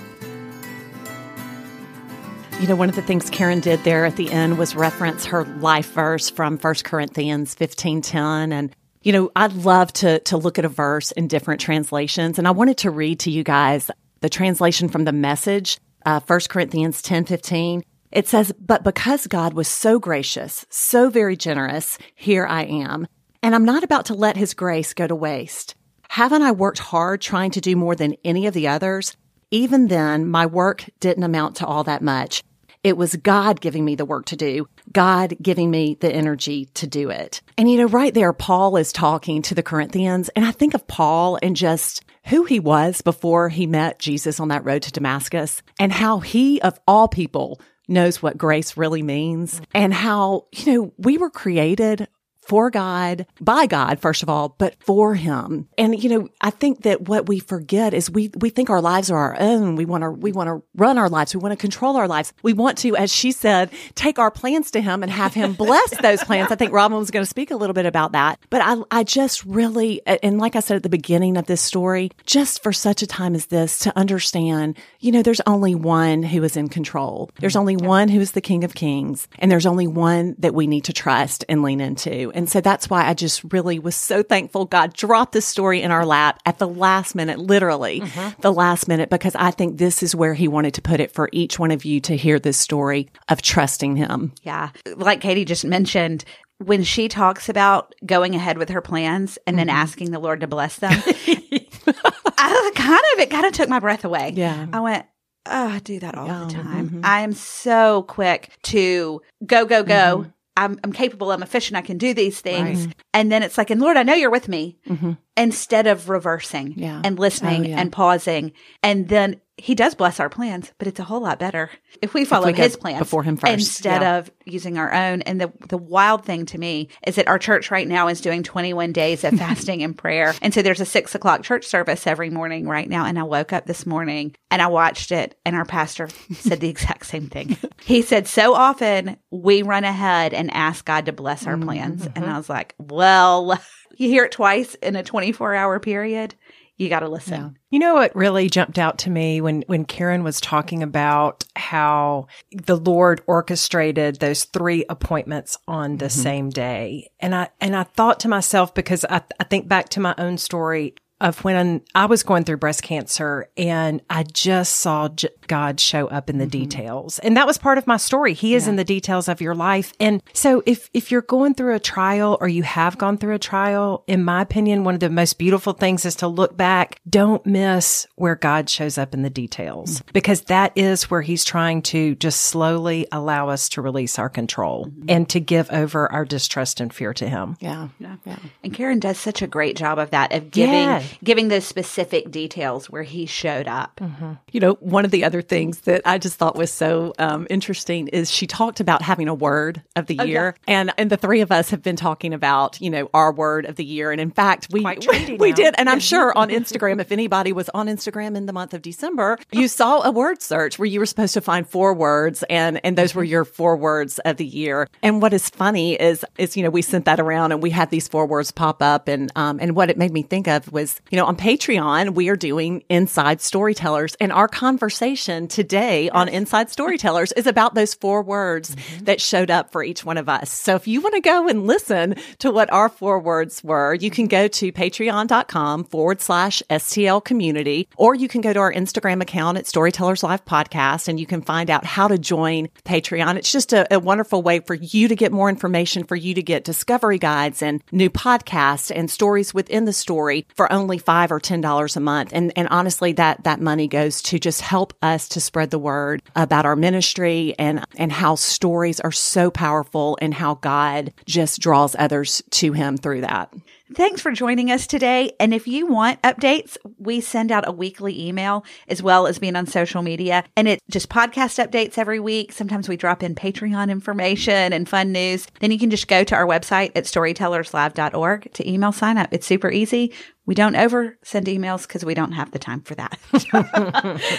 You 2.61 2.69
know, 2.69 2.77
one 2.77 2.91
of 2.91 2.95
the 2.95 3.01
things 3.01 3.31
Karen 3.31 3.61
did 3.61 3.83
there 3.85 4.05
at 4.05 4.17
the 4.17 4.31
end 4.31 4.59
was 4.59 4.77
reference 4.77 5.25
her 5.25 5.47
life 5.61 5.91
verse 5.95 6.29
from 6.29 6.59
1 6.59 6.75
Corinthians 6.85 7.55
15:10 7.55 8.53
and 8.53 8.77
you 9.01 9.11
know, 9.11 9.31
I'd 9.35 9.55
love 9.55 9.91
to 9.95 10.19
to 10.19 10.37
look 10.37 10.59
at 10.59 10.67
a 10.67 10.69
verse 10.69 11.13
in 11.13 11.29
different 11.29 11.63
translations 11.63 12.39
and 12.39 12.47
I 12.47 12.51
wanted 12.51 12.77
to 12.79 12.91
read 12.91 13.21
to 13.21 13.31
you 13.31 13.45
guys 13.45 13.91
the 14.21 14.29
translation 14.29 14.91
from 14.91 15.05
the 15.05 15.13
message 15.13 15.79
uh, 16.05 16.21
1 16.21 16.41
Corinthians 16.51 17.01
10:15. 17.01 17.81
It 18.13 18.29
says, 18.29 18.53
"But 18.61 18.85
because 18.85 19.27
God 19.29 19.55
was 19.55 19.69
so 19.69 19.99
gracious, 19.99 20.67
so 20.69 21.09
very 21.09 21.39
generous, 21.39 21.97
here 22.15 22.45
I 22.45 22.65
am." 22.65 23.07
And 23.43 23.55
I'm 23.55 23.65
not 23.65 23.85
about 23.85 24.07
to 24.07 24.15
let 24.15 24.37
his 24.37 24.55
grace 24.55 24.95
go 24.95 25.07
to 25.07 25.15
waste. 25.15 25.75
Haven't 26.09 26.43
I 26.43 26.53
worked 26.53 26.79
hard 26.79 27.21
trying 27.21 27.51
to 27.53 27.61
do 27.61 27.77
more 27.77 27.95
than 27.95 28.17
any 28.25 28.47
of 28.47 28.55
the 28.55 28.69
others? 28.69 29.17
Even 29.51 29.89
then, 29.89 30.27
my 30.29 30.47
work 30.47 30.85
didn't 31.01 31.25
amount 31.25 31.57
to 31.57 31.67
all 31.67 31.85
that 31.85 32.03
much. 32.03 32.43
It 32.85 32.97
was 32.97 33.17
God 33.17 33.61
giving 33.61 33.85
me 33.85 33.97
the 33.97 34.05
work 34.05 34.27
to 34.27 34.37
do, 34.37 34.69
God 34.93 35.37
giving 35.43 35.71
me 35.71 35.97
the 36.01 36.13
energy 36.13 36.67
to 36.75 36.87
do 36.87 37.11
it. 37.11 37.43
And 37.57 37.71
you 37.71 37.79
know, 37.79 37.87
right 37.87 38.15
there, 38.15 38.33
Paul 38.33 38.77
is 38.77 38.93
talking 38.93 39.43
to 39.43 39.55
the 39.55 39.63
Corinthians, 39.63 40.29
and 40.31 40.45
I 40.45 40.53
think 40.53 40.75
of 40.75 40.87
Paul 40.87 41.39
and 41.43 41.57
just 41.57 42.05
who 42.27 42.45
he 42.45 42.61
was 42.61 43.01
before 43.01 43.49
he 43.49 43.67
met 43.67 43.99
Jesus 43.99 44.39
on 44.39 44.49
that 44.49 44.65
road 44.65 44.83
to 44.83 44.93
Damascus, 44.93 45.63
and 45.81 45.93
how 45.93 46.21
he, 46.21 46.61
of 46.61 46.79
all 46.87 47.09
people, 47.09 47.61
knows 47.89 48.23
what 48.23 48.39
grace 48.39 48.77
really 48.77 49.03
means, 49.03 49.61
and 49.75 49.93
how, 49.93 50.47
you 50.53 50.73
know, 50.73 50.93
we 50.99 51.19
were 51.19 51.31
created 51.31 52.07
for 52.49 52.71
God, 52.71 53.27
by 53.41 53.67
God, 53.67 54.01
first 54.01 54.23
of 54.23 54.31
all, 54.31 54.55
but 54.57 54.75
for 54.83 55.15
him. 55.15 55.69
And, 55.77 56.03
you 56.03 56.09
know, 56.09 56.29
I 56.41 56.49
think 56.49 56.83
that 56.83 57.03
what 57.03 57.29
we 57.29 57.41
forget 57.41 57.93
is 57.93 58.11
we, 58.11 58.31
we 58.39 58.49
think 58.49 58.71
our 58.71 58.81
lives 58.81 59.11
are 59.11 59.19
our 59.19 59.37
own. 59.39 59.77
We 59.77 59.85
want 59.85 60.03
to, 60.03 60.11
we 60.11 60.33
want 60.33 60.49
to 60.49 60.63
run 60.75 60.97
our 60.97 61.11
lives. 61.11 61.35
We 61.35 61.41
want 61.41 61.53
to 61.53 61.61
control 61.61 61.97
our 61.97 62.09
lives. 62.09 62.33
We 62.43 62.55
want 62.55 62.79
to, 62.79 62.97
as 62.97 63.13
she 63.13 63.33
said, 63.33 63.71
take 63.95 64.19
our 64.19 64.31
plans 64.31 64.71
to 64.71 64.81
him 64.81 65.03
and 65.03 65.13
have 65.13 65.35
him 65.35 65.53
bless 65.53 65.91
those 66.03 66.25
plans. 66.25 66.51
I 66.51 66.55
think 66.55 66.73
Robin 66.73 66.97
was 66.97 67.11
going 67.11 67.23
to 67.23 67.29
speak 67.29 67.51
a 67.51 67.57
little 67.57 67.75
bit 67.75 67.85
about 67.85 68.13
that, 68.13 68.41
but 68.49 68.63
I, 68.65 68.77
I 68.91 69.05
just 69.05 69.45
really, 69.45 70.01
and 70.07 70.39
like 70.39 70.57
I 70.57 70.61
said 70.61 70.77
at 70.77 70.83
the 70.83 70.89
beginning 70.89 71.37
of 71.37 71.47
this 71.47 71.61
story, 71.61 72.11
just 72.25 72.63
for 72.63 72.73
such 72.73 73.03
a 73.03 73.07
time 73.07 73.35
as 73.35 73.47
this 73.47 73.79
to 73.81 73.97
understand, 73.97 74.79
you 75.01 75.13
know, 75.13 75.23
there's 75.23 75.43
only 75.47 75.75
one 75.75 76.23
who 76.23 76.43
is 76.45 76.57
in 76.57 76.69
control. 76.69 77.31
There's 77.41 77.57
only 77.57 77.77
one 77.77 78.09
who 78.09 78.21
is 78.21 78.33
the 78.33 78.41
King 78.41 78.65
of 78.65 78.75
Kings, 78.75 79.29
and 79.39 79.51
there's 79.51 79.67
only 79.67 79.87
one 79.87 80.35
that 80.39 80.55
we 80.55 80.67
need 80.67 80.85
to 80.85 80.95
trust 80.95 81.45
and 81.49 81.63
lean 81.63 81.83
into. 81.83 82.33
And 82.39 82.49
so 82.49 82.61
that's 82.61 82.89
why 82.89 83.05
I 83.05 83.15
just 83.15 83.43
really 83.53 83.81
was 83.81 83.97
so 83.97 84.23
thankful 84.23 84.65
God 84.65 84.95
dropped 84.95 85.33
this 85.33 85.45
story 85.45 85.83
in 85.83 85.91
our 85.91 86.07
lap 86.07 86.39
at 86.47 86.61
the 86.61 86.69
last 86.69 87.17
minute, 87.17 87.41
literally 87.41 87.99
mm-hmm. 87.99 88.41
the 88.43 88.53
last 88.53 88.87
minute, 88.87 89.11
because 89.11 89.35
I 89.35 89.51
think 89.51 89.77
this 89.77 90.05
is 90.05 90.15
where 90.15 90.35
he 90.35 90.47
wanted 90.47 90.75
to 90.75 90.81
put 90.81 91.01
it 91.01 91.11
for 91.11 91.29
each 91.33 91.59
one 91.59 91.73
of 91.73 91.85
you 91.85 91.99
to 92.03 92.17
hear 92.17 92.39
this 92.39 92.57
story 92.57 93.11
of 93.29 93.43
trusting 93.43 93.97
him. 93.97 94.31
Yeah. 94.45 94.71
Like 94.87 95.21
Katie 95.21 95.45
just 95.45 95.65
mentioned, 95.65 96.25
when 96.59 96.85
she 96.85 97.09
talks 97.09 97.49
about 97.49 97.93
going 98.07 98.37
ahead 98.37 98.57
with 98.57 98.69
her 98.69 98.83
plans 98.83 99.37
and 99.45 99.59
then 99.59 99.67
mm-hmm. 99.67 99.77
asking 99.77 100.13
the 100.13 100.21
Lord 100.21 100.41
to 100.43 100.47
bless 100.47 100.77
them, 100.77 100.93
I 100.95 102.71
kind 102.77 103.03
of, 103.15 103.19
it 103.19 103.31
kind 103.31 103.47
of 103.47 103.53
took 103.53 103.69
my 103.69 103.81
breath 103.81 104.05
away. 104.05 104.33
Yeah. 104.37 104.65
I 104.73 104.79
went, 104.79 105.07
oh, 105.45 105.69
I 105.71 105.81
do 105.81 105.99
that 105.99 106.15
all 106.15 106.47
the 106.47 106.55
time. 106.55 106.89
Mm-hmm. 106.89 107.01
I 107.03 107.21
am 107.23 107.33
so 107.33 108.03
quick 108.05 108.53
to 108.65 109.23
go, 109.45 109.67
go, 109.67 109.83
go. 109.83 110.19
Mm-hmm. 110.19 110.31
I'm, 110.59 110.79
I'm 110.83 110.93
capable. 110.93 111.31
I'm 111.31 111.43
efficient. 111.43 111.77
I 111.77 111.83
can 111.83 111.99
do 111.99 112.13
these 112.13 112.41
things. 112.41 112.87
Right. 112.87 112.95
And 113.15 113.31
then 113.31 113.43
it's 113.45 113.57
like, 113.57 113.71
and 113.71 113.81
Lord, 113.81 113.97
I 113.97 114.03
know 114.03 114.15
you're 114.15 114.31
with 114.31 114.49
me 114.49 114.77
mm-hmm. 114.89 115.13
instead 115.37 115.87
of 115.87 116.09
reversing 116.09 116.75
yeah. 116.77 117.01
and 117.05 117.19
listening 117.19 117.67
oh, 117.67 117.69
yeah. 117.69 117.81
and 117.81 117.93
pausing. 117.93 118.53
And 118.83 119.09
then 119.09 119.41
he 119.59 119.75
does 119.75 119.95
bless 119.95 120.21
our 120.21 120.29
plans, 120.29 120.73
but 120.79 120.87
it's 120.87 121.01
a 121.01 121.05
whole 121.05 121.21
lot 121.21 121.39
better 121.39 121.71
if 122.01 122.15
we 122.15 122.25
follow 122.25 122.49
if 122.49 122.57
we 122.57 122.63
his 122.63 122.77
plans 122.77 123.01
before 123.01 123.25
him 123.25 123.37
first 123.37 123.53
instead 123.53 124.03
yeah. 124.03 124.19
of 124.19 124.31
using 124.45 124.79
our 124.79 124.93
own. 124.93 125.23
And 125.23 125.41
the 125.41 125.53
the 125.69 125.77
wild 125.77 126.25
thing 126.25 126.47
to 126.47 126.59
me 126.59 126.89
is 127.07 127.17
that 127.17 127.29
our 127.29 127.39
church 127.39 127.71
right 127.71 127.87
now 127.87 128.09
is 128.09 128.21
doing 128.21 128.43
21 128.43 128.93
days 128.93 129.25
of 129.25 129.35
fasting 129.39 129.83
and 129.83 129.99
prayer, 129.99 130.35
and 130.41 130.55
so 130.55 130.63
there's 130.63 130.81
a 130.81 130.87
six 130.87 131.15
o'clock 131.15 131.43
church 131.43 131.67
service 131.67 132.07
every 132.07 132.31
morning 132.31 132.69
right 132.69 132.89
now. 132.89 133.05
And 133.05 133.19
I 133.19 133.25
woke 133.25 133.53
up 133.53 133.67
this 133.67 133.85
morning 133.85 134.37
and 134.51 134.63
I 134.63 134.69
watched 134.69 135.11
it, 135.11 135.37
and 135.45 135.57
our 135.57 135.65
pastor 135.65 136.09
said 136.33 136.61
the 136.61 136.69
exact 136.69 137.07
same 137.07 137.29
thing. 137.29 137.57
He 137.81 138.03
said, 138.03 138.27
"So 138.27 138.55
often 138.55 139.17
we 139.31 139.63
run 139.63 139.85
ahead 139.85 140.35
and 140.35 140.53
ask 140.53 140.85
God 140.85 141.07
to 141.07 141.13
bless 141.13 141.47
our 141.47 141.57
plans," 141.57 142.03
mm-hmm. 142.03 142.17
and 142.17 142.31
I 142.31 142.37
was 142.37 142.49
like, 142.49 142.75
"Well." 142.79 143.59
You 143.97 144.09
hear 144.09 144.27
it 144.27 144.31
twice 144.31 144.77
in 144.77 144.95
a 144.95 145.03
24 145.03 145.57
hour 145.57 145.81
period 145.81 146.37
you 146.79 146.89
got 146.89 147.01
to 147.01 147.09
listen. 147.09 147.41
Yeah. 147.41 147.51
You 147.71 147.79
know 147.81 147.95
what 147.95 148.15
really 148.15 148.49
jumped 148.49 148.79
out 148.79 148.99
to 148.99 149.11
me 149.11 149.41
when 149.41 149.65
when 149.67 149.85
Karen 149.85 150.23
was 150.23 150.41
talking 150.41 150.83
about 150.83 151.45
how 151.57 152.29
the 152.53 152.77
Lord 152.77 153.21
orchestrated 153.27 154.21
those 154.21 154.45
three 154.45 154.85
appointments 154.89 155.59
on 155.67 155.99
the 155.99 156.07
mm-hmm. 156.07 156.21
same 156.23 156.51
day. 156.51 157.11
And 157.21 157.35
I 157.35 157.49
and 157.61 157.75
I 157.75 157.83
thought 157.83 158.21
to 158.21 158.29
myself 158.29 158.75
because 158.75 159.05
I 159.05 159.23
I 159.41 159.45
think 159.45 159.69
back 159.69 159.89
to 159.91 160.01
my 160.01 160.15
own 160.19 160.39
story 160.39 160.95
of 161.21 161.43
when 161.45 161.83
I 161.95 162.07
was 162.07 162.23
going 162.23 162.45
through 162.45 162.59
breast 162.59 162.83
cancer 162.83 163.49
and 163.57 164.01
I 164.09 164.23
just 164.23 164.77
saw 164.77 165.09
God 165.47 165.81
show 165.81 166.07
up 166.09 166.31
in 166.31 166.39
the 166.39 166.45
mm-hmm. 166.45 166.51
details. 166.51 167.19
And 167.21 167.37
that 167.37 167.47
was 167.47 167.59
part 167.59 167.79
of 167.79 167.87
my 167.87 167.97
story. 167.97 168.35
He 168.35 168.55
is 168.55 168.65
yeah. 168.65 168.71
in 168.71 168.77
the 168.77 168.85
details 168.85 169.29
of 169.29 169.41
your 169.41 169.55
life. 169.55 169.93
And 169.99 170.23
so 170.33 170.63
if, 170.67 170.91
if 170.93 171.11
you're 171.11 171.23
going 171.23 171.55
through 171.55 171.75
a 171.75 171.81
trial 171.81 172.39
or 172.41 172.49
you 172.49 172.63
have 172.63 172.99
gone 172.99 173.19
through 173.19 173.35
a 173.35 173.39
trial, 173.39 174.05
in 174.07 174.25
my 174.25 174.43
opinion, 174.43 174.85
one 174.85 174.95
of 174.95 175.01
the 175.01 175.11
most 175.11 175.39
beautiful 175.39 175.73
things 175.73 176.05
is 176.05 176.15
to 176.17 176.29
look 176.29 176.57
back. 176.57 177.01
Don't 177.09 177.45
miss 177.45 178.07
where 178.17 178.37
God 178.37 178.71
shows 178.71 178.99
up 178.99 179.15
in 179.15 179.23
the 179.23 179.31
details 179.31 179.99
mm-hmm. 179.99 180.11
because 180.13 180.43
that 180.43 180.73
is 180.77 181.11
where 181.11 181.23
he's 181.23 181.45
trying 181.45 181.83
to 181.83 182.15
just 182.17 182.43
slowly 182.43 183.07
allow 183.11 183.49
us 183.49 183.69
to 183.71 183.83
release 183.83 184.19
our 184.19 184.29
control 184.29 184.87
mm-hmm. 184.87 185.07
and 185.09 185.29
to 185.31 185.41
give 185.41 185.71
over 185.71 186.11
our 186.13 186.25
distrust 186.25 186.81
and 186.81 186.93
fear 186.93 187.13
to 187.15 187.29
him. 187.29 187.57
Yeah. 187.61 187.89
Yeah. 187.99 188.17
yeah. 188.25 188.39
And 188.63 188.73
Karen 188.73 189.01
does 189.01 189.19
such 189.19 189.43
a 189.43 189.47
great 189.47 189.77
job 189.77 189.99
of 189.99 190.11
that, 190.11 190.33
of 190.33 190.51
giving, 190.51 190.75
yeah. 190.75 191.03
Giving 191.23 191.49
those 191.49 191.65
specific 191.65 192.31
details 192.31 192.91
where 192.91 193.03
he 193.03 193.27
showed 193.27 193.69
up. 193.69 193.97
Mm-hmm. 194.01 194.33
You 194.53 194.61
know, 194.61 194.73
one 194.81 195.05
of 195.05 195.11
the 195.11 195.25
other 195.25 195.43
things 195.43 195.81
that 195.81 196.03
I 196.05 196.19
just 196.19 196.37
thought 196.37 196.57
was 196.57 196.73
so 196.73 197.15
um, 197.19 197.47
interesting 197.51 198.09
is 198.09 198.31
she 198.31 198.47
talked 198.47 198.81
about 198.81 199.03
having 199.03 199.29
a 199.29 199.35
word 199.35 199.83
of 199.97 200.07
the 200.07 200.15
year, 200.27 200.55
and 200.67 200.93
and 200.99 201.11
the 201.11 201.17
three 201.17 201.41
of 201.41 201.53
us 201.53 201.71
have 201.71 201.83
been 201.83 201.97
talking 201.97 202.33
about 202.33 202.81
you 202.81 202.91
know 202.91 203.11
our 203.15 203.33
word 203.33 203.67
of 203.67 203.77
the 203.77 203.85
year, 203.85 204.13
and 204.13 204.21
in 204.21 204.31
fact 204.31 204.69
we 204.71 204.85
we, 205.09 205.37
we 205.39 205.53
did, 205.53 205.75
and 205.79 205.89
I'm 205.89 206.01
sure 206.01 206.37
on 206.37 206.49
Instagram, 206.59 207.01
if 207.01 207.13
anybody 207.13 207.53
was 207.53 207.69
on 207.71 207.87
Instagram 207.87 208.37
in 208.37 208.47
the 208.47 208.53
month 208.53 208.75
of 208.75 208.83
December, 208.83 209.39
you 209.53 209.69
saw 209.69 210.03
a 210.03 210.11
word 210.11 210.43
search 210.43 210.79
where 210.79 210.87
you 210.87 211.01
were 211.01 211.07
supposed 211.07 211.35
to 211.35 211.41
find 211.41 211.69
four 211.69 211.95
words, 211.95 212.45
and 212.51 212.81
and 212.85 212.97
those 212.97 213.15
were 213.15 213.23
mm-hmm. 213.23 213.33
your 213.33 213.45
four 213.45 213.77
words 213.77 214.19
of 214.21 214.37
the 214.37 214.47
year. 214.47 214.89
And 215.03 215.23
what 215.23 215.33
is 215.33 215.49
funny 215.49 215.95
is 215.95 216.25
is 216.39 216.57
you 216.57 216.63
know 216.63 216.71
we 216.71 216.83
sent 216.83 217.05
that 217.05 217.21
around, 217.21 217.53
and 217.53 217.63
we 217.63 217.71
had 217.71 217.91
these 217.91 218.09
four 218.09 218.27
words 218.27 218.51
pop 218.51 218.83
up, 218.83 219.09
and 219.09 219.31
um 219.37 219.59
and 219.61 219.75
what 219.75 219.91
it 219.91 219.99
made 219.99 220.13
me 220.13 220.23
think 220.23 220.49
of 220.49 220.71
was 220.73 220.98
you 221.11 221.17
know 221.17 221.27
on 221.27 221.37
Patreon 221.37 222.15
we 222.15 222.29
are 222.29 222.37
doing 222.37 222.83
inside 222.89 223.41
storytellers, 223.41 224.15
and 224.21 224.33
our 224.33 224.49
conversation 224.49 224.89
conversation 224.89 225.49
today 225.49 226.05
yes. 226.05 226.13
on 226.15 226.29
Inside 226.29 226.71
Storytellers 226.71 227.33
is 227.33 227.47
about 227.47 227.75
those 227.75 227.95
four 227.95 228.23
words 228.23 228.75
mm-hmm. 228.75 229.05
that 229.05 229.21
showed 229.21 229.51
up 229.51 229.71
for 229.71 229.83
each 229.83 230.03
one 230.05 230.17
of 230.17 230.29
us. 230.29 230.51
So 230.51 230.75
if 230.77 230.89
you 230.89 231.01
want 231.01 231.15
to 231.15 231.21
go 231.21 231.47
and 231.47 231.67
listen 231.67 232.17
to 232.39 232.51
what 232.51 232.73
our 232.73 232.89
four 232.89 233.19
words 233.21 233.63
were, 233.63 233.95
you 233.95 234.11
can 234.11 234.27
go 234.27 234.49
to 234.49 234.73
patreon.com 234.73 235.85
forward 235.85 236.23
slash 236.23 236.63
STL 236.71 237.23
community, 237.23 237.89
or 237.97 238.15
you 238.15 238.29
can 238.29 238.41
go 238.41 238.53
to 238.53 238.61
our 238.61 238.73
Instagram 238.73 239.21
account 239.21 239.59
at 239.59 239.67
Storytellers 239.67 240.23
Live 240.23 240.45
Podcast 240.47 241.07
and 241.07 241.21
you 241.21 241.27
can 241.27 241.43
find 241.43 241.69
out 241.69 241.85
how 241.85 242.09
to 242.09 242.17
join 242.17 242.69
Patreon. 242.85 243.37
It's 243.37 243.53
just 243.53 243.75
a, 243.75 243.93
a 243.95 244.01
wonderful 244.01 244.43
way 244.43 244.61
for 244.61 244.75
you 244.75 245.09
to 245.09 245.17
get 245.17 245.33
more 245.33 245.51
information, 245.51 246.05
for 246.05 246.17
you 246.17 246.33
to 246.35 246.43
get 246.43 246.65
discovery 246.65 247.19
guides 247.19 247.63
and 247.63 247.83
new 247.93 248.09
podcasts 248.09 248.91
and 248.95 249.11
stories 249.11 249.53
within 249.53 249.85
the 249.85 249.93
story 249.93 250.47
for 250.55 250.73
only 250.73 250.88
five 250.97 251.31
or 251.31 251.41
ten 251.41 251.61
dollars 251.61 251.97
a 251.97 252.01
month. 252.01 252.31
And 252.33 252.51
and 252.57 252.67
honestly, 252.69 253.13
that 253.13 253.45
that 253.45 253.61
money 253.61 253.89
goes 253.89 254.23
to 254.23 254.39
just 254.39 254.63
help 254.63 254.95
us 255.03 255.19
us 255.19 255.29
to 255.31 255.41
spread 255.41 255.71
the 255.71 255.79
word 255.79 256.23
about 256.37 256.65
our 256.65 256.77
ministry 256.77 257.55
and, 257.59 257.85
and 257.97 258.13
how 258.13 258.37
stories 258.37 259.01
are 259.01 259.11
so 259.11 259.51
powerful 259.51 260.17
and 260.21 260.33
how 260.33 260.55
God 260.55 261.13
just 261.27 261.61
draws 261.61 261.97
others 261.99 262.41
to 262.51 262.73
him 262.73 262.97
through 262.97 263.23
that. 263.23 263.53
Thanks 263.95 264.21
for 264.21 264.33
joining 264.33 264.71
us 264.71 264.87
today. 264.87 265.33
And 265.41 265.55
if 265.55 265.67
you 265.67 265.87
want 265.87 266.21
updates, 266.21 266.77
we 266.99 267.23
send 267.23 267.51
out 267.51 267.67
a 267.67 267.73
weekly 267.73 268.29
email 268.29 268.67
as 268.87 269.03
well 269.03 269.27
as 269.27 269.39
being 269.39 269.57
on 269.57 269.67
social 269.67 270.03
media. 270.03 270.45
And 270.57 270.69
it's 270.69 270.83
just 270.91 271.09
podcast 271.09 271.65
updates 271.65 271.97
every 271.97 272.21
week. 272.21 272.53
Sometimes 272.53 272.87
we 272.87 272.99
drop 272.99 273.23
in 273.23 273.35
Patreon 273.35 273.91
information 273.91 274.75
and 274.75 274.87
fun 274.87 275.11
news. 275.11 275.47
Then 275.61 275.71
you 275.71 275.79
can 275.79 275.89
just 275.89 276.07
go 276.07 276.23
to 276.23 276.35
our 276.35 276.47
website 276.47 276.93
at 276.97 277.05
storytellerslive.org 277.05 278.53
to 278.53 278.71
email 278.71 278.93
sign 278.93 279.17
up. 279.17 279.31
It's 279.33 279.47
super 279.47 279.71
easy. 279.71 280.13
We 280.49 280.55
don't 280.55 280.77
over 280.77 281.19
send 281.23 281.45
emails 281.45 281.87
because 281.87 282.07
we 282.07 282.15
don't 282.15 282.33
have 282.33 282.53
the 282.53 282.59
time 282.59 282.81
for 282.81 282.95
that. 282.95 283.19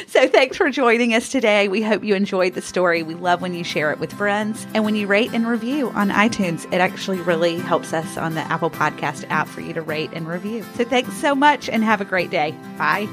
so 0.07 0.27
thanks 0.27 0.57
for 0.57 0.71
joining 0.71 1.13
us 1.13 1.29
today. 1.29 1.67
We 1.67 1.83
hope 1.83 2.03
you 2.03 2.15
enjoyed 2.15 2.55
the 2.55 2.63
story. 2.63 3.03
We 3.03 3.13
love 3.13 3.43
when 3.43 3.53
you 3.53 3.63
share 3.63 3.91
it 3.91 3.99
with 3.99 4.11
friends 4.13 4.65
and 4.73 4.83
when 4.83 4.95
you 4.95 5.05
rate 5.05 5.31
and 5.33 5.47
review 5.47 5.91
on 5.91 6.09
iTunes. 6.09 6.65
It 6.73 6.81
actually 6.81 7.21
really 7.21 7.59
helps 7.59 7.93
us 7.93 8.17
on 8.17 8.33
the 8.33 8.41
Apple 8.41 8.71
Podcast 8.71 9.29
app 9.29 9.47
for 9.47 9.61
you 9.61 9.71
to 9.71 9.83
rate 9.83 10.09
and 10.11 10.27
review. 10.27 10.65
So 10.77 10.83
thanks 10.83 11.13
so 11.13 11.35
much 11.35 11.69
and 11.69 11.83
have 11.83 12.01
a 12.01 12.05
great 12.05 12.31
day. 12.31 12.55
Bye. 12.79 13.07